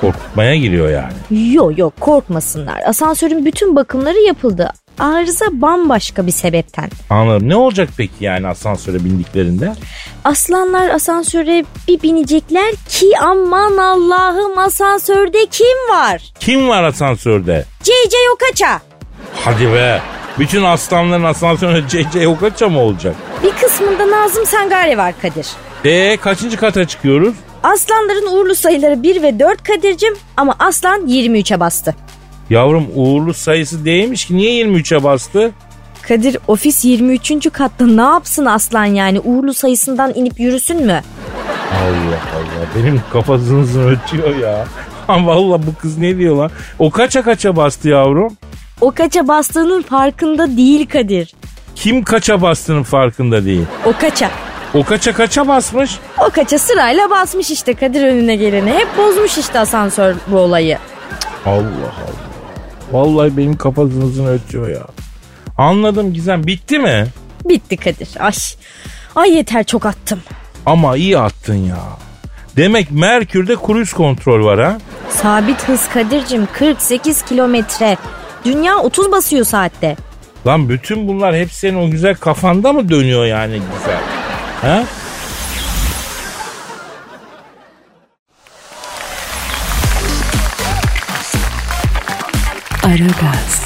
korkutmaya 0.00 0.56
giriyor 0.56 0.90
yani. 0.90 1.52
Yok 1.54 1.78
yok 1.78 2.00
korkmasınlar. 2.00 2.80
Asansörün 2.86 3.44
bütün 3.44 3.76
bakımları 3.76 4.18
yapıldı. 4.18 4.72
Arıza 4.98 5.46
bambaşka 5.52 6.26
bir 6.26 6.32
sebepten. 6.32 6.90
Anladım. 7.10 7.48
Ne 7.48 7.56
olacak 7.56 7.88
peki 7.96 8.14
yani 8.20 8.46
asansöre 8.48 9.04
bindiklerinde? 9.04 9.72
Aslanlar 10.24 10.88
asansöre 10.90 11.64
bir 11.88 12.02
binecekler 12.02 12.74
ki 12.88 13.06
aman 13.22 13.76
Allah'ım 13.76 14.58
asansörde 14.58 15.46
kim 15.50 15.76
var? 15.90 16.22
Kim 16.40 16.68
var 16.68 16.82
asansörde? 16.84 17.64
CC 17.82 18.16
Yokaça. 18.28 18.80
Hadi 19.44 19.72
be. 19.72 20.00
Bütün 20.38 20.64
aslanların 20.64 21.24
asansöründe 21.24 21.88
CC 21.88 22.28
Okaça 22.28 22.68
mı 22.68 22.80
olacak? 22.80 23.14
Bir 23.42 23.50
kısmında 23.50 24.10
Nazım 24.10 24.46
Sangare 24.46 24.96
var 24.96 25.14
Kadir. 25.22 25.46
E 25.84 26.16
kaçıncı 26.16 26.56
kata 26.56 26.84
çıkıyoruz? 26.88 27.34
Aslanların 27.62 28.26
uğurlu 28.36 28.54
sayıları 28.54 29.02
1 29.02 29.22
ve 29.22 29.38
4 29.38 29.62
Kadir'cim 29.64 30.14
ama 30.36 30.54
aslan 30.58 31.06
23'e 31.08 31.60
bastı. 31.60 31.94
Yavrum 32.50 32.86
uğurlu 32.94 33.34
sayısı 33.34 33.84
değilmiş 33.84 34.24
ki 34.24 34.36
niye 34.36 34.64
23'e 34.64 35.04
bastı? 35.04 35.52
Kadir 36.08 36.36
ofis 36.48 36.84
23. 36.84 37.52
katta 37.52 37.86
ne 37.86 38.00
yapsın 38.02 38.44
aslan 38.44 38.84
yani 38.84 39.20
uğurlu 39.20 39.54
sayısından 39.54 40.12
inip 40.14 40.40
yürüsün 40.40 40.86
mü? 40.86 41.02
Allah 41.72 42.20
Allah 42.36 42.66
benim 42.76 43.00
kafasınızı 43.12 43.88
ötüyor 43.88 44.36
ya. 44.36 44.66
Valla 45.08 45.66
bu 45.66 45.74
kız 45.82 45.98
ne 45.98 46.18
diyor 46.18 46.36
lan? 46.36 46.50
O 46.78 46.90
kaça 46.90 47.22
kaça 47.22 47.56
bastı 47.56 47.88
yavrum? 47.88 48.36
O 48.80 48.90
kaça 48.90 49.28
bastığının 49.28 49.82
farkında 49.82 50.56
değil 50.56 50.86
Kadir. 50.88 51.34
Kim 51.74 52.04
kaça 52.04 52.42
bastığının 52.42 52.82
farkında 52.82 53.44
değil. 53.44 53.64
O 53.86 53.92
kaça. 54.00 54.30
O 54.74 54.82
kaça 54.84 55.12
kaça 55.12 55.48
basmış? 55.48 55.90
O 56.26 56.30
kaça 56.30 56.58
sırayla 56.58 57.10
basmış 57.10 57.50
işte 57.50 57.74
Kadir 57.74 58.02
önüne 58.02 58.36
geleni. 58.36 58.70
Hep 58.72 58.88
bozmuş 58.98 59.38
işte 59.38 59.58
asansör 59.58 60.14
bu 60.26 60.38
olayı. 60.38 60.78
Allah 61.46 61.54
Allah. 61.54 62.23
Vallahi 62.94 63.36
benim 63.36 63.56
kafasınızın 63.56 64.26
ötüyor 64.26 64.68
ya. 64.68 64.86
Anladım 65.58 66.12
Gizem 66.12 66.46
bitti 66.46 66.78
mi? 66.78 67.06
Bitti 67.44 67.76
Kadir. 67.76 68.08
Ay. 68.20 68.32
Ay 69.14 69.34
yeter 69.36 69.64
çok 69.64 69.86
attım. 69.86 70.20
Ama 70.66 70.96
iyi 70.96 71.18
attın 71.18 71.54
ya. 71.54 71.78
Demek 72.56 72.90
Merkür'de 72.90 73.56
cruise 73.66 73.96
kontrol 73.96 74.44
var 74.44 74.60
ha? 74.60 74.78
Sabit 75.10 75.68
hız 75.68 75.88
Kadir'cim 75.88 76.48
48 76.52 77.22
kilometre. 77.22 77.96
Dünya 78.44 78.76
30 78.78 79.12
basıyor 79.12 79.44
saatte. 79.44 79.96
Lan 80.46 80.68
bütün 80.68 81.08
bunlar 81.08 81.36
hep 81.36 81.52
senin 81.52 81.88
o 81.88 81.90
güzel 81.90 82.14
kafanda 82.14 82.72
mı 82.72 82.88
dönüyor 82.88 83.24
yani 83.26 83.52
güzel? 83.52 84.00
Ha? 84.62 84.84
Aragaz, 92.84 93.64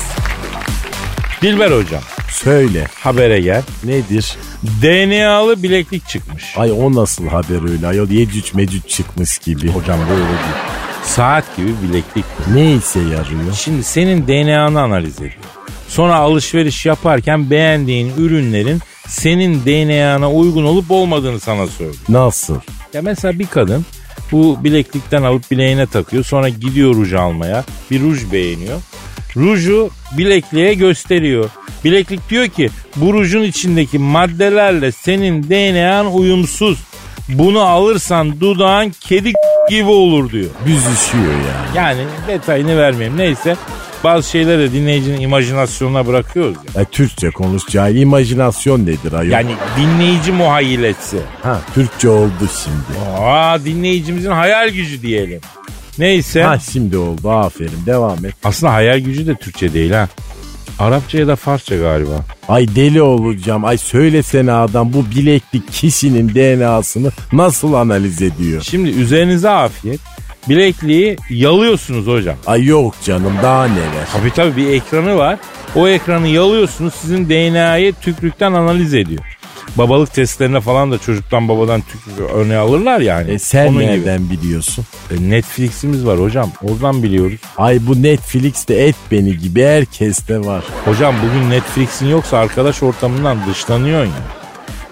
Dilber 1.43 1.71
hocam 1.71 2.03
Söyle 2.33 2.87
habere 3.01 3.41
gel. 3.41 3.63
nedir? 3.85 4.37
DNA'lı 4.83 5.63
bileklik 5.63 6.09
çıkmış. 6.09 6.45
Ay 6.57 6.73
o 6.73 6.95
nasıl 6.95 7.27
haber 7.29 7.71
öyle 7.71 7.87
ayol 7.87 8.09
yecüc 8.11 8.51
mecüc 8.55 8.89
çıkmış 8.89 9.39
gibi. 9.39 9.69
Hocam 9.69 9.99
böyle 10.11 10.21
değil. 10.21 10.39
Saat 11.05 11.57
gibi 11.57 11.71
bileklik. 11.83 12.25
Ne 12.55 12.75
işe 12.75 12.99
yarıyor? 13.01 13.53
Şimdi 13.55 13.85
senin 13.85 14.27
DNA'nı 14.27 14.81
analiz 14.81 15.17
ediyor. 15.17 15.33
Sonra 15.89 16.15
alışveriş 16.15 16.87
yaparken 16.87 17.51
beğendiğin 17.51 18.13
ürünlerin 18.19 18.81
senin 19.07 19.65
DNA'na 19.65 20.33
uygun 20.33 20.65
olup 20.65 20.91
olmadığını 20.91 21.41
sana 21.41 21.67
söylüyor. 21.67 21.97
Nasıl? 22.09 22.61
Ya 22.95 23.03
mesela 23.03 23.39
bir 23.39 23.47
kadın 23.47 23.85
bu 24.33 24.64
bileklikten 24.64 25.23
alıp 25.23 25.51
bileğine 25.51 25.87
takıyor. 25.87 26.25
Sonra 26.25 26.49
gidiyor 26.49 26.95
ruj 26.95 27.14
almaya. 27.14 27.64
Bir 27.91 28.01
ruj 28.01 28.33
beğeniyor. 28.33 28.81
Ruju 29.37 29.91
bilekliğe 30.19 30.75
gösteriyor. 30.75 31.51
Bileklik 31.85 32.31
diyor 32.31 32.49
ki 32.49 32.71
bu 32.97 33.14
rujun 33.14 33.43
içindeki 33.43 33.99
maddelerle 33.99 34.93
senin 34.93 35.43
DNA'n 35.43 36.07
uyumsuz. 36.12 36.79
Bunu 37.29 37.61
alırsan 37.61 38.41
dudağın 38.41 38.93
kedi 39.01 39.33
gibi 39.71 39.88
olur 39.91 40.31
diyor. 40.33 40.51
Büzüşüyor 40.67 41.33
yani. 41.33 41.77
Yani 41.77 42.01
detayını 42.29 42.79
vermeyeyim. 42.79 43.19
Neyse 43.19 43.57
bazı 44.05 44.31
şeyleri 44.31 44.59
de 44.59 44.73
dinleyicinin 44.73 45.21
imajinasyonuna 45.21 46.07
bırakıyoruz 46.07 46.57
ya. 46.75 46.83
E, 46.83 46.85
Türkçe 46.85 47.31
konuş 47.31 47.63
cahil. 47.69 47.97
İmajinasyon 47.97 48.81
nedir 48.87 49.13
ayol? 49.13 49.31
Yani 49.31 49.51
dinleyici 49.77 50.33
muhayyilesi. 50.33 51.19
Ha, 51.43 51.61
Türkçe 51.75 52.09
oldu 52.09 52.49
şimdi. 52.65 53.01
Aa 53.21 53.65
dinleyicimizin 53.65 54.31
hayal 54.31 54.69
gücü 54.69 55.03
diyelim. 55.03 55.41
Neyse. 55.99 56.43
Ha 56.43 56.59
şimdi 56.59 56.97
oldu 56.99 57.31
aferin 57.31 57.87
devam 57.87 58.25
et. 58.25 58.35
Aslında 58.45 58.73
hayal 58.73 58.99
gücü 58.99 59.27
de 59.27 59.35
Türkçe 59.35 59.75
değil 59.75 59.91
ha. 59.91 60.09
Arapça 60.79 61.19
ya 61.19 61.27
da 61.29 61.37
Farsça 61.37 61.77
galiba. 61.77 62.25
Ay 62.49 62.69
deli 62.77 63.03
olacağım. 63.03 63.65
Ay 63.65 63.79
söylesene 63.79 64.53
adam 64.53 64.93
bu 64.93 65.05
bileklik 65.17 65.73
kişinin 65.73 66.35
DNA'sını 66.35 67.11
nasıl 67.33 67.73
analiz 67.73 68.23
ediyor? 68.23 68.63
Şimdi 68.63 68.89
üzerinize 68.89 69.49
afiyet. 69.49 70.01
Bilekliği 70.49 71.17
yalıyorsunuz 71.31 72.07
hocam. 72.07 72.37
Ay 72.47 72.65
yok 72.65 72.95
canım 73.05 73.33
daha 73.43 73.67
neler. 73.69 74.09
Tabii 74.13 74.31
tabii 74.31 74.57
bir 74.57 74.69
ekranı 74.73 75.17
var. 75.17 75.39
O 75.75 75.89
ekranı 75.89 76.29
yalıyorsunuz 76.29 76.95
sizin 76.95 77.29
DNA'yı 77.29 77.93
tükrükten 77.95 78.53
analiz 78.53 78.95
ediyor. 78.95 79.25
Babalık 79.77 80.15
testlerine 80.15 80.61
falan 80.61 80.93
da 80.93 80.99
çocuktan 80.99 81.49
babadan 81.49 81.81
tükrük 81.81 82.31
örneği 82.35 82.59
alırlar 82.59 83.01
yani. 83.01 83.31
E 83.31 83.39
sen 83.39 83.67
Onun 83.67 83.79
gibi. 83.81 83.87
nereden 83.87 84.31
biliyorsun? 84.31 84.85
E, 85.11 85.31
Netflix'imiz 85.31 86.07
var 86.07 86.21
hocam. 86.21 86.51
Oradan 86.63 87.03
biliyoruz. 87.03 87.41
Ay 87.57 87.79
bu 87.87 88.03
Netflix'te 88.03 88.75
et 88.75 88.97
beni 89.13 89.39
gibi 89.39 89.63
herkeste 89.65 90.39
var. 90.45 90.65
Hocam 90.85 91.15
bugün 91.27 91.51
Netflix'in 91.51 92.07
yoksa 92.09 92.39
arkadaş 92.39 92.83
ortamından 92.83 93.39
dışlanıyorsun 93.51 94.13
ya. 94.13 94.23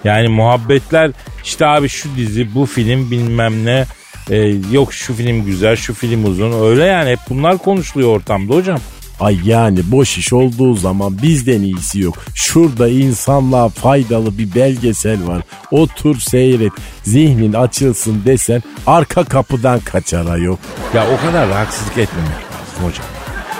Yani 0.03 0.27
muhabbetler 0.27 1.11
işte 1.43 1.65
abi 1.65 1.89
şu 1.89 2.09
dizi 2.17 2.55
bu 2.55 2.65
film 2.65 3.11
bilmem 3.11 3.65
ne 3.65 3.85
e, 4.29 4.37
yok 4.71 4.93
şu 4.93 5.13
film 5.13 5.45
güzel 5.45 5.75
şu 5.75 5.93
film 5.93 6.25
uzun 6.25 6.65
öyle 6.65 6.85
yani 6.85 7.09
hep 7.09 7.19
bunlar 7.29 7.57
konuşuluyor 7.57 8.09
ortamda 8.15 8.55
hocam. 8.55 8.79
Ay 9.19 9.37
yani 9.45 9.79
boş 9.85 10.17
iş 10.17 10.33
olduğu 10.33 10.73
zaman 10.73 11.21
bizden 11.21 11.61
iyisi 11.61 11.99
yok. 11.99 12.17
Şurada 12.35 12.87
insanlığa 12.87 13.69
faydalı 13.69 14.37
bir 14.37 14.55
belgesel 14.55 15.27
var. 15.27 15.41
Otur 15.71 16.19
seyret 16.19 16.71
zihnin 17.03 17.53
açılsın 17.53 18.21
desen 18.25 18.63
arka 18.87 19.23
kapıdan 19.23 19.79
kaçara 19.79 20.37
yok. 20.37 20.59
Ya 20.93 21.05
o 21.11 21.25
kadar 21.25 21.51
haksızlık 21.51 21.97
etmemek 21.97 22.31
lazım 22.31 22.89
hocam. 22.89 23.05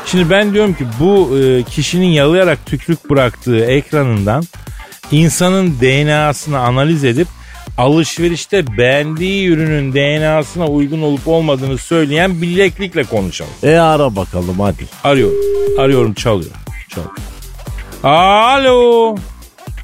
Şimdi 0.05 0.29
ben 0.29 0.53
diyorum 0.53 0.73
ki 0.73 0.85
bu 0.99 1.37
e, 1.39 1.63
kişinin 1.63 2.07
yalayarak 2.07 2.65
tükrük 2.65 3.09
bıraktığı 3.09 3.65
ekranından 3.65 4.43
insanın 5.11 5.73
DNA'sını 5.81 6.59
analiz 6.59 7.03
edip 7.03 7.27
alışverişte 7.77 8.77
beğendiği 8.77 9.47
ürünün 9.47 9.93
DNA'sına 9.93 10.67
uygun 10.67 11.01
olup 11.01 11.27
olmadığını 11.27 11.77
söyleyen 11.77 12.41
bileklikle 12.41 13.03
konuşalım. 13.03 13.51
E 13.63 13.77
ara 13.77 14.15
bakalım 14.15 14.59
hadi. 14.59 14.85
Arıyorum. 15.03 15.37
Arıyorum 15.79 16.13
çalıyor. 16.13 16.51
Çalıyor. 16.89 17.11
Alo. 18.03 19.15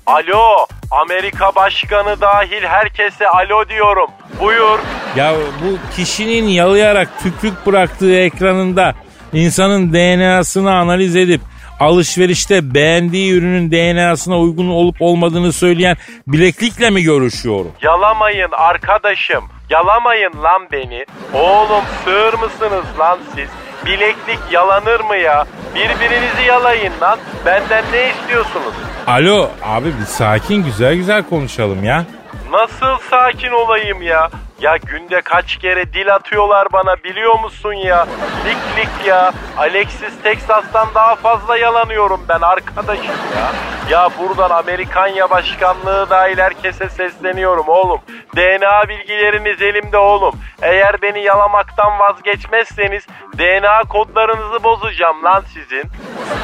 Alo, 0.06 0.68
Amerika 0.92 1.56
Başkanı 1.56 2.22
dahil 2.22 2.64
herkese 2.64 3.28
alo 3.28 3.70
diyorum. 3.70 4.08
Buyur. 4.40 4.80
Ya 5.16 5.34
bu 5.36 5.96
kişinin 5.96 6.48
yalayarak 6.48 7.10
tükrük 7.24 7.66
bıraktığı 7.66 8.16
ekranında 8.16 8.96
insanın 9.34 9.94
DNA'sını 9.94 10.76
analiz 10.76 11.16
edip 11.16 11.42
alışverişte 11.80 12.74
beğendiği 12.74 13.34
ürünün 13.34 13.72
DNA'sına 13.72 14.40
uygun 14.40 14.70
olup 14.70 14.96
olmadığını 15.00 15.54
söyleyen 15.54 15.98
bileklikle 16.28 16.90
mi 16.90 17.04
görüşüyorum? 17.04 17.72
Yalamayın 17.82 18.50
arkadaşım. 18.52 19.44
Yalamayın 19.70 20.32
lan 20.44 20.68
beni. 20.72 21.06
Oğlum 21.34 21.84
sığır 22.06 22.34
mısınız 22.34 22.86
lan 23.00 23.20
siz? 23.36 23.50
Bileklik 23.86 24.40
yalanır 24.52 25.00
mı 25.00 25.16
ya? 25.18 25.46
Birbirinizi 25.76 26.44
yalayın 26.48 26.94
lan. 27.02 27.20
Benden 27.46 27.84
ne 27.94 28.10
istiyorsunuz? 28.10 28.74
Alo 29.08 29.50
abi 29.64 29.86
bir 30.00 30.06
sakin 30.06 30.64
güzel 30.64 30.96
güzel 30.96 31.24
konuşalım 31.24 31.84
ya. 31.84 32.06
Nasıl 32.52 32.98
sakin 33.10 33.52
olayım 33.52 34.02
ya? 34.02 34.30
Ya 34.64 34.78
günde 34.78 35.22
kaç 35.22 35.58
kere 35.58 35.94
dil 35.94 36.14
atıyorlar 36.16 36.68
bana 36.74 36.96
biliyor 37.04 37.40
musun 37.40 37.74
ya? 37.74 38.08
Lik 38.46 38.58
lik 38.78 39.08
ya. 39.08 39.34
Alexis 39.58 40.22
Texas'tan 40.24 40.88
daha 40.96 41.16
fazla 41.16 41.58
yalanıyorum 41.58 42.22
ben 42.30 42.42
arkadaşım 42.42 43.06
ya. 43.38 43.52
Ya 43.90 44.10
buradan 44.20 44.50
Amerikanya 44.50 45.30
Başkanlığı 45.30 46.10
dahil 46.10 46.38
herkese 46.38 46.90
sesleniyorum 46.90 47.66
oğlum. 47.68 48.00
DNA 48.36 48.90
bilgileriniz 48.90 49.62
elimde 49.62 49.98
oğlum. 49.98 50.36
Eğer 50.62 51.02
beni 51.02 51.24
yalamaktan 51.24 52.00
vazgeçmezseniz 52.00 53.04
DNA 53.38 53.82
kodlarınızı 53.90 54.64
bozacağım 54.64 55.24
lan 55.24 55.44
sizin. 55.54 55.84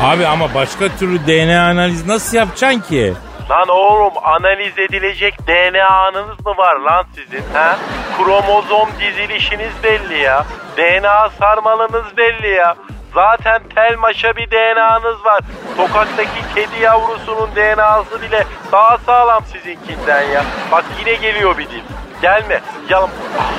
Abi 0.01 0.27
ama 0.27 0.53
başka 0.53 0.87
türlü 0.99 1.27
DNA 1.27 1.63
analizi 1.63 2.07
nasıl 2.07 2.37
yapacaksın 2.37 2.79
ki? 2.79 3.13
Lan 3.49 3.67
oğlum 3.69 4.13
analiz 4.23 4.77
edilecek 4.79 5.47
DNA'nız 5.47 6.45
mı 6.45 6.57
var 6.57 6.75
lan 6.75 7.05
sizin 7.15 7.43
ha? 7.53 7.77
Kromozom 8.17 8.89
dizilişiniz 8.99 9.71
belli 9.83 10.17
ya. 10.19 10.45
DNA 10.77 11.29
sarmalınız 11.29 12.17
belli 12.17 12.47
ya. 12.49 12.75
Zaten 13.13 13.61
tel 13.75 13.97
maşa 13.97 14.35
bir 14.35 14.51
DNA'nız 14.51 15.25
var. 15.25 15.39
Sokaktaki 15.77 16.29
kedi 16.55 16.83
yavrusunun 16.83 17.49
DNA'sı 17.55 18.21
bile 18.21 18.43
daha 18.71 18.97
sağlam 18.97 19.43
sizinkinden 19.45 20.21
ya. 20.23 20.43
Bak 20.71 20.85
yine 20.99 21.13
geliyor 21.13 21.57
bir 21.57 21.69
dil. 21.69 21.81
Gelme. 22.21 22.61
Yalam. 22.89 23.09
Ah, 23.39 23.51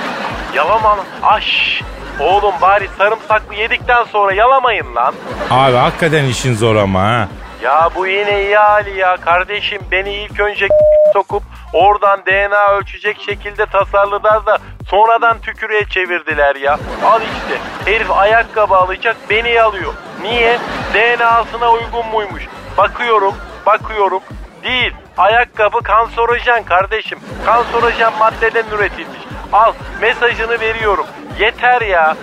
Yalama 0.54 0.88
lan. 0.88 1.04
Aş. 1.22 1.82
Oğlum 2.20 2.54
bari 2.62 2.88
sarımsaklı 2.98 3.54
yedikten 3.54 4.04
sonra 4.04 4.32
yalamayın 4.34 4.94
lan. 4.94 5.14
Abi 5.50 5.76
hakikaten 5.76 6.24
işin 6.24 6.54
zor 6.54 6.76
ama 6.76 7.02
ha. 7.02 7.28
Ya 7.62 7.90
bu 7.94 8.06
yine 8.06 8.44
iyi 8.44 8.56
hali 8.56 8.98
ya. 8.98 9.16
Kardeşim 9.16 9.82
beni 9.90 10.14
ilk 10.14 10.40
önce 10.40 10.68
sokup 11.12 11.42
oradan 11.72 12.26
DNA 12.26 12.72
ölçecek 12.72 13.20
şekilde 13.26 13.66
tasarladılar 13.66 14.46
da 14.46 14.58
sonradan 14.90 15.40
tükürüğe 15.40 15.84
çevirdiler 15.84 16.56
ya. 16.56 16.78
Al 17.04 17.20
işte 17.22 17.60
herif 17.92 18.10
ayakkabı 18.10 18.74
alacak 18.74 19.16
beni 19.30 19.62
alıyor. 19.62 19.94
Niye? 20.22 20.58
DNA'sına 20.94 21.70
uygun 21.72 22.06
muymuş? 22.06 22.42
Bakıyorum, 22.76 23.34
bakıyorum. 23.66 24.22
Değil. 24.64 24.94
Ayakkabı 25.18 25.82
kanserojen 25.82 26.64
kardeşim. 26.64 27.18
Kanserojen 27.46 28.12
maddeden 28.18 28.64
üretilmiş. 28.76 29.20
Al 29.52 29.72
mesajını 30.00 30.60
veriyorum. 30.60 31.06
Yeter 31.38 31.80
ya. 31.80 32.16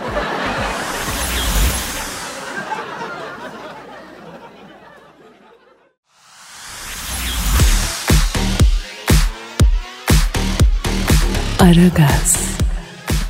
Aragaz, 11.59 12.37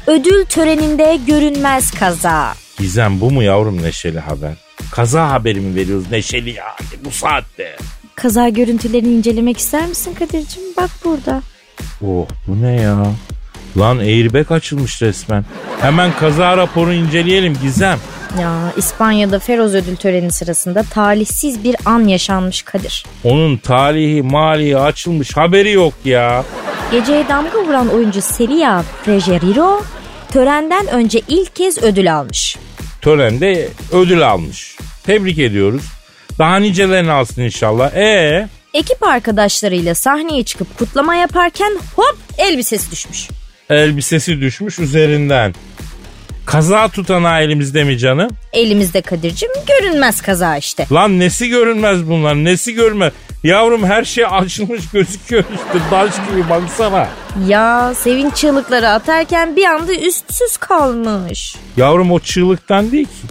Ödül 0.07 0.45
töreninde 0.45 1.19
görünmez 1.27 1.91
kaza. 1.91 2.53
Gizem 2.79 3.21
bu 3.21 3.31
mu 3.31 3.43
yavrum 3.43 3.83
neşeli 3.83 4.19
haber? 4.19 4.51
Kaza 4.91 5.29
haberi 5.29 5.59
mi 5.59 5.75
veriyoruz 5.75 6.11
neşeli 6.11 6.49
ya 6.49 6.65
bu 7.05 7.11
saatte? 7.11 7.75
Kaza 8.15 8.49
görüntülerini 8.49 9.13
incelemek 9.13 9.57
ister 9.57 9.87
misin 9.87 10.13
Kadir'cim? 10.13 10.63
Bak 10.77 10.89
burada. 11.05 11.41
Oh 12.01 12.25
bu 12.47 12.61
ne 12.61 12.81
ya? 12.81 13.05
Lan 13.77 13.97
airbag 13.97 14.51
açılmış 14.51 15.01
resmen. 15.01 15.45
Hemen 15.81 16.11
kaza 16.19 16.57
raporunu 16.57 16.93
inceleyelim 16.93 17.57
Gizem. 17.61 17.99
Ya 18.41 18.73
İspanya'da 18.77 19.39
Feroz 19.39 19.75
ödül 19.75 19.95
töreni 19.95 20.31
sırasında 20.31 20.83
talihsiz 20.83 21.63
bir 21.63 21.75
an 21.85 21.99
yaşanmış 22.07 22.61
Kadir. 22.61 23.05
Onun 23.23 23.57
talihi 23.57 24.21
malihi 24.21 24.77
açılmış 24.77 25.37
haberi 25.37 25.71
yok 25.71 25.93
ya. 26.05 26.43
Geceye 26.91 27.27
damga 27.29 27.59
vuran 27.65 27.87
oyuncu 27.89 28.19
Celia 28.37 28.83
Frejeriro 29.03 29.83
törenden 30.31 30.87
önce 30.87 31.21
ilk 31.27 31.55
kez 31.55 31.83
ödül 31.83 32.13
almış. 32.15 32.57
Törende 33.01 33.69
ödül 33.91 34.27
almış. 34.29 34.77
Tebrik 35.03 35.39
ediyoruz. 35.39 35.83
Daha 36.39 36.57
nicelerini 36.59 37.11
alsın 37.11 37.41
inşallah. 37.41 37.95
E 37.95 38.47
Ekip 38.73 39.03
arkadaşlarıyla 39.03 39.95
sahneye 39.95 40.43
çıkıp 40.43 40.77
kutlama 40.77 41.15
yaparken 41.15 41.77
hop 41.95 42.17
elbisesi 42.37 42.91
düşmüş. 42.91 43.27
elbisesi 43.69 44.41
düşmüş 44.41 44.79
üzerinden. 44.79 45.55
Kaza 46.47 46.87
tutanağı 46.87 47.41
elimizde 47.41 47.83
mi 47.83 47.97
canım? 47.97 48.29
Elimizde 48.53 49.01
Kadir'cim 49.01 49.49
görünmez 49.67 50.21
kaza 50.21 50.57
işte. 50.57 50.87
Lan 50.91 51.19
nesi 51.19 51.49
görünmez 51.49 52.09
bunlar 52.09 52.35
nesi 52.35 52.73
görünmez. 52.73 53.13
Yavrum 53.43 53.83
her 53.85 54.03
şey 54.03 54.25
açılmış 54.31 54.89
gözüküyor 54.93 55.43
işte 55.55 55.79
daş 55.91 56.11
gibi 56.29 56.49
baksana. 56.49 57.07
Ya 57.47 57.93
sevinç 57.95 58.35
çığlıkları 58.35 58.89
atarken 58.89 59.55
bir 59.55 59.65
anda 59.65 59.95
üstsüz 59.95 60.57
kalmış. 60.57 61.55
Yavrum 61.77 62.11
o 62.11 62.19
çığlıktan 62.19 62.91
değil 62.91 63.05
ki. 63.05 63.27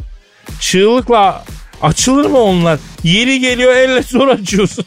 Çığlıkla 0.61 1.44
açılır 1.83 2.31
mı 2.31 2.38
onlar? 2.38 2.79
Yeri 3.05 3.40
geliyor 3.40 3.76
elle 3.76 4.02
zor 4.02 4.29
açıyorsun. 4.29 4.85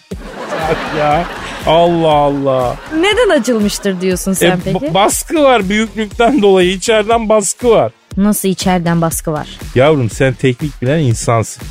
Ya. 0.99 1.25
Allah 1.67 2.11
Allah. 2.11 2.75
Neden 2.99 3.39
açılmıştır 3.39 4.01
diyorsun 4.01 4.33
sen 4.33 4.51
E, 4.51 4.57
peki? 4.65 4.77
ba- 4.77 4.93
baskı 4.93 5.43
var 5.43 5.69
büyüklükten 5.69 6.41
dolayı 6.41 6.71
içeriden 6.71 7.29
baskı 7.29 7.69
var. 7.69 7.91
Nasıl 8.19 8.47
içeriden 8.49 9.01
baskı 9.01 9.31
var? 9.31 9.47
Yavrum 9.75 10.09
sen 10.09 10.33
teknik 10.33 10.81
bilen 10.81 10.99
insansın. 10.99 11.63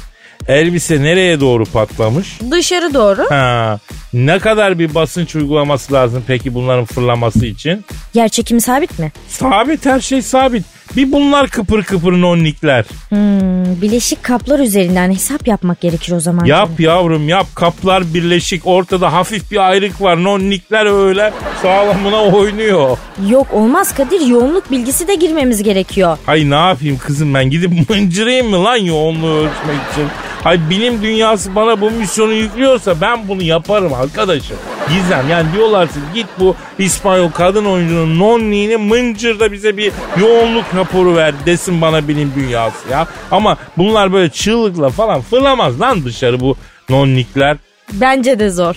Elbise 0.49 1.03
nereye 1.03 1.41
doğru 1.41 1.65
patlamış? 1.65 2.39
Dışarı 2.51 2.95
doğru. 2.95 3.27
Ha, 3.31 3.79
ne 4.13 4.39
kadar 4.39 4.79
bir 4.79 4.95
basınç 4.95 5.37
uygulaması 5.37 5.93
lazım 5.93 6.25
peki 6.27 6.55
bunların 6.55 6.85
fırlaması 6.85 7.47
için? 7.47 7.85
Yer 8.15 8.29
çekimi 8.29 8.61
sabit 8.61 8.99
mi? 8.99 9.13
Sabit 9.29 9.87
her 9.87 10.01
şey 10.01 10.23
sabit. 10.23 10.65
Bir 10.97 11.13
bunlar 11.13 11.49
kıpır 11.49 11.83
kıpır 11.83 12.13
nonnikler. 12.13 12.85
Hmm, 13.09 13.83
bileşik 13.83 14.23
kaplar 14.23 14.59
üzerinden 14.59 15.11
hesap 15.13 15.49
yapmak 15.49 15.81
gerekir 15.81 16.13
o 16.13 16.21
zaman. 16.21 16.45
Yap 16.45 16.81
yavrum 16.81 17.29
yap 17.29 17.47
kaplar 17.55 18.15
birleşik 18.15 18.67
ortada 18.67 19.13
hafif 19.13 19.51
bir 19.51 19.69
ayrık 19.69 20.03
var 20.03 20.25
nonnikler 20.25 21.07
öyle 21.07 21.33
sağlamına 21.63 22.23
oynuyor. 22.23 22.99
Yok 23.29 23.47
olmaz 23.53 23.95
Kadir 23.95 24.21
yoğunluk 24.21 24.71
bilgisi 24.71 25.09
de 25.09 25.15
girmemiz 25.15 25.63
gerekiyor. 25.63 26.19
Hay 26.27 26.51
ne 26.51 26.55
yapayım 26.55 26.99
kızım 26.99 27.35
ben 27.35 27.51
gidip 27.51 27.91
mıncırayım 27.91 28.49
mı 28.49 28.65
lan 28.65 28.77
yoğunluğu 28.77 29.35
ölçmek 29.37 29.93
için? 29.93 30.07
Hay 30.45 30.71
bilim 30.71 31.03
dünyası 31.03 31.55
bana 31.55 31.81
bu 31.81 31.91
misyonu 31.91 32.33
yüklüyorsa 32.33 33.01
ben 33.01 33.29
bunu 33.29 33.43
yaparım 33.43 33.95
arkadaşım. 33.95 34.57
Gizem 34.89 35.31
yani 35.31 35.53
diyorlar 35.53 35.89
ki 35.89 35.95
git 36.15 36.27
bu 36.39 36.57
İspanyol 36.79 37.31
kadın 37.31 37.65
oyuncunun 37.65 38.19
nonniğini 38.19 38.77
mıncırda 38.77 39.53
bize 39.53 39.77
bir 39.77 39.93
yoğunluk 40.21 40.65
raporu 40.77 41.17
ver 41.17 41.35
desin 41.47 41.81
bana 41.81 42.09
bilim 42.09 42.33
dünyası 42.37 42.89
ya. 42.91 43.07
Ama 43.31 43.57
bunlar 43.77 44.13
böyle 44.13 44.31
çığlıkla 44.31 44.89
falan 44.91 45.21
fırlamaz 45.21 45.81
lan 45.81 46.05
dışarı 46.05 46.41
bu 46.41 46.57
nonnikler. 46.89 47.57
Bence 47.93 48.39
de 48.39 48.51
zor. 48.51 48.77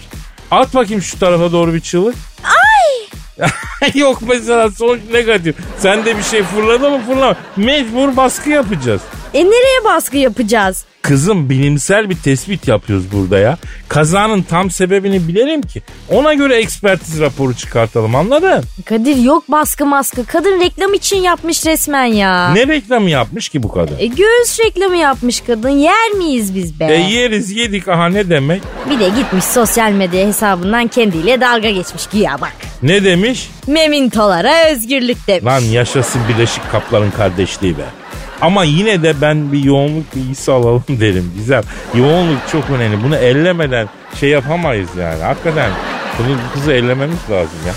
At 0.51 0.75
bakayım 0.75 1.01
şu 1.01 1.19
tarafa 1.19 1.51
doğru 1.51 1.73
bir 1.73 1.79
çığlık. 1.79 2.15
Ay! 2.43 3.49
Yok 3.93 4.21
mesela 4.27 4.71
sonuç 4.71 4.99
negatif. 5.13 5.55
Sen 5.77 6.05
de 6.05 6.17
bir 6.17 6.23
şey 6.23 6.43
fırladı 6.43 6.89
mı 6.89 7.01
fırlama. 7.07 7.35
Mecbur 7.57 8.17
baskı 8.17 8.49
yapacağız. 8.49 9.01
E 9.33 9.45
nereye 9.45 9.83
baskı 9.85 10.17
yapacağız? 10.17 10.85
Kızım 11.01 11.49
bilimsel 11.49 12.09
bir 12.09 12.15
tespit 12.17 12.67
yapıyoruz 12.67 13.05
burada 13.11 13.37
ya. 13.37 13.57
Kazanın 13.87 14.41
tam 14.41 14.71
sebebini 14.71 15.27
bilelim 15.27 15.61
ki. 15.61 15.81
Ona 16.09 16.33
göre 16.33 16.55
ekspertiz 16.55 17.19
raporu 17.19 17.53
çıkartalım 17.53 18.15
anladın? 18.15 18.63
Kadir 18.85 19.15
yok 19.15 19.43
baskı 19.51 19.85
maskı. 19.85 20.25
Kadın 20.25 20.59
reklam 20.59 20.93
için 20.93 21.17
yapmış 21.17 21.65
resmen 21.65 22.05
ya. 22.05 22.53
Ne 22.53 22.67
reklamı 22.67 23.09
yapmış 23.09 23.49
ki 23.49 23.63
bu 23.63 23.71
kadın? 23.71 23.95
E 23.99 24.05
göğüs 24.05 24.59
reklamı 24.59 24.97
yapmış 24.97 25.41
kadın. 25.41 25.69
Yer 25.69 26.09
miyiz 26.17 26.55
biz 26.55 26.79
be? 26.79 26.85
E 26.85 27.11
yeriz 27.11 27.51
yedik 27.51 27.87
aha 27.87 28.09
ne 28.09 28.29
demek? 28.29 28.61
Bir 28.89 28.99
de 28.99 29.09
gitmiş 29.09 29.43
sosyal 29.43 29.91
medya 29.91 30.27
hesabından 30.27 30.87
kendiyle 30.87 31.41
dalga 31.41 31.69
geçmiş 31.69 32.07
güya 32.07 32.41
bak. 32.41 32.53
Ne 32.83 33.03
demiş? 33.03 33.49
Memintolara 33.67 34.69
özgürlük 34.71 35.27
demiş. 35.27 35.45
Lan 35.45 35.59
yaşasın 35.59 36.21
Birleşik 36.29 36.71
Kapların 36.71 37.11
kardeşliği 37.11 37.77
be. 37.77 38.00
Ama 38.41 38.63
yine 38.63 39.03
de 39.03 39.21
ben 39.21 39.51
bir 39.51 39.63
yoğunluk 39.63 40.15
bilgisi 40.15 40.51
alalım 40.51 40.83
derim. 40.99 41.31
Güzel. 41.37 41.63
Yoğunluk 41.95 42.39
çok 42.51 42.69
önemli. 42.69 43.03
Bunu 43.03 43.15
ellemeden 43.15 43.89
şey 44.19 44.29
yapamayız 44.29 44.89
yani. 44.99 45.23
Hakikaten 45.23 45.71
bunu 46.19 46.27
bu 46.27 46.53
kızı 46.53 46.71
ellememiz 46.71 47.19
lazım 47.31 47.59
ya. 47.67 47.73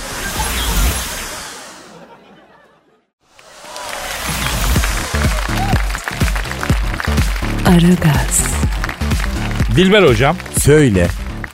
Aragaz, 7.66 8.44
Dilber 9.76 10.02
hocam 10.02 10.36
Söyle 10.60 11.08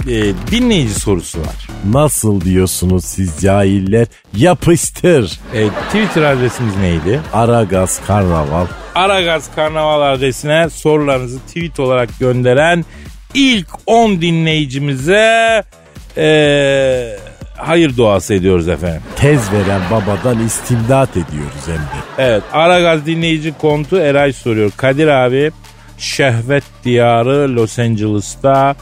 e, 0.06 0.12
dinleyici 0.50 0.94
sorusu 0.94 1.40
var. 1.40 1.69
Nasıl 1.84 2.40
diyorsunuz 2.40 3.04
siz 3.04 3.40
cahiller? 3.40 4.06
Yapıştır. 4.36 5.40
E, 5.54 5.68
Twitter 5.68 6.22
adresimiz 6.22 6.76
neydi? 6.76 7.20
Aragaz 7.32 8.00
Karnaval. 8.06 8.66
Aragaz 8.94 9.54
Karnaval 9.54 10.14
adresine 10.14 10.70
sorularınızı 10.70 11.38
tweet 11.38 11.80
olarak 11.80 12.08
gönderen 12.20 12.84
ilk 13.34 13.68
10 13.86 14.20
dinleyicimize 14.20 15.62
e, 16.16 17.16
hayır 17.56 17.96
duası 17.96 18.34
ediyoruz 18.34 18.68
efendim. 18.68 19.02
Tez 19.16 19.52
veren 19.52 19.80
babadan 19.90 20.46
istimdat 20.46 21.10
ediyoruz 21.10 21.66
hem 21.66 21.76
de. 21.76 22.00
Evet 22.18 22.42
Aragaz 22.52 23.06
dinleyici 23.06 23.54
kontu 23.58 23.96
Eray 23.96 24.32
soruyor. 24.32 24.70
Kadir 24.76 25.06
abi 25.08 25.52
şehvet 25.98 26.64
diyarı 26.84 27.56
Los 27.56 27.78
Angeles'ta 27.78 28.76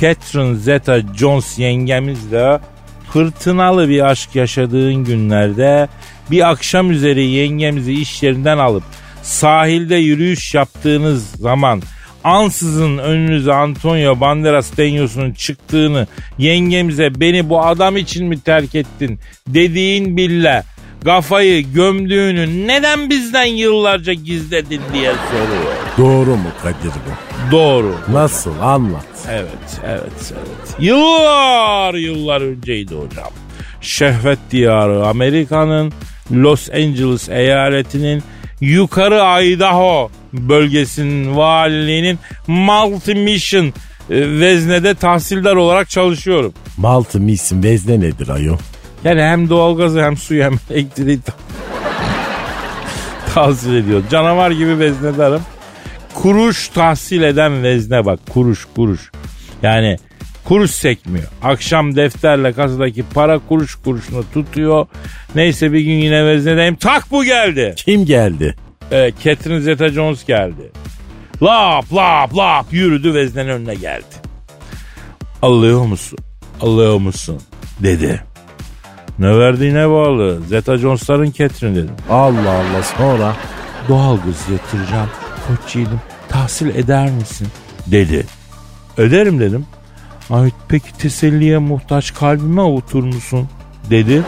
Catherine 0.00 0.56
Zeta-Jones 0.56 1.60
yengemizle 1.60 2.60
fırtınalı 3.12 3.88
bir 3.88 4.10
aşk 4.10 4.36
yaşadığın 4.36 4.94
günlerde 4.94 5.88
bir 6.30 6.50
akşam 6.50 6.90
üzeri 6.90 7.26
yengemizi 7.26 7.92
iş 7.92 8.22
yerinden 8.22 8.58
alıp 8.58 8.84
sahilde 9.22 9.96
yürüyüş 9.96 10.54
yaptığınız 10.54 11.30
zaman 11.30 11.82
ansızın 12.24 12.98
önünüze 12.98 13.52
Antonio 13.52 14.20
Banderas 14.20 14.76
denyosunun 14.76 15.32
çıktığını 15.32 16.06
yengemize 16.38 17.20
beni 17.20 17.48
bu 17.48 17.64
adam 17.64 17.96
için 17.96 18.26
mi 18.26 18.40
terk 18.40 18.74
ettin? 18.74 19.18
dediğin 19.46 20.16
bille 20.16 20.62
kafayı 21.04 21.72
gömdüğünü 21.72 22.66
neden 22.66 23.10
bizden 23.10 23.44
yıllarca 23.44 24.12
gizledin 24.12 24.80
diye 24.92 25.12
soruyor. 25.30 25.74
Doğru 25.98 26.36
mu 26.36 26.48
Kadir 26.62 26.74
bu? 26.90 27.52
Doğru. 27.52 27.94
Nasıl 28.12 28.58
anlat. 28.60 29.06
Evet, 29.30 29.80
evet, 29.86 30.32
evet. 30.34 30.76
Yıllar 30.78 31.94
yıllar 31.94 32.40
önceydi 32.40 32.94
hocam. 32.94 33.30
Şehvet 33.80 34.38
diyarı 34.50 35.06
Amerika'nın 35.06 35.92
Los 36.32 36.70
Angeles 36.70 37.28
eyaletinin 37.28 38.22
yukarı 38.60 39.44
Idaho 39.44 40.10
bölgesinin 40.32 41.36
valiliğinin 41.36 42.18
multi 42.46 43.14
mission 43.14 43.66
e, 43.66 43.72
veznede 44.40 44.94
tahsildar 44.94 45.56
olarak 45.56 45.90
çalışıyorum. 45.90 46.52
Maltı 46.76 47.20
misin 47.20 47.62
vezne 47.62 48.00
nedir 48.00 48.28
ayol? 48.28 48.58
Yani 49.04 49.22
hem 49.22 49.48
doğalgazı 49.50 50.02
hem 50.04 50.16
suyu 50.16 50.44
hem 50.44 50.54
elektriği 50.70 51.20
ta- 51.20 51.32
tahsil 53.34 53.74
ediyor. 53.74 54.02
Canavar 54.10 54.50
gibi 54.50 54.78
veznedarım. 54.78 55.42
Kuruş 56.14 56.68
tahsil 56.68 57.22
eden 57.22 57.62
vezne 57.62 58.04
bak 58.04 58.20
kuruş 58.30 58.66
kuruş. 58.76 59.10
Yani 59.62 59.96
kuruş 60.44 60.70
sekmiyor. 60.70 61.26
Akşam 61.42 61.96
defterle 61.96 62.52
kasadaki 62.52 63.02
para 63.14 63.38
kuruş 63.48 63.74
kuruşunu 63.74 64.24
tutuyor. 64.34 64.86
Neyse 65.34 65.72
bir 65.72 65.80
gün 65.80 65.92
yine 65.94 66.26
veznedeyim. 66.26 66.74
Tak 66.76 67.10
bu 67.10 67.24
geldi. 67.24 67.74
Kim 67.76 68.04
geldi? 68.06 68.56
Evet, 68.90 69.14
Catherine 69.24 69.60
Zeta-Jones 69.60 70.26
geldi. 70.26 70.70
Lap 71.42 71.92
lap 71.94 72.36
lap 72.36 72.66
yürüdü 72.70 73.14
veznenin 73.14 73.48
önüne 73.48 73.74
geldi. 73.74 74.04
Alıyor 75.42 75.84
musun? 75.84 76.18
Alıyor 76.60 76.98
musun? 76.98 77.40
Dedi. 77.80 78.22
Ne 79.20 79.38
verdiğine 79.38 79.90
bağlı. 79.90 80.40
Zeta-Jones'ların 80.48 81.32
Catherine 81.32 81.76
dedim. 81.76 81.94
Allah 82.10 82.50
Allah 82.50 82.82
sonra 82.98 83.36
Doğalgaz 83.88 84.48
yatıracağım. 84.52 85.08
Koç 85.48 85.76
yiğidim 85.76 86.00
tahsil 86.28 86.68
eder 86.68 87.10
misin? 87.10 87.48
Dedi. 87.86 88.26
Ederim 88.98 89.40
dedim. 89.40 89.66
Ay 90.30 90.50
peki 90.68 90.98
teselliye 90.98 91.58
muhtaç 91.58 92.14
kalbime 92.14 92.60
avutur 92.62 93.04
musun? 93.04 93.48
Dedi. 93.90 94.22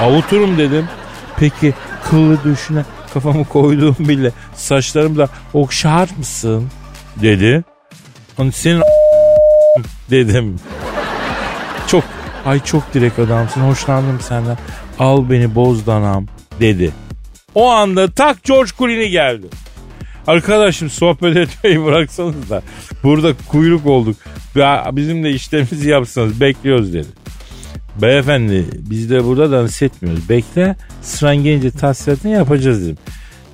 Avuturum 0.00 0.58
dedim. 0.58 0.88
Peki 1.36 1.74
kıllı 2.10 2.44
döşüne 2.44 2.84
kafamı 3.14 3.44
koyduğum 3.44 3.96
bile 3.98 4.32
saçlarımda 4.54 5.28
okşar 5.54 6.08
mısın? 6.18 6.68
Dedi. 7.22 7.64
Hani 8.36 8.52
senin 8.52 8.82
dedim. 10.10 10.56
Ay 12.46 12.64
çok 12.64 12.94
direkt 12.94 13.18
adamsın 13.18 13.60
hoşlandım 13.60 14.20
senden. 14.20 14.58
Al 14.98 15.30
beni 15.30 15.54
bozdanam 15.54 16.26
dedi. 16.60 16.90
O 17.54 17.70
anda 17.70 18.10
tak 18.10 18.44
George 18.44 18.70
Clooney 18.78 19.10
geldi. 19.10 19.46
Arkadaşım 20.26 20.90
sohbet 20.90 21.36
etmeyi 21.36 21.84
bıraksanız 21.84 22.50
da 22.50 22.62
burada 23.02 23.32
kuyruk 23.48 23.86
olduk. 23.86 24.16
Ya 24.54 24.90
Bizim 24.92 25.24
de 25.24 25.30
işlemimizi 25.30 25.88
yapsanız 25.88 26.40
bekliyoruz 26.40 26.92
dedi. 26.92 27.08
Beyefendi 28.02 28.64
biz 28.72 29.10
de 29.10 29.24
burada 29.24 29.52
dans 29.52 29.82
etmiyoruz. 29.82 30.28
Bekle 30.28 30.76
sıran 31.02 31.36
gelince 31.36 31.70
tahsilatını 31.70 32.32
yapacağız 32.32 32.84
dedim. 32.84 32.98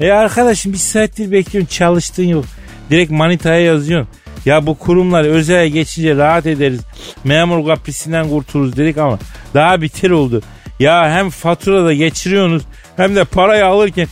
E 0.00 0.10
arkadaşım 0.10 0.72
bir 0.72 0.78
saattir 0.78 1.32
bekliyorum 1.32 1.68
çalıştığın 1.70 2.24
yok. 2.28 2.44
Direkt 2.90 3.10
manitaya 3.10 3.60
yazıyorsun. 3.60 4.08
Ya 4.44 4.66
bu 4.66 4.78
kurumlar 4.78 5.24
özel 5.24 5.68
geçince 5.68 6.16
rahat 6.16 6.46
ederiz. 6.46 6.80
Memur 7.24 7.66
kapisinden 7.66 8.28
kurtuluruz 8.28 8.76
dedik 8.76 8.98
ama 8.98 9.18
daha 9.54 9.82
bitir 9.82 10.10
oldu. 10.10 10.42
Ya 10.80 11.10
hem 11.10 11.30
faturada 11.30 11.92
geçiriyorsunuz 11.92 12.62
hem 12.96 13.16
de 13.16 13.24
parayı 13.24 13.66
alırken 13.66 14.08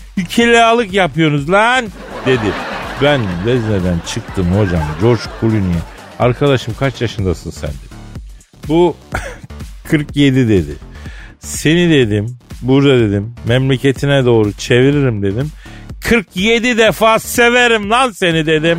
alık 0.64 0.92
yapıyorsunuz 0.92 1.50
lan 1.50 1.84
dedi. 2.26 2.52
Ben 3.02 3.20
vezneden 3.46 3.98
çıktım 4.06 4.46
hocam 4.58 4.82
George 5.00 5.22
Clooney'e. 5.40 5.82
Arkadaşım 6.18 6.74
kaç 6.78 7.00
yaşındasın 7.00 7.50
sen 7.50 7.70
dedi. 7.70 7.96
Bu 8.68 8.96
47 9.88 10.48
dedi. 10.48 10.76
Seni 11.40 11.90
dedim 11.90 12.38
burada 12.62 13.00
dedim 13.00 13.34
memleketine 13.46 14.24
doğru 14.24 14.52
çeviririm 14.52 15.22
dedim. 15.22 15.50
47 16.00 16.78
defa 16.78 17.18
severim 17.18 17.90
lan 17.90 18.10
seni 18.10 18.46
dedim. 18.46 18.78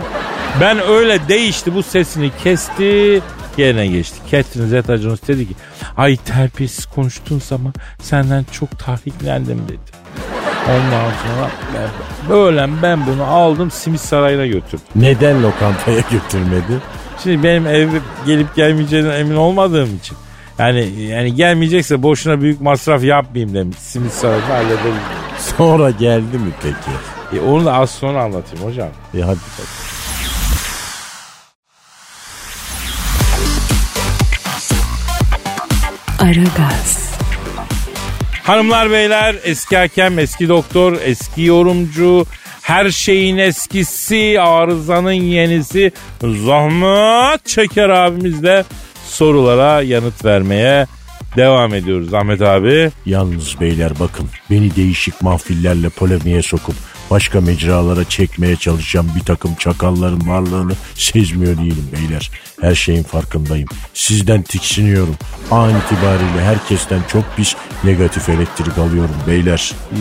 Ben 0.62 0.88
öyle 0.88 1.28
değişti 1.28 1.76
bu 1.76 1.84
sesini 1.84 2.32
kesti 2.44 3.22
yerine 3.58 3.88
geçti. 3.88 4.16
Catherine 4.32 4.70
Zeta-Jones 4.70 5.28
dedi 5.28 5.48
ki 5.48 5.54
ay 5.98 6.18
terbiyesiz 6.18 6.86
konuştuğun 6.86 7.40
zaman 7.40 7.74
senden 8.02 8.46
çok 8.52 8.80
tahriklendim 8.80 9.62
dedi. 9.68 9.98
Ondan 10.70 11.12
sonra 11.12 11.52
ben, 11.74 11.90
böyle 12.30 12.70
ben 12.82 13.08
bunu 13.08 13.24
aldım 13.24 13.72
Simit 13.72 14.02
Sarayı'na 14.02 14.46
götürdüm. 14.46 14.86
Neden 14.96 15.44
lokantaya 15.44 16.00
götürmedi? 16.12 16.82
Şimdi 17.24 17.44
benim 17.44 17.68
eve 17.68 17.88
gelip 18.26 18.56
gelmeyeceğinden 18.56 19.20
emin 19.20 19.36
olmadığım 19.36 19.96
için. 19.96 20.18
Yani 20.60 21.02
yani 21.02 21.36
gelmeyecekse 21.36 22.04
boşuna 22.04 22.42
büyük 22.42 22.62
masraf 22.62 23.04
yapmayayım 23.04 23.56
demiş. 23.56 23.78
Simit 23.78 24.12
Sarayı'nı 24.12 24.46
halledelim. 24.46 25.02
Sonra 25.58 25.90
geldi 25.90 26.38
mi 26.38 26.52
peki? 26.64 27.38
E, 27.38 27.50
onu 27.50 27.66
da 27.66 27.74
az 27.74 27.90
sonra 27.90 28.24
anlatayım 28.24 28.66
hocam. 28.66 28.90
E 29.14 29.22
hadi 29.22 29.38
bakalım. 29.38 29.97
Aragaz, 36.28 37.12
Hanımlar 38.44 38.92
beyler 38.92 39.36
eski 39.44 39.78
hakem, 39.78 40.20
eski 40.20 40.50
doktor, 40.50 40.98
eski 41.04 41.42
yorumcu, 41.42 42.26
her 42.62 42.90
şeyin 42.90 43.38
eskisi, 43.38 44.42
arızanın 44.42 45.12
yenisi 45.12 45.92
Zahmet 46.22 47.46
Çeker 47.46 47.90
abimizle 47.90 48.66
sorulara 49.06 49.82
yanıt 49.82 50.26
vermeye 50.26 50.88
devam 51.38 51.74
ediyoruz 51.74 52.14
Ahmet 52.14 52.42
abi. 52.42 52.92
Yalnız 53.06 53.60
beyler 53.60 53.92
bakın 54.00 54.30
beni 54.50 54.76
değişik 54.76 55.22
mahfillerle 55.22 55.90
polemiğe 55.90 56.42
sokup 56.42 56.76
başka 57.12 57.42
mecralara 57.42 58.04
çekmeye 58.04 58.56
çalışan 58.56 59.08
bir 59.16 59.26
takım 59.26 59.56
çakalların 59.56 60.28
varlığını 60.28 60.74
sezmiyor 60.96 61.58
değilim 61.58 61.90
beyler. 61.94 62.32
Her 62.62 62.76
şeyin 62.76 63.04
farkındayım. 63.04 63.68
Sizden 63.94 64.42
tiksiniyorum. 64.42 65.16
An 65.52 65.70
itibariyle 65.70 66.44
herkesten 66.44 67.00
çok 67.12 67.24
pis 67.38 67.56
negatif 67.84 68.30
elektrik 68.30 68.78
alıyorum 68.78 69.16
beyler. 69.28 69.74
Ee, 69.92 69.98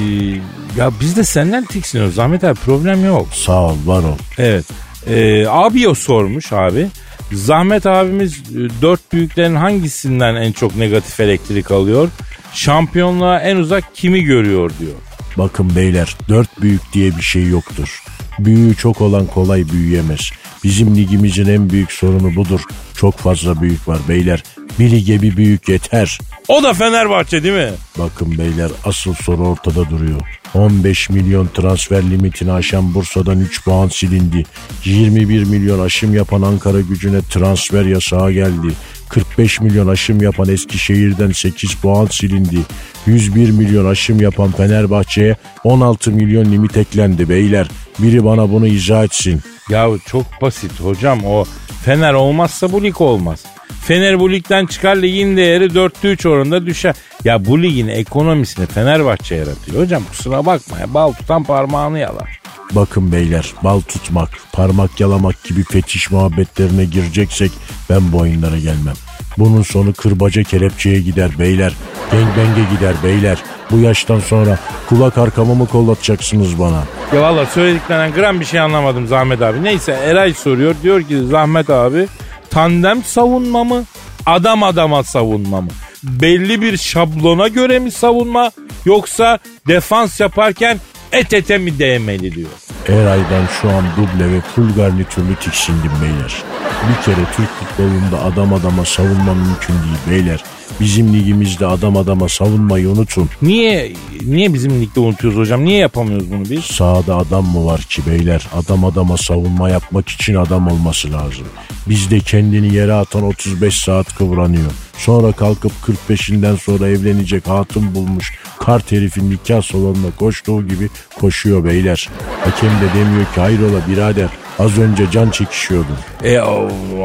ya 0.76 0.90
biz 1.00 1.16
de 1.16 1.24
senden 1.24 1.64
tiksiniyoruz 1.64 2.18
Ahmet 2.18 2.44
abi 2.44 2.58
problem 2.58 3.04
yok. 3.04 3.28
Sağ 3.32 3.62
ol 3.62 3.76
var 3.86 4.02
ol. 4.02 4.18
Evet. 4.38 4.64
Ee, 5.06 5.46
abi 5.46 5.88
o 5.88 5.94
sormuş 5.94 6.52
abi. 6.52 6.86
Zahmet 7.32 7.86
abimiz 7.86 8.38
e, 8.38 8.82
dört 8.82 9.12
büyüklerin 9.12 9.54
hangisinden 9.54 10.34
en 10.34 10.52
çok 10.52 10.76
negatif 10.76 11.20
elektrik 11.20 11.70
alıyor? 11.70 12.08
Şampiyonluğa 12.52 13.40
en 13.40 13.56
uzak 13.56 13.94
kimi 13.94 14.22
görüyor 14.24 14.70
diyor. 14.80 14.94
Bakın 15.38 15.76
beyler 15.76 16.16
dört 16.28 16.60
büyük 16.60 16.92
diye 16.92 17.16
bir 17.16 17.22
şey 17.22 17.46
yoktur. 17.46 18.02
Büyüğü 18.38 18.76
çok 18.76 19.00
olan 19.00 19.26
kolay 19.26 19.68
büyüyemez. 19.72 20.30
Bizim 20.64 20.96
ligimizin 20.96 21.46
en 21.46 21.70
büyük 21.70 21.92
sorunu 21.92 22.36
budur. 22.36 22.60
Çok 22.96 23.18
fazla 23.18 23.62
büyük 23.62 23.88
var 23.88 23.98
beyler. 24.08 24.42
Bir 24.78 24.90
lige 24.90 25.22
bir 25.22 25.36
büyük 25.36 25.68
yeter. 25.68 26.18
O 26.48 26.62
da 26.62 26.74
Fenerbahçe 26.74 27.42
değil 27.42 27.54
mi? 27.54 27.72
Bakın 27.98 28.38
beyler 28.38 28.70
asıl 28.84 29.14
soru 29.14 29.48
ortada 29.48 29.90
duruyor. 29.90 30.20
15 30.54 31.10
milyon 31.10 31.48
transfer 31.54 32.02
limitini 32.02 32.52
aşan 32.52 32.94
Bursa'dan 32.94 33.40
3 33.40 33.64
puan 33.64 33.88
silindi. 33.88 34.44
21 34.84 35.44
milyon 35.44 35.80
aşım 35.80 36.14
yapan 36.14 36.42
Ankara 36.42 36.80
gücüne 36.80 37.20
transfer 37.30 37.84
yasağı 37.84 38.32
geldi. 38.32 38.72
45 39.08 39.60
milyon 39.60 39.88
aşım 39.88 40.22
yapan 40.22 40.48
Eskişehir'den 40.48 41.32
8 41.32 41.74
puan 41.74 42.06
silindi. 42.06 42.58
101 43.06 43.50
milyon 43.50 43.86
aşım 43.86 44.20
yapan 44.20 44.52
Fenerbahçe'ye 44.52 45.36
16 45.64 46.10
milyon 46.10 46.44
limit 46.44 46.76
eklendi 46.76 47.28
beyler. 47.28 47.66
Biri 47.98 48.24
bana 48.24 48.50
bunu 48.50 48.66
izah 48.66 49.04
etsin. 49.04 49.40
Ya 49.70 49.88
çok 50.06 50.26
basit 50.42 50.80
hocam 50.80 51.24
o 51.24 51.44
Fener 51.84 52.14
olmazsa 52.14 52.72
bu 52.72 52.82
lig 52.82 53.00
olmaz. 53.00 53.44
Fener 53.82 54.20
bu 54.20 54.32
ligden 54.32 54.66
çıkar 54.66 54.96
ligin 54.96 55.36
değeri 55.36 55.64
4'te 55.64 56.08
3 56.08 56.26
oranında 56.26 56.66
düşer. 56.66 56.94
Ya 57.24 57.44
bu 57.44 57.62
ligin 57.62 57.88
ekonomisini 57.88 58.66
Fenerbahçe 58.66 59.34
yaratıyor. 59.34 59.82
Hocam 59.82 60.02
kusura 60.10 60.46
bakma 60.46 60.78
ya 60.78 60.94
bal 60.94 61.12
tutan 61.12 61.44
parmağını 61.44 61.98
yalar. 61.98 62.40
Bakın 62.72 63.12
beyler 63.12 63.52
bal 63.64 63.80
tutmak, 63.80 64.30
parmak 64.52 65.00
yalamak 65.00 65.44
gibi 65.44 65.64
fetiş 65.64 66.10
muhabbetlerine 66.10 66.84
gireceksek 66.84 67.52
ben 67.90 68.12
bu 68.12 68.18
oyunlara 68.18 68.58
gelmem. 68.58 68.94
Bunun 69.38 69.62
sonu 69.62 69.92
kırbaca 69.92 70.42
kelepçeye 70.42 71.00
gider 71.00 71.30
beyler. 71.38 71.72
Gangbang'e 72.12 72.74
gider 72.74 72.94
beyler. 73.04 73.38
Bu 73.70 73.78
yaştan 73.78 74.20
sonra 74.20 74.58
kulak 74.88 75.18
arkamı 75.18 75.54
mı 75.54 75.66
kollatacaksınız 75.66 76.58
bana? 76.58 76.82
Ya 77.14 77.22
valla 77.22 77.46
söylediklerinden 77.46 78.12
gram 78.12 78.40
bir 78.40 78.44
şey 78.44 78.60
anlamadım 78.60 79.06
Zahmet 79.06 79.42
abi. 79.42 79.64
Neyse 79.64 79.92
Eray 79.92 80.34
soruyor. 80.34 80.74
Diyor 80.82 81.02
ki 81.02 81.18
Zahmet 81.30 81.70
abi 81.70 82.06
tandem 82.50 83.02
savunma 83.04 83.64
mı? 83.64 83.84
Adam 84.26 84.62
adama 84.62 85.02
savunma 85.04 85.60
mı? 85.60 85.68
Belli 86.02 86.62
bir 86.62 86.76
şablona 86.76 87.48
göre 87.48 87.78
mi 87.78 87.90
savunma? 87.90 88.50
Yoksa 88.84 89.38
defans 89.68 90.20
yaparken 90.20 90.78
et 91.12 91.34
ete 91.34 91.58
mi 91.58 91.78
değmeli 91.78 92.34
diyor. 92.34 92.48
Eray'dan 92.88 93.46
şu 93.60 93.70
an 93.70 93.84
duble 93.96 94.32
ve 94.32 94.40
full 94.40 94.74
garnitürlü 94.76 95.34
tiksindim 95.34 95.92
beyler. 96.02 96.42
Bir 96.88 97.04
kere 97.04 97.24
Türk 97.36 97.48
futbolunda 97.48 98.24
adam 98.24 98.52
adama 98.52 98.84
savunma 98.84 99.34
mümkün 99.34 99.74
değil 99.74 99.98
beyler. 100.10 100.44
Bizim 100.80 101.14
ligimizde 101.14 101.66
adam 101.66 101.96
adama 101.96 102.28
savunmayı 102.28 102.88
unutun. 102.88 103.30
Niye 103.42 103.92
niye 104.26 104.54
bizim 104.54 104.80
ligde 104.80 105.00
unutuyoruz 105.00 105.38
hocam? 105.38 105.64
Niye 105.64 105.78
yapamıyoruz 105.78 106.32
bunu 106.32 106.44
biz? 106.50 106.64
Sahada 106.64 107.16
adam 107.16 107.46
mı 107.46 107.66
var 107.66 107.80
ki 107.80 108.02
beyler? 108.06 108.46
Adam 108.54 108.84
adama 108.84 109.16
savunma 109.16 109.70
yapmak 109.70 110.08
için 110.08 110.34
adam 110.34 110.68
olması 110.68 111.12
lazım. 111.12 111.46
Bizde 111.88 112.20
kendini 112.20 112.74
yere 112.74 112.92
atan 112.92 113.22
35 113.22 113.74
saat 113.74 114.14
kıvranıyor. 114.14 114.70
Sonra 114.98 115.32
kalkıp 115.32 115.72
45'inden 116.08 116.56
sonra 116.56 116.88
evlenecek 116.88 117.48
hatun 117.48 117.94
bulmuş. 117.94 118.32
Kart 118.58 118.92
herifin 118.92 119.30
nikah 119.30 119.62
salonuna 119.62 120.10
koştuğu 120.18 120.68
gibi 120.68 120.88
koşuyor 121.20 121.64
beyler. 121.64 122.08
Hakem 122.44 122.70
de 122.70 122.98
demiyor 122.98 123.24
ki 123.34 123.40
hayrola 123.40 123.88
birader 123.88 124.28
az 124.58 124.78
önce 124.78 125.10
can 125.10 125.30
çekişiyordun. 125.30 125.96
E 126.24 126.38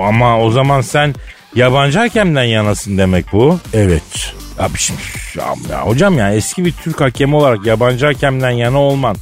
ama 0.08 0.40
o 0.40 0.52
zaman 0.52 0.82
sen 0.82 1.16
yabancı 1.56 2.00
hakemden 2.00 2.44
yanasın 2.44 2.98
demek 2.98 3.26
bu. 3.34 3.60
Evet 3.74 4.34
Abi 4.60 4.78
şimdi 4.78 5.00
ya, 5.38 5.46
ya 5.70 5.82
hocam 5.82 6.18
ya 6.18 6.34
eski 6.34 6.66
bir 6.66 6.72
Türk 6.72 7.02
hakemi 7.02 7.36
olarak 7.36 7.66
yabancı 7.66 8.06
hakemden 8.06 8.52
yana 8.52 8.80
olman 8.80 9.16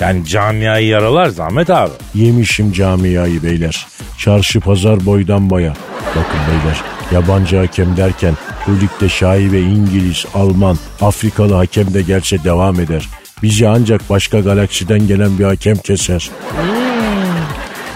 yani 0.00 0.26
camiayı 0.26 0.86
yaralar 0.86 1.26
Zahmet 1.26 1.70
abi. 1.70 1.92
Yemişim 2.14 2.72
camiayı 2.72 3.42
beyler. 3.42 3.86
Çarşı 4.18 4.60
pazar 4.60 5.06
boydan 5.06 5.50
boya. 5.50 5.72
Bakın 6.16 6.40
beyler 6.48 6.82
yabancı 7.12 7.56
hakem 7.56 7.96
derken 7.96 8.34
bu 8.66 8.72
ligde 8.80 9.08
şaibe 9.08 9.60
İngiliz, 9.60 10.24
Alman, 10.34 10.78
Afrikalı 11.00 11.54
hakem 11.54 11.94
de 11.94 12.02
gelse 12.02 12.44
devam 12.44 12.80
eder. 12.80 13.08
Bizi 13.42 13.68
ancak 13.68 14.10
başka 14.10 14.40
galaksiden 14.40 15.06
gelen 15.06 15.38
bir 15.38 15.44
hakem 15.44 15.76
keser. 15.76 16.30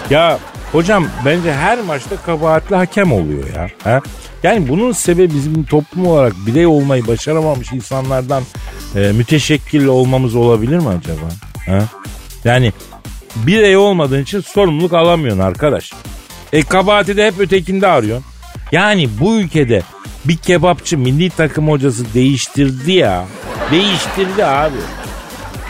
Ya 0.09 0.39
hocam 0.71 1.07
bence 1.25 1.53
her 1.53 1.81
maçta 1.81 2.15
kabahatli 2.15 2.75
hakem 2.75 3.11
oluyor 3.11 3.55
ya. 3.55 3.69
Ha? 3.83 4.01
Yani 4.43 4.69
bunun 4.69 4.91
sebebi 4.91 5.33
bizim 5.33 5.63
toplum 5.63 6.07
olarak 6.07 6.33
birey 6.47 6.65
olmayı 6.65 7.07
başaramamış 7.07 7.71
insanlardan 7.71 8.43
e, 8.95 9.11
müteşekkil 9.11 9.85
olmamız 9.85 10.35
olabilir 10.35 10.77
mi 10.77 10.87
acaba? 10.89 11.25
Ha? 11.65 11.83
Yani 12.43 12.73
birey 13.35 13.77
olmadığın 13.77 14.23
için 14.23 14.39
sorumluluk 14.41 14.93
alamıyorsun 14.93 15.43
arkadaş. 15.43 15.91
E 16.53 16.63
kabahati 16.63 17.17
de 17.17 17.27
hep 17.27 17.39
ötekinde 17.39 17.87
arıyorsun. 17.87 18.25
Yani 18.71 19.09
bu 19.19 19.35
ülkede 19.35 19.81
bir 20.25 20.37
kebapçı 20.37 20.97
milli 20.97 21.29
takım 21.29 21.69
hocası 21.69 22.13
değiştirdi 22.13 22.91
ya. 22.91 23.25
Değiştirdi 23.71 24.45
abi. 24.45 24.77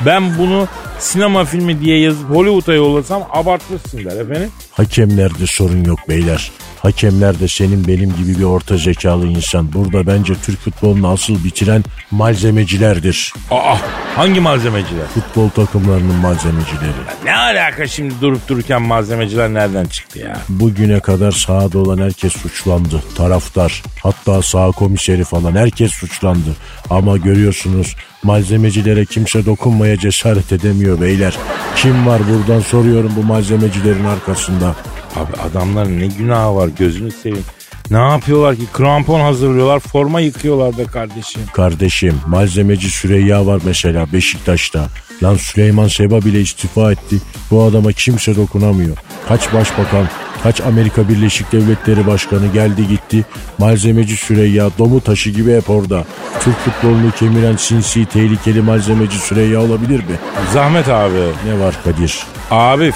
Ben 0.05 0.37
bunu 0.37 0.67
sinema 1.01 1.45
filmi 1.45 1.81
diye 1.81 1.99
yazıp 1.99 2.29
Hollywood'a 2.29 2.73
yollasam 2.73 3.23
abartmışsın 3.31 3.97
der 4.05 4.19
efendim. 4.19 4.49
Hakemlerde 4.71 5.47
sorun 5.47 5.83
yok 5.83 5.99
beyler. 6.09 6.51
Hakemler 6.81 7.39
de 7.39 7.47
senin 7.47 7.87
benim 7.87 8.15
gibi 8.15 8.39
bir 8.39 8.43
orta 8.43 8.77
zekalı 8.77 9.27
insan. 9.27 9.73
Burada 9.73 10.07
bence 10.07 10.33
Türk 10.45 10.59
futbolunu 10.59 11.07
asıl 11.07 11.43
bitiren 11.43 11.83
malzemecilerdir. 12.11 13.33
Aa 13.51 13.77
hangi 14.15 14.39
malzemeciler? 14.39 15.05
Futbol 15.13 15.49
takımlarının 15.49 16.15
malzemecileri. 16.15 16.91
Ne 17.25 17.35
alaka 17.35 17.87
şimdi 17.87 18.13
durup 18.21 18.47
dururken 18.47 18.81
malzemeciler 18.81 19.53
nereden 19.53 19.85
çıktı 19.85 20.19
ya? 20.19 20.37
Bugüne 20.49 20.99
kadar 20.99 21.31
sahada 21.31 21.79
olan 21.79 21.97
herkes 21.97 22.33
suçlandı. 22.33 23.03
Taraftar, 23.17 23.83
hatta 24.03 24.41
sağ 24.41 24.71
komiseri 24.71 25.23
falan 25.23 25.55
herkes 25.55 25.91
suçlandı. 25.91 26.55
Ama 26.89 27.17
görüyorsunuz 27.17 27.95
malzemecilere 28.23 29.05
kimse 29.05 29.45
dokunmaya 29.45 29.97
cesaret 29.97 30.51
edemiyor 30.51 31.01
beyler. 31.01 31.37
Kim 31.75 32.07
var 32.07 32.21
buradan 32.29 32.59
soruyorum 32.61 33.11
bu 33.15 33.23
malzemecilerin 33.23 34.05
arkasında. 34.05 34.75
Abi 35.15 35.49
adamların 35.49 35.99
ne 35.99 36.07
günahı 36.07 36.55
var 36.55 36.69
gözünü 36.79 37.11
seveyim. 37.11 37.45
Ne 37.91 37.97
yapıyorlar 37.97 38.55
ki? 38.55 38.61
Krampon 38.73 39.19
hazırlıyorlar, 39.19 39.79
forma 39.79 40.19
yıkıyorlar 40.19 40.77
da 40.77 40.85
kardeşim. 40.85 41.41
Kardeşim 41.53 42.21
malzemeci 42.27 42.89
Süreyya 42.89 43.45
var 43.45 43.61
mesela 43.65 44.13
Beşiktaş'ta. 44.13 44.87
Lan 45.23 45.35
Süleyman 45.35 45.87
Seba 45.87 46.21
bile 46.21 46.41
istifa 46.41 46.91
etti. 46.91 47.17
Bu 47.51 47.63
adama 47.63 47.91
kimse 47.91 48.35
dokunamıyor. 48.35 48.97
Kaç 49.27 49.53
başbakan, 49.53 50.07
kaç 50.43 50.61
Amerika 50.61 51.09
Birleşik 51.09 51.51
Devletleri 51.51 52.07
Başkanı 52.07 52.47
geldi 52.47 52.87
gitti. 52.87 53.25
Malzemeci 53.57 54.15
Süreyya 54.15 54.69
domu 54.77 55.01
taşı 55.01 55.29
gibi 55.29 55.55
hep 55.55 55.69
orada. 55.69 56.05
Türk 56.39 56.55
futbolunu 56.57 57.11
kemiren 57.11 57.55
sinsi 57.55 58.05
tehlikeli 58.05 58.61
malzemeci 58.61 59.17
Süreyya 59.17 59.61
olabilir 59.61 59.99
mi? 59.99 60.15
Zahmet 60.53 60.89
abi. 60.89 61.19
Ne 61.45 61.59
var 61.59 61.75
Kadir? 61.83 62.19
Abi 62.51 62.91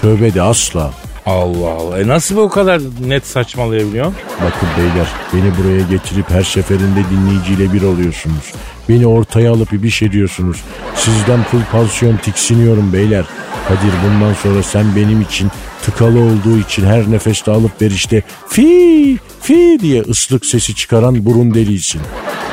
Tövbe 0.00 0.34
de 0.34 0.42
asla. 0.42 0.90
Allah 1.30 1.70
Allah. 1.70 2.00
E 2.00 2.08
nasıl 2.08 2.36
bu 2.36 2.48
kadar 2.48 2.80
net 3.06 3.26
saçmalayabiliyorsun? 3.26 4.14
Bakın 4.44 4.68
beyler 4.78 5.06
beni 5.34 5.58
buraya 5.58 5.80
getirip 5.80 6.30
her 6.30 6.42
seferinde 6.42 7.00
dinleyiciyle 7.10 7.72
bir 7.72 7.82
oluyorsunuz. 7.82 8.52
Beni 8.88 9.06
ortaya 9.06 9.52
alıp 9.52 9.72
bir 9.72 9.90
şey 9.90 10.12
diyorsunuz. 10.12 10.62
Sizden 10.94 11.42
full 11.42 11.62
pansiyon 11.72 12.16
tiksiniyorum 12.16 12.92
beyler. 12.92 13.24
Kadir 13.68 13.92
bundan 14.04 14.34
sonra 14.34 14.62
sen 14.62 14.96
benim 14.96 15.20
için 15.20 15.50
tıkalı 15.82 16.18
olduğu 16.18 16.58
için 16.58 16.86
her 16.86 17.10
nefeste 17.10 17.50
alıp 17.50 17.82
verişte 17.82 18.22
fi 18.48 19.18
fi 19.40 19.78
diye 19.80 20.02
ıslık 20.02 20.46
sesi 20.46 20.74
çıkaran 20.74 21.26
burun 21.26 21.54
deliysin. 21.54 22.00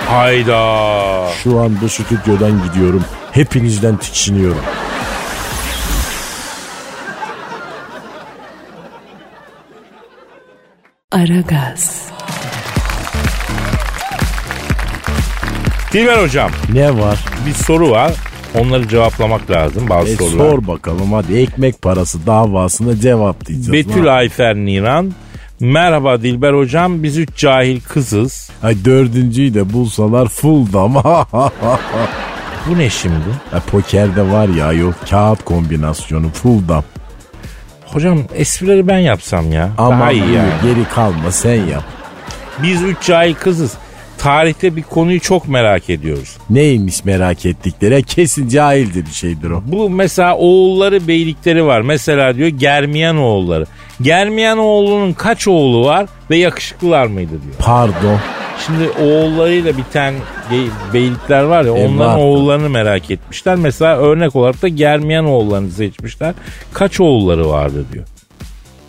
Hayda. 0.08 1.30
Şu 1.44 1.60
an 1.60 1.78
bu 1.82 1.90
stüdyodan 1.90 2.64
gidiyorum. 2.64 3.04
Hepinizden 3.32 3.98
tiksiniyorum. 3.98 4.62
Aragaz, 11.12 12.10
Dilber 15.94 16.24
hocam 16.24 16.52
Ne 16.74 17.00
var? 17.00 17.20
bir 17.48 17.54
soru 17.54 17.90
var. 17.92 18.12
Onları 18.60 18.88
cevaplamak 18.88 19.52
lazım 19.52 19.90
bazı 19.90 20.10
E, 20.12 20.16
sorular. 20.16 20.38
sor 20.50 20.68
bakalım 20.68 21.14
hadi 21.14 21.38
ekmek 21.38 21.82
parası 21.82 22.26
davasına 22.28 22.96
cevap 23.00 23.46
diyeceğiz. 23.46 23.88
Betül 23.88 24.16
Ayfer 24.18 24.56
Niran. 24.56 25.14
Merhaba 25.60 26.22
Dilber 26.22 26.54
hocam 26.54 27.04
biz 27.04 27.18
üç 27.18 27.36
cahil 27.38 27.82
kızız. 27.82 28.50
Ay 28.64 28.86
dördüncüyü 28.86 29.54
de 29.54 29.74
bulsalar 29.74 30.28
full 30.28 30.74
dam. 30.74 30.96
Bu 32.70 32.78
ne 32.78 32.90
şimdi? 32.90 33.16
Ya 33.54 33.60
pokerde 33.72 34.32
var 34.32 34.48
ya 34.48 34.74
yok 34.74 34.96
kağıt 35.10 35.46
kombinasyonu 35.46 36.30
full 36.30 36.68
dam. 36.68 36.84
Hocam 37.98 38.20
esprileri 38.36 38.88
ben 38.88 38.98
yapsam 39.00 39.52
ya. 39.52 39.70
Ama 39.78 40.00
Daha 40.00 40.12
iyi 40.12 40.20
yani. 40.22 40.50
geri 40.64 40.84
kalma 40.96 41.32
sen 41.32 41.54
yap. 41.66 41.84
Biz 42.64 42.84
üç 42.84 42.98
cahil 43.06 43.34
kızız. 43.34 43.74
Tarihte 44.18 44.76
bir 44.76 44.84
konuyu 44.84 45.20
çok 45.20 45.48
merak 45.48 45.90
ediyoruz. 45.90 46.38
Neymiş 46.50 47.06
merak 47.06 47.46
ettikleri 47.46 48.04
kesin 48.04 48.50
cahildi 48.50 49.06
bir 49.06 49.12
şeydir 49.12 49.50
o. 49.50 49.64
Bu 49.66 49.90
mesela 49.90 50.36
oğulları 50.36 51.08
beylikleri 51.08 51.66
var. 51.66 51.82
Mesela 51.82 52.36
diyor 52.36 52.48
Germiyan 52.48 53.18
oğulları. 53.18 53.66
Germiyan 54.02 54.58
oğlunun 54.58 55.14
kaç 55.14 55.48
oğlu 55.48 55.86
var 55.86 56.06
ve 56.30 56.38
yakışıklılar 56.38 57.06
mıydı 57.06 57.32
diyor. 57.44 57.56
Pardon. 57.60 58.20
Şimdi 58.66 58.90
oğullarıyla 58.90 59.78
biten 59.78 60.14
beylikler 60.94 61.44
var 61.44 61.66
ya 61.66 61.74
onların 61.74 62.20
oğullarını 62.20 62.70
merak 62.70 63.12
etmişler. 63.12 63.56
Mesela 63.56 63.98
örnek 63.98 64.36
olarak 64.36 64.62
da 64.62 64.68
Germiyan 64.68 65.26
oğullarını 65.26 65.72
seçmişler. 65.72 66.34
Kaç 66.74 67.00
oğulları 67.00 67.50
vardı 67.50 67.86
diyor. 67.94 68.06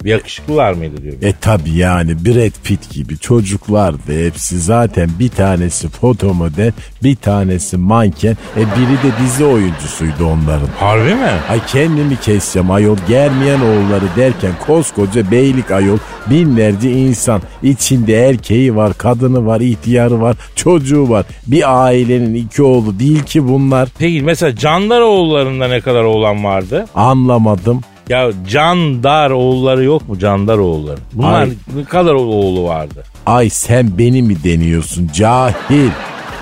Yakışıklılar 0.05 0.73
mıydı 0.73 1.03
diyor. 1.03 1.15
E 1.23 1.33
tabi 1.41 1.71
yani 1.71 2.25
Brad 2.25 2.53
Pitt 2.65 2.91
gibi 2.91 3.19
çocuklardı 3.19 4.27
hepsi 4.27 4.59
zaten 4.61 5.11
bir 5.19 5.29
tanesi 5.29 5.89
fotomodel 5.89 6.73
bir 7.03 7.17
tanesi 7.17 7.77
manken 7.77 8.37
e 8.57 8.61
biri 8.61 8.93
de 9.13 9.17
dizi 9.23 9.45
oyuncusuydu 9.45 10.27
onların. 10.27 10.69
Harbi 10.81 11.15
mi? 11.15 11.31
Ay 11.51 11.61
kendimi 11.67 12.17
keseceğim 12.21 12.71
ayol 12.71 12.97
germeyen 13.09 13.61
oğulları 13.61 14.05
derken 14.17 14.53
koskoca 14.67 15.31
beylik 15.31 15.71
ayol 15.71 15.99
binlerce 16.31 16.91
insan 16.93 17.43
içinde 17.63 18.15
erkeği 18.29 18.77
var 18.77 18.93
kadını 18.99 19.47
var 19.47 19.61
ihtiyarı 19.61 20.21
var 20.21 20.37
çocuğu 20.57 21.09
var 21.09 21.27
bir 21.47 21.85
ailenin 21.85 22.35
iki 22.35 22.63
oğlu 22.63 22.99
değil 22.99 23.23
ki 23.23 23.49
bunlar 23.49 23.89
Peki 23.99 24.23
mesela 24.23 24.57
Candar 24.57 25.01
oğullarında 25.01 25.69
ne 25.69 25.81
kadar 25.81 26.05
oğlan 26.05 26.45
vardı? 26.45 26.87
anlamadım. 26.95 27.81
Ya 28.09 28.31
Candar 28.49 29.31
oğulları 29.31 29.85
yok 29.85 30.09
mu 30.09 30.19
Candar 30.19 30.59
oğulları? 30.59 31.01
Bunlar 31.13 31.43
Ay. 31.43 31.51
ne 31.77 31.85
kadar 31.85 32.15
oğlu 32.15 32.65
vardı? 32.65 33.05
Ay 33.27 33.51
sen 33.51 33.99
beni 33.99 34.23
mi 34.23 34.45
deniyorsun 34.45 35.11
cahil? 35.15 35.91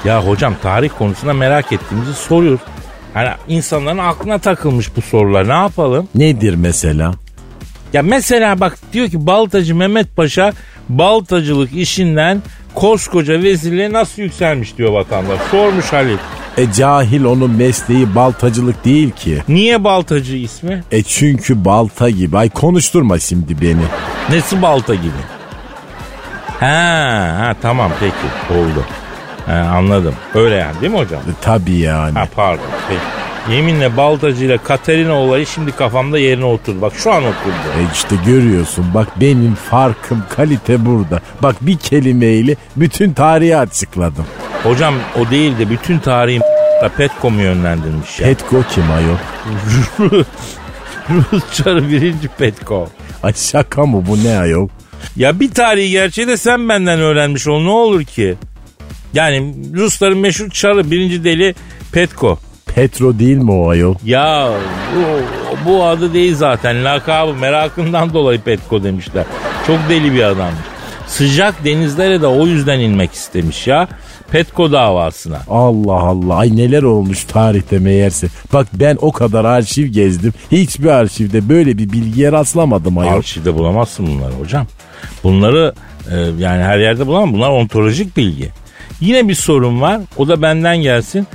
Ya 0.04 0.26
hocam 0.26 0.54
tarih 0.62 0.90
konusunda 0.98 1.32
merak 1.32 1.72
ettiğimizi 1.72 2.14
soruyoruz. 2.14 2.60
Hani 3.14 3.28
insanların 3.48 3.98
aklına 3.98 4.38
takılmış 4.38 4.96
bu 4.96 5.02
sorular 5.02 5.48
ne 5.48 5.52
yapalım? 5.52 6.08
Nedir 6.14 6.54
mesela? 6.54 7.14
Ya 7.92 8.02
mesela 8.02 8.60
bak 8.60 8.78
diyor 8.92 9.08
ki 9.08 9.26
Baltacı 9.26 9.74
Mehmet 9.74 10.16
Paşa 10.16 10.52
baltacılık 10.88 11.72
işinden 11.72 12.42
koskoca 12.74 13.42
vezirliğe 13.42 13.92
nasıl 13.92 14.22
yükselmiş 14.22 14.78
diyor 14.78 14.92
vatandaş. 14.92 15.40
Sormuş 15.50 15.92
Halil. 15.92 16.18
E 16.56 16.72
cahil 16.72 17.24
onun 17.24 17.50
mesleği 17.50 18.14
baltacılık 18.14 18.84
değil 18.84 19.10
ki. 19.10 19.42
Niye 19.48 19.84
baltacı 19.84 20.36
ismi? 20.36 20.84
E 20.92 21.02
çünkü 21.02 21.64
balta 21.64 22.10
gibi. 22.10 22.38
Ay 22.38 22.50
konuşturma 22.50 23.18
şimdi 23.18 23.60
beni. 23.60 23.82
Nesi 24.30 24.62
balta 24.62 24.94
gibi? 24.94 25.12
Ha, 26.60 27.36
ha 27.38 27.54
tamam 27.62 27.90
peki 28.00 28.58
oldu. 28.60 28.84
Ha, 29.46 29.72
anladım. 29.76 30.14
Öyle 30.34 30.54
yani 30.54 30.80
değil 30.80 30.92
mi 30.92 30.98
hocam? 30.98 31.20
E, 31.20 31.32
tabii 31.40 31.76
yani. 31.76 32.18
Ha 32.18 32.26
pardon. 32.36 32.64
Peki. 32.88 33.00
Yeminle 33.50 33.96
Baltacı 33.96 34.44
ile 34.44 34.58
Katerina 34.58 35.12
olayı 35.12 35.46
şimdi 35.46 35.72
kafamda 35.72 36.18
yerine 36.18 36.44
oturdu. 36.44 36.80
Bak 36.80 36.92
şu 36.96 37.12
an 37.12 37.22
oturdu. 37.22 37.80
E 37.80 37.82
işte 37.94 38.16
görüyorsun 38.26 38.86
bak 38.94 39.08
benim 39.20 39.54
farkım 39.54 40.22
kalite 40.28 40.86
burada. 40.86 41.20
Bak 41.42 41.56
bir 41.60 41.78
kelimeyle 41.78 42.56
bütün 42.76 43.12
tarihi 43.12 43.56
açıkladım. 43.56 44.26
Hocam 44.62 44.94
o 45.20 45.30
değil 45.30 45.58
de 45.58 45.70
bütün 45.70 45.98
tarihi 45.98 46.40
da 46.82 46.88
Petkom'u 46.88 47.40
yönlendirmiş 47.42 48.20
ya. 48.20 48.26
Petko 48.26 48.62
kim 48.70 48.84
ayol? 48.90 49.16
Rus 51.10 51.52
çarı 51.52 51.88
birinci 51.88 52.28
Petko. 52.28 52.88
Ay 53.22 53.32
şaka 53.34 53.86
mı 53.86 54.04
bu 54.08 54.24
ne 54.24 54.38
ayol? 54.38 54.68
Ya 55.16 55.40
bir 55.40 55.50
tarihi 55.50 55.90
gerçeği 55.90 56.28
de 56.28 56.36
sen 56.36 56.68
benden 56.68 57.00
öğrenmiş 57.00 57.46
ol 57.46 57.62
ne 57.62 57.70
olur 57.70 58.04
ki? 58.04 58.34
Yani 59.14 59.54
Rusların 59.74 60.18
meşhur 60.18 60.50
çarı 60.50 60.90
birinci 60.90 61.24
deli 61.24 61.54
Petko. 61.92 62.38
Petro 62.76 63.18
değil 63.18 63.36
mi 63.36 63.52
o 63.52 63.68
ayol? 63.68 63.94
Ya 64.04 64.50
bu, 64.96 65.70
bu 65.70 65.84
adı 65.84 66.14
değil 66.14 66.34
zaten 66.34 66.84
lakabı 66.84 67.34
merakından 67.34 68.12
dolayı 68.12 68.40
Petko 68.40 68.84
demişler. 68.84 69.24
Çok 69.66 69.78
deli 69.88 70.14
bir 70.14 70.22
adammış. 70.22 70.64
Sıcak 71.06 71.64
denizlere 71.64 72.22
de 72.22 72.26
o 72.26 72.46
yüzden 72.46 72.80
inmek 72.80 73.12
istemiş 73.12 73.66
ya. 73.66 73.88
Petko 74.30 74.72
davasına. 74.72 75.38
Allah 75.48 76.00
Allah 76.00 76.34
ay 76.34 76.56
neler 76.56 76.82
olmuş 76.82 77.24
tarihte 77.24 77.78
meğerse. 77.78 78.26
Bak 78.52 78.66
ben 78.72 78.98
o 79.00 79.12
kadar 79.12 79.44
arşiv 79.44 79.86
gezdim. 79.86 80.32
Hiçbir 80.52 80.88
arşivde 80.88 81.48
böyle 81.48 81.78
bir 81.78 81.92
bilgiye 81.92 82.32
rastlamadım 82.32 82.98
ayol. 82.98 83.12
Arşivde 83.12 83.54
bulamazsın 83.54 84.06
bunları 84.06 84.32
hocam. 84.32 84.66
Bunları 85.24 85.74
e, 86.10 86.16
yani 86.38 86.62
her 86.62 86.78
yerde 86.78 87.06
bulamam. 87.06 87.32
Bunlar 87.32 87.50
ontolojik 87.50 88.16
bilgi. 88.16 88.50
Yine 89.00 89.28
bir 89.28 89.34
sorun 89.34 89.80
var. 89.80 90.00
O 90.16 90.28
da 90.28 90.42
benden 90.42 90.76
gelsin. 90.76 91.26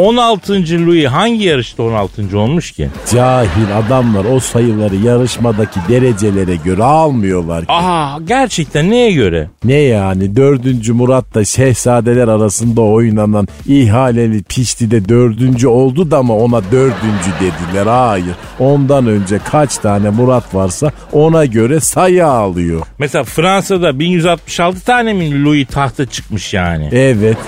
16. 0.00 0.52
Louis 0.86 1.06
hangi 1.06 1.44
yarışta 1.44 1.82
16. 1.82 2.38
olmuş 2.38 2.72
ki? 2.72 2.88
Cahil 3.12 3.78
adamlar 3.86 4.24
o 4.24 4.40
sayıları 4.40 4.96
yarışmadaki 4.96 5.80
derecelere 5.88 6.56
göre 6.56 6.82
almıyorlar 6.82 7.60
ki. 7.60 7.72
Aa 7.72 8.18
gerçekten 8.24 8.90
neye 8.90 9.12
göre? 9.12 9.50
Ne 9.64 9.74
yani 9.74 10.36
dördüncü 10.36 10.92
Murat'ta 10.92 11.44
şehzadeler 11.44 12.28
arasında 12.28 12.80
oynanan 12.80 13.48
ihaleli 13.66 14.42
piştide 14.42 15.08
dördüncü 15.08 15.68
oldu 15.68 16.10
da 16.10 16.22
mı 16.22 16.36
ona 16.36 16.62
dördüncü 16.72 17.30
dediler? 17.40 17.86
Hayır. 17.86 18.34
Ondan 18.58 19.06
önce 19.06 19.38
kaç 19.50 19.78
tane 19.78 20.10
Murat 20.10 20.54
varsa 20.54 20.92
ona 21.12 21.44
göre 21.44 21.80
sayı 21.80 22.26
alıyor. 22.26 22.86
Mesela 22.98 23.24
Fransa'da 23.24 23.98
1166 23.98 24.84
tane 24.84 25.12
mi 25.12 25.44
Louis 25.44 25.66
tahta 25.66 26.06
çıkmış 26.06 26.54
yani? 26.54 26.88
Evet. 26.92 27.38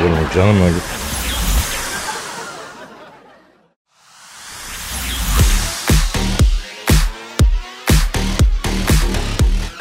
Olur 0.00 0.10
mu 0.10 0.16
canım 0.34 0.56
öyle? 0.62 1.03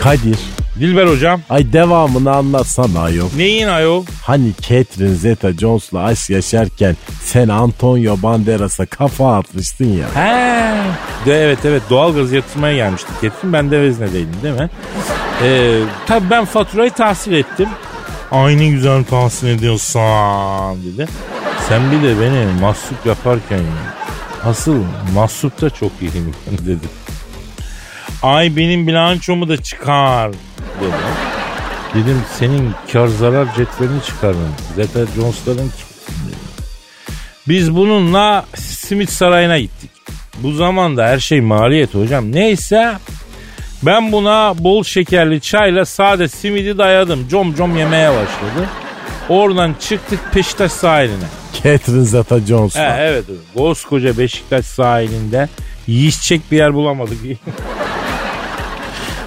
Kadir 0.03 0.39
Dilber 0.79 1.07
hocam. 1.07 1.41
Ay 1.49 1.73
devamını 1.73 2.31
anlatsana 2.31 3.01
ayol. 3.01 3.29
Neyin 3.37 3.67
ayol? 3.67 4.05
Hani 4.21 4.51
Catherine 4.61 5.15
Zeta-Jones'la 5.15 6.03
aşk 6.03 6.29
yaşarken 6.29 6.95
sen 7.21 7.47
Antonio 7.47 8.21
Banderas'a 8.23 8.85
kafa 8.85 9.37
atmıştın 9.37 9.85
ya. 9.85 10.07
He. 10.15 10.73
De, 11.25 11.43
evet 11.43 11.59
evet 11.65 11.81
doğalgaz 11.89 12.31
yatırmaya 12.31 12.75
gelmiştik 12.75 13.21
Ketrin. 13.21 13.53
Ben 13.53 13.71
de 13.71 13.81
veznedeydim 13.81 14.35
değil 14.43 14.55
mi? 14.55 14.69
Ee, 15.43 15.79
tabii 16.07 16.29
ben 16.29 16.45
faturayı 16.45 16.91
tahsil 16.91 17.31
ettim. 17.31 17.69
Aynı 18.31 18.63
güzel 18.65 19.03
tahsil 19.03 19.47
ediyorsan 19.47 20.77
dedi. 20.83 21.07
Sen 21.69 21.91
bir 21.91 22.07
de 22.07 22.21
beni 22.21 22.61
mahsup 22.61 23.05
yaparken 23.05 23.59
asıl 24.45 24.75
mahsup 25.15 25.61
da 25.61 25.69
çok 25.69 25.91
iyiyim 26.01 26.33
dedi. 26.65 26.87
Ay 28.23 28.55
benim 28.55 28.87
bilançomu 28.87 29.49
da 29.49 29.57
çıkar 29.63 30.31
dedi. 30.81 30.93
Dedim 31.93 32.21
senin 32.39 32.71
kar 32.93 33.07
zarar 33.07 33.55
cetvelini 33.55 34.03
çıkarın. 34.03 34.47
Zeta 34.75 34.99
Jones'ların. 35.15 35.71
Biz 37.47 37.75
bununla 37.75 38.45
Simit 38.55 39.09
Sarayı'na 39.09 39.59
gittik. 39.59 39.91
Bu 40.37 40.51
zamanda 40.51 41.05
her 41.05 41.19
şey 41.19 41.41
maliyet 41.41 41.95
hocam. 41.95 42.31
Neyse 42.31 42.93
ben 43.83 44.11
buna 44.11 44.53
bol 44.59 44.83
şekerli 44.83 45.41
çayla 45.41 45.85
sade 45.85 46.27
simidi 46.27 46.77
dayadım. 46.77 47.27
Com 47.29 47.55
com 47.55 47.77
yemeye 47.77 48.09
başladı. 48.09 48.69
Oradan 49.29 49.75
çıktık 49.79 50.35
Beşiktaş 50.35 50.71
sahiline. 50.71 51.25
Catherine 51.53 52.05
Zeta-Jones'la. 52.05 52.97
He, 52.97 53.01
evet 53.01 53.25
koskoca 53.55 54.17
Beşiktaş 54.17 54.65
sahilinde 54.65 55.49
yiyecek 55.87 56.41
bir 56.51 56.57
yer 56.57 56.73
bulamadık. 56.73 57.17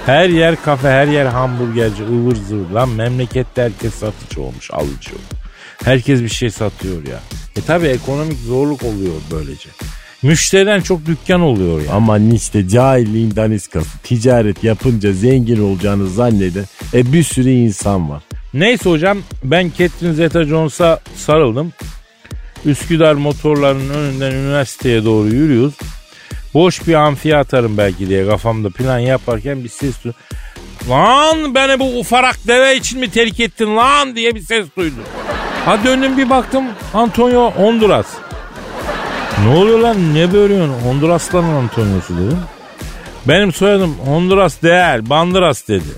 her 0.07 0.29
yer 0.29 0.63
kafe, 0.63 0.89
her 0.89 1.07
yer 1.07 1.27
hamburgerci, 1.27 2.03
ıvır 2.03 2.37
zıvır. 2.37 2.71
Lan 2.71 2.89
memlekette 2.89 3.63
herkes 3.63 3.95
satıcı 3.95 4.43
olmuş, 4.43 4.71
alıcı 4.71 5.11
olmuş. 5.11 5.47
Herkes 5.85 6.23
bir 6.23 6.29
şey 6.29 6.51
satıyor 6.51 7.07
ya. 7.07 7.21
E 7.57 7.61
tabi 7.61 7.87
ekonomik 7.87 8.39
zorluk 8.39 8.83
oluyor 8.83 9.15
böylece. 9.31 9.69
Müşteriden 10.23 10.81
çok 10.81 11.07
dükkan 11.07 11.41
oluyor 11.41 11.83
ya. 11.83 11.93
Ama 11.93 12.19
işte 12.19 12.69
cahilliğin 12.69 13.37
daniskası. 13.37 13.99
Ticaret 14.03 14.65
yapınca 14.65 15.13
zengin 15.13 15.63
olacağını 15.63 16.09
zanneden 16.09 16.65
e 16.95 17.13
bir 17.13 17.23
sürü 17.23 17.51
insan 17.51 18.11
var. 18.11 18.23
Neyse 18.55 18.91
hocam 18.91 19.19
ben 19.45 19.73
Catherine 19.79 20.15
Zeta-Jones'a 20.15 21.01
sarıldım. 21.17 21.73
Üsküdar 22.65 23.15
motorlarının 23.15 23.95
önünden 23.95 24.33
üniversiteye 24.33 25.05
doğru 25.05 25.29
yürüyoruz. 25.29 25.75
Boş 26.57 26.87
bir 26.87 26.95
amfiye 26.95 27.37
atarım 27.37 27.79
belki 27.79 28.09
diye 28.09 28.27
kafamda 28.27 28.71
plan 28.71 28.99
yaparken 28.99 29.65
bir 29.65 29.69
ses 29.69 30.05
duydum. 30.05 30.21
Lan 30.91 31.55
beni 31.55 31.79
bu 31.79 31.99
ufarak 31.99 32.37
deve 32.47 32.77
için 32.77 33.01
mi 33.01 33.11
terk 33.11 33.41
ettin 33.41 33.77
lan 33.77 34.17
diye 34.17 34.35
bir 34.35 34.41
ses 34.41 34.67
duydum. 34.77 35.03
Ha 35.65 35.85
döndüm 35.85 36.17
bir 36.17 36.31
baktım 36.31 36.65
Antonio 36.95 37.51
Honduras. 37.51 38.07
Ne 39.45 39.57
oluyor 39.57 39.79
lan 39.79 40.15
ne 40.15 40.33
bölüyorsun 40.33 40.75
Hondurasların 40.85 41.55
Antonio'su 41.55 42.17
dedim. 42.17 42.39
Benim 43.29 43.53
soyadım 43.53 43.95
Honduras 43.95 44.63
değil 44.63 45.11
Banderas 45.11 45.69
dedi. 45.69 45.89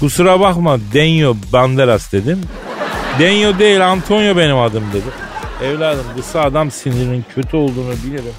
Kusura 0.00 0.40
bakma 0.40 0.78
Denyo 0.94 1.34
Banderas 1.52 2.12
dedim. 2.12 2.40
Denyo 3.18 3.58
değil 3.58 3.88
Antonio 3.88 4.36
benim 4.36 4.58
adım 4.58 4.84
dedi. 4.92 5.08
Evladım 5.64 6.06
kısa 6.16 6.40
adam 6.40 6.70
sinirinin 6.70 7.24
kötü 7.34 7.56
olduğunu 7.56 7.92
bilirim. 8.06 8.34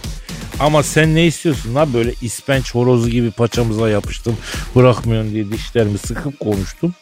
Ama 0.60 0.84
sen 0.84 1.16
ne 1.16 1.26
istiyorsun 1.26 1.76
lan 1.76 1.93
böyle 1.93 2.14
ispenç 2.22 2.76
horozu 2.76 3.10
gibi 3.10 3.32
paçamıza 3.32 3.89
yapıştım 3.89 4.38
bırakmıyorsun 4.76 5.34
diye 5.34 5.51
dişlerimi 5.51 5.97
sıkıp 5.97 6.39
konuştum. 6.39 6.93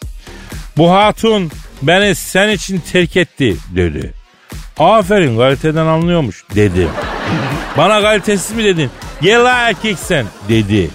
Bu 0.77 0.91
hatun 0.91 1.51
beni 1.81 2.15
sen 2.15 2.49
için 2.49 2.81
terk 2.91 3.17
etti 3.17 3.57
dedi. 3.75 4.13
Aferin 4.79 5.37
kaliteden 5.37 5.85
anlıyormuş 5.85 6.43
dedi. 6.55 6.87
Bana 7.77 8.01
kalitesiz 8.01 8.57
mi 8.57 8.63
dedin? 8.63 8.89
Gel 9.21 9.45
erkek 9.45 9.99
sen 9.99 10.25
dedi. 10.49 10.89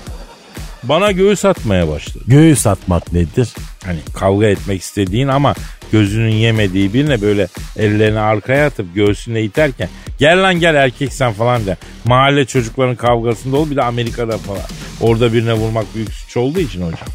Bana 0.83 1.13
göğüs 1.13 1.45
atmaya 1.45 1.89
başladı. 1.89 2.25
Göğüs 2.27 2.67
atmak 2.67 3.13
nedir? 3.13 3.49
Hani 3.85 3.99
kavga 4.15 4.47
etmek 4.47 4.83
istediğin 4.83 5.29
ama 5.29 5.55
gözünün 5.93 6.33
yemediği 6.33 6.95
birine 6.95 7.21
böyle 7.21 7.49
ellerini 7.77 8.21
arkaya 8.21 8.67
atıp 8.67 8.95
göğsüne 8.95 9.43
iterken 9.43 9.89
gel 10.19 10.43
lan 10.43 10.61
gel 10.61 10.75
erkek 10.75 11.13
sen 11.13 11.33
falan 11.33 11.67
de. 11.67 11.77
Mahalle 12.05 12.45
çocukların 12.45 12.97
kavgasında 12.97 13.57
ol 13.57 13.71
bir 13.71 13.77
de 13.77 13.83
Amerika'da 13.83 14.39
falan. 14.39 14.67
Orada 15.01 15.33
birine 15.33 15.53
vurmak 15.53 15.95
büyük 15.95 16.13
suç 16.13 16.37
olduğu 16.37 16.61
için 16.61 16.83
hocam. 16.83 17.09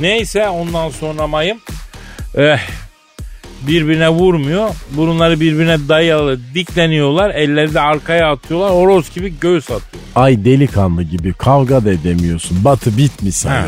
Neyse 0.00 0.48
ondan 0.48 0.90
sonra 0.90 1.26
mayım 1.26 1.58
eh, 2.36 2.58
birbirine 3.66 4.08
vurmuyor. 4.08 4.68
Burunları 4.90 5.40
birbirine 5.40 5.88
dayalı 5.88 6.38
dikleniyorlar. 6.54 7.30
Elleri 7.30 7.74
de 7.74 7.80
arkaya 7.80 8.32
atıyorlar. 8.32 8.70
Horoz 8.70 9.14
gibi 9.14 9.34
göğüs 9.40 9.70
atıyor. 9.70 10.02
Ay 10.14 10.44
delikanlı 10.44 11.02
gibi 11.02 11.32
kavga 11.32 11.84
da 11.84 11.92
edemiyorsun. 11.92 12.64
Batı 12.64 12.96
bitmiş. 12.96 13.44
Ha. 13.44 13.66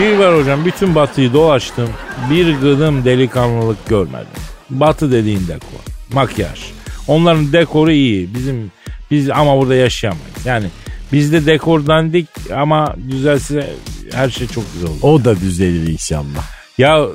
Bir 0.00 0.16
var 0.18 0.40
hocam 0.40 0.64
bütün 0.64 0.94
batıyı 0.94 1.32
dolaştım. 1.32 1.88
Bir 2.30 2.54
gıdım 2.54 3.04
delikanlılık 3.04 3.88
görmedim. 3.88 4.26
Batı 4.70 5.12
dediğin 5.12 5.48
dekor. 5.48 5.80
Makyaj. 6.12 6.60
Onların 7.08 7.52
dekoru 7.52 7.90
iyi. 7.92 8.34
Bizim 8.34 8.72
biz 9.10 9.30
ama 9.30 9.58
burada 9.58 9.74
yaşayamayız. 9.74 10.46
Yani 10.46 10.66
bizde 11.12 11.46
dekor 11.46 11.86
dandik 11.86 12.26
ama 12.56 12.94
güzelse 12.96 13.70
her 14.12 14.30
şey 14.30 14.46
çok 14.46 14.64
güzel 14.74 14.90
olur. 14.90 14.98
O 15.02 15.24
da 15.24 15.40
düzelir 15.40 15.88
inşallah. 15.88 16.61
Ya 16.82 17.06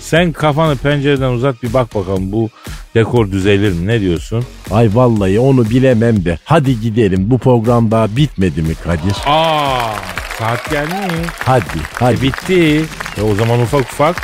sen 0.00 0.32
kafanı 0.32 0.76
pencereden 0.76 1.30
uzat 1.30 1.62
bir 1.62 1.72
bak 1.72 1.94
bakalım 1.94 2.32
bu 2.32 2.50
dekor 2.94 3.30
düzelir 3.30 3.72
mi? 3.72 3.86
Ne 3.86 4.00
diyorsun? 4.00 4.44
Ay 4.70 4.90
vallahi 4.92 5.40
onu 5.40 5.70
bilemem 5.70 6.24
de. 6.24 6.38
Hadi 6.44 6.80
gidelim 6.80 7.30
bu 7.30 7.38
program 7.38 7.90
daha 7.90 8.16
bitmedi 8.16 8.62
mi 8.62 8.74
Kadir? 8.74 9.16
Aa 9.26 9.94
saat 10.38 10.70
geldi 10.70 10.94
mi? 10.94 11.26
Hadi 11.44 11.64
hadi. 11.94 12.14
E, 12.14 12.22
bitti. 12.22 12.84
E, 13.18 13.22
o 13.22 13.34
zaman 13.34 13.60
ufak 13.60 13.80
ufak 13.80 14.16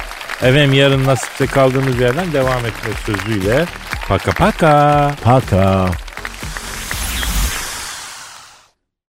efendim 0.42 0.72
yarın 0.74 1.04
nasipte 1.04 1.46
kaldığımız 1.46 2.00
yerden 2.00 2.32
devam 2.32 2.58
etmek 2.66 2.94
sözüyle. 3.06 3.64
Paka 4.08 4.30
paka. 4.30 5.14
Paka. 5.24 5.90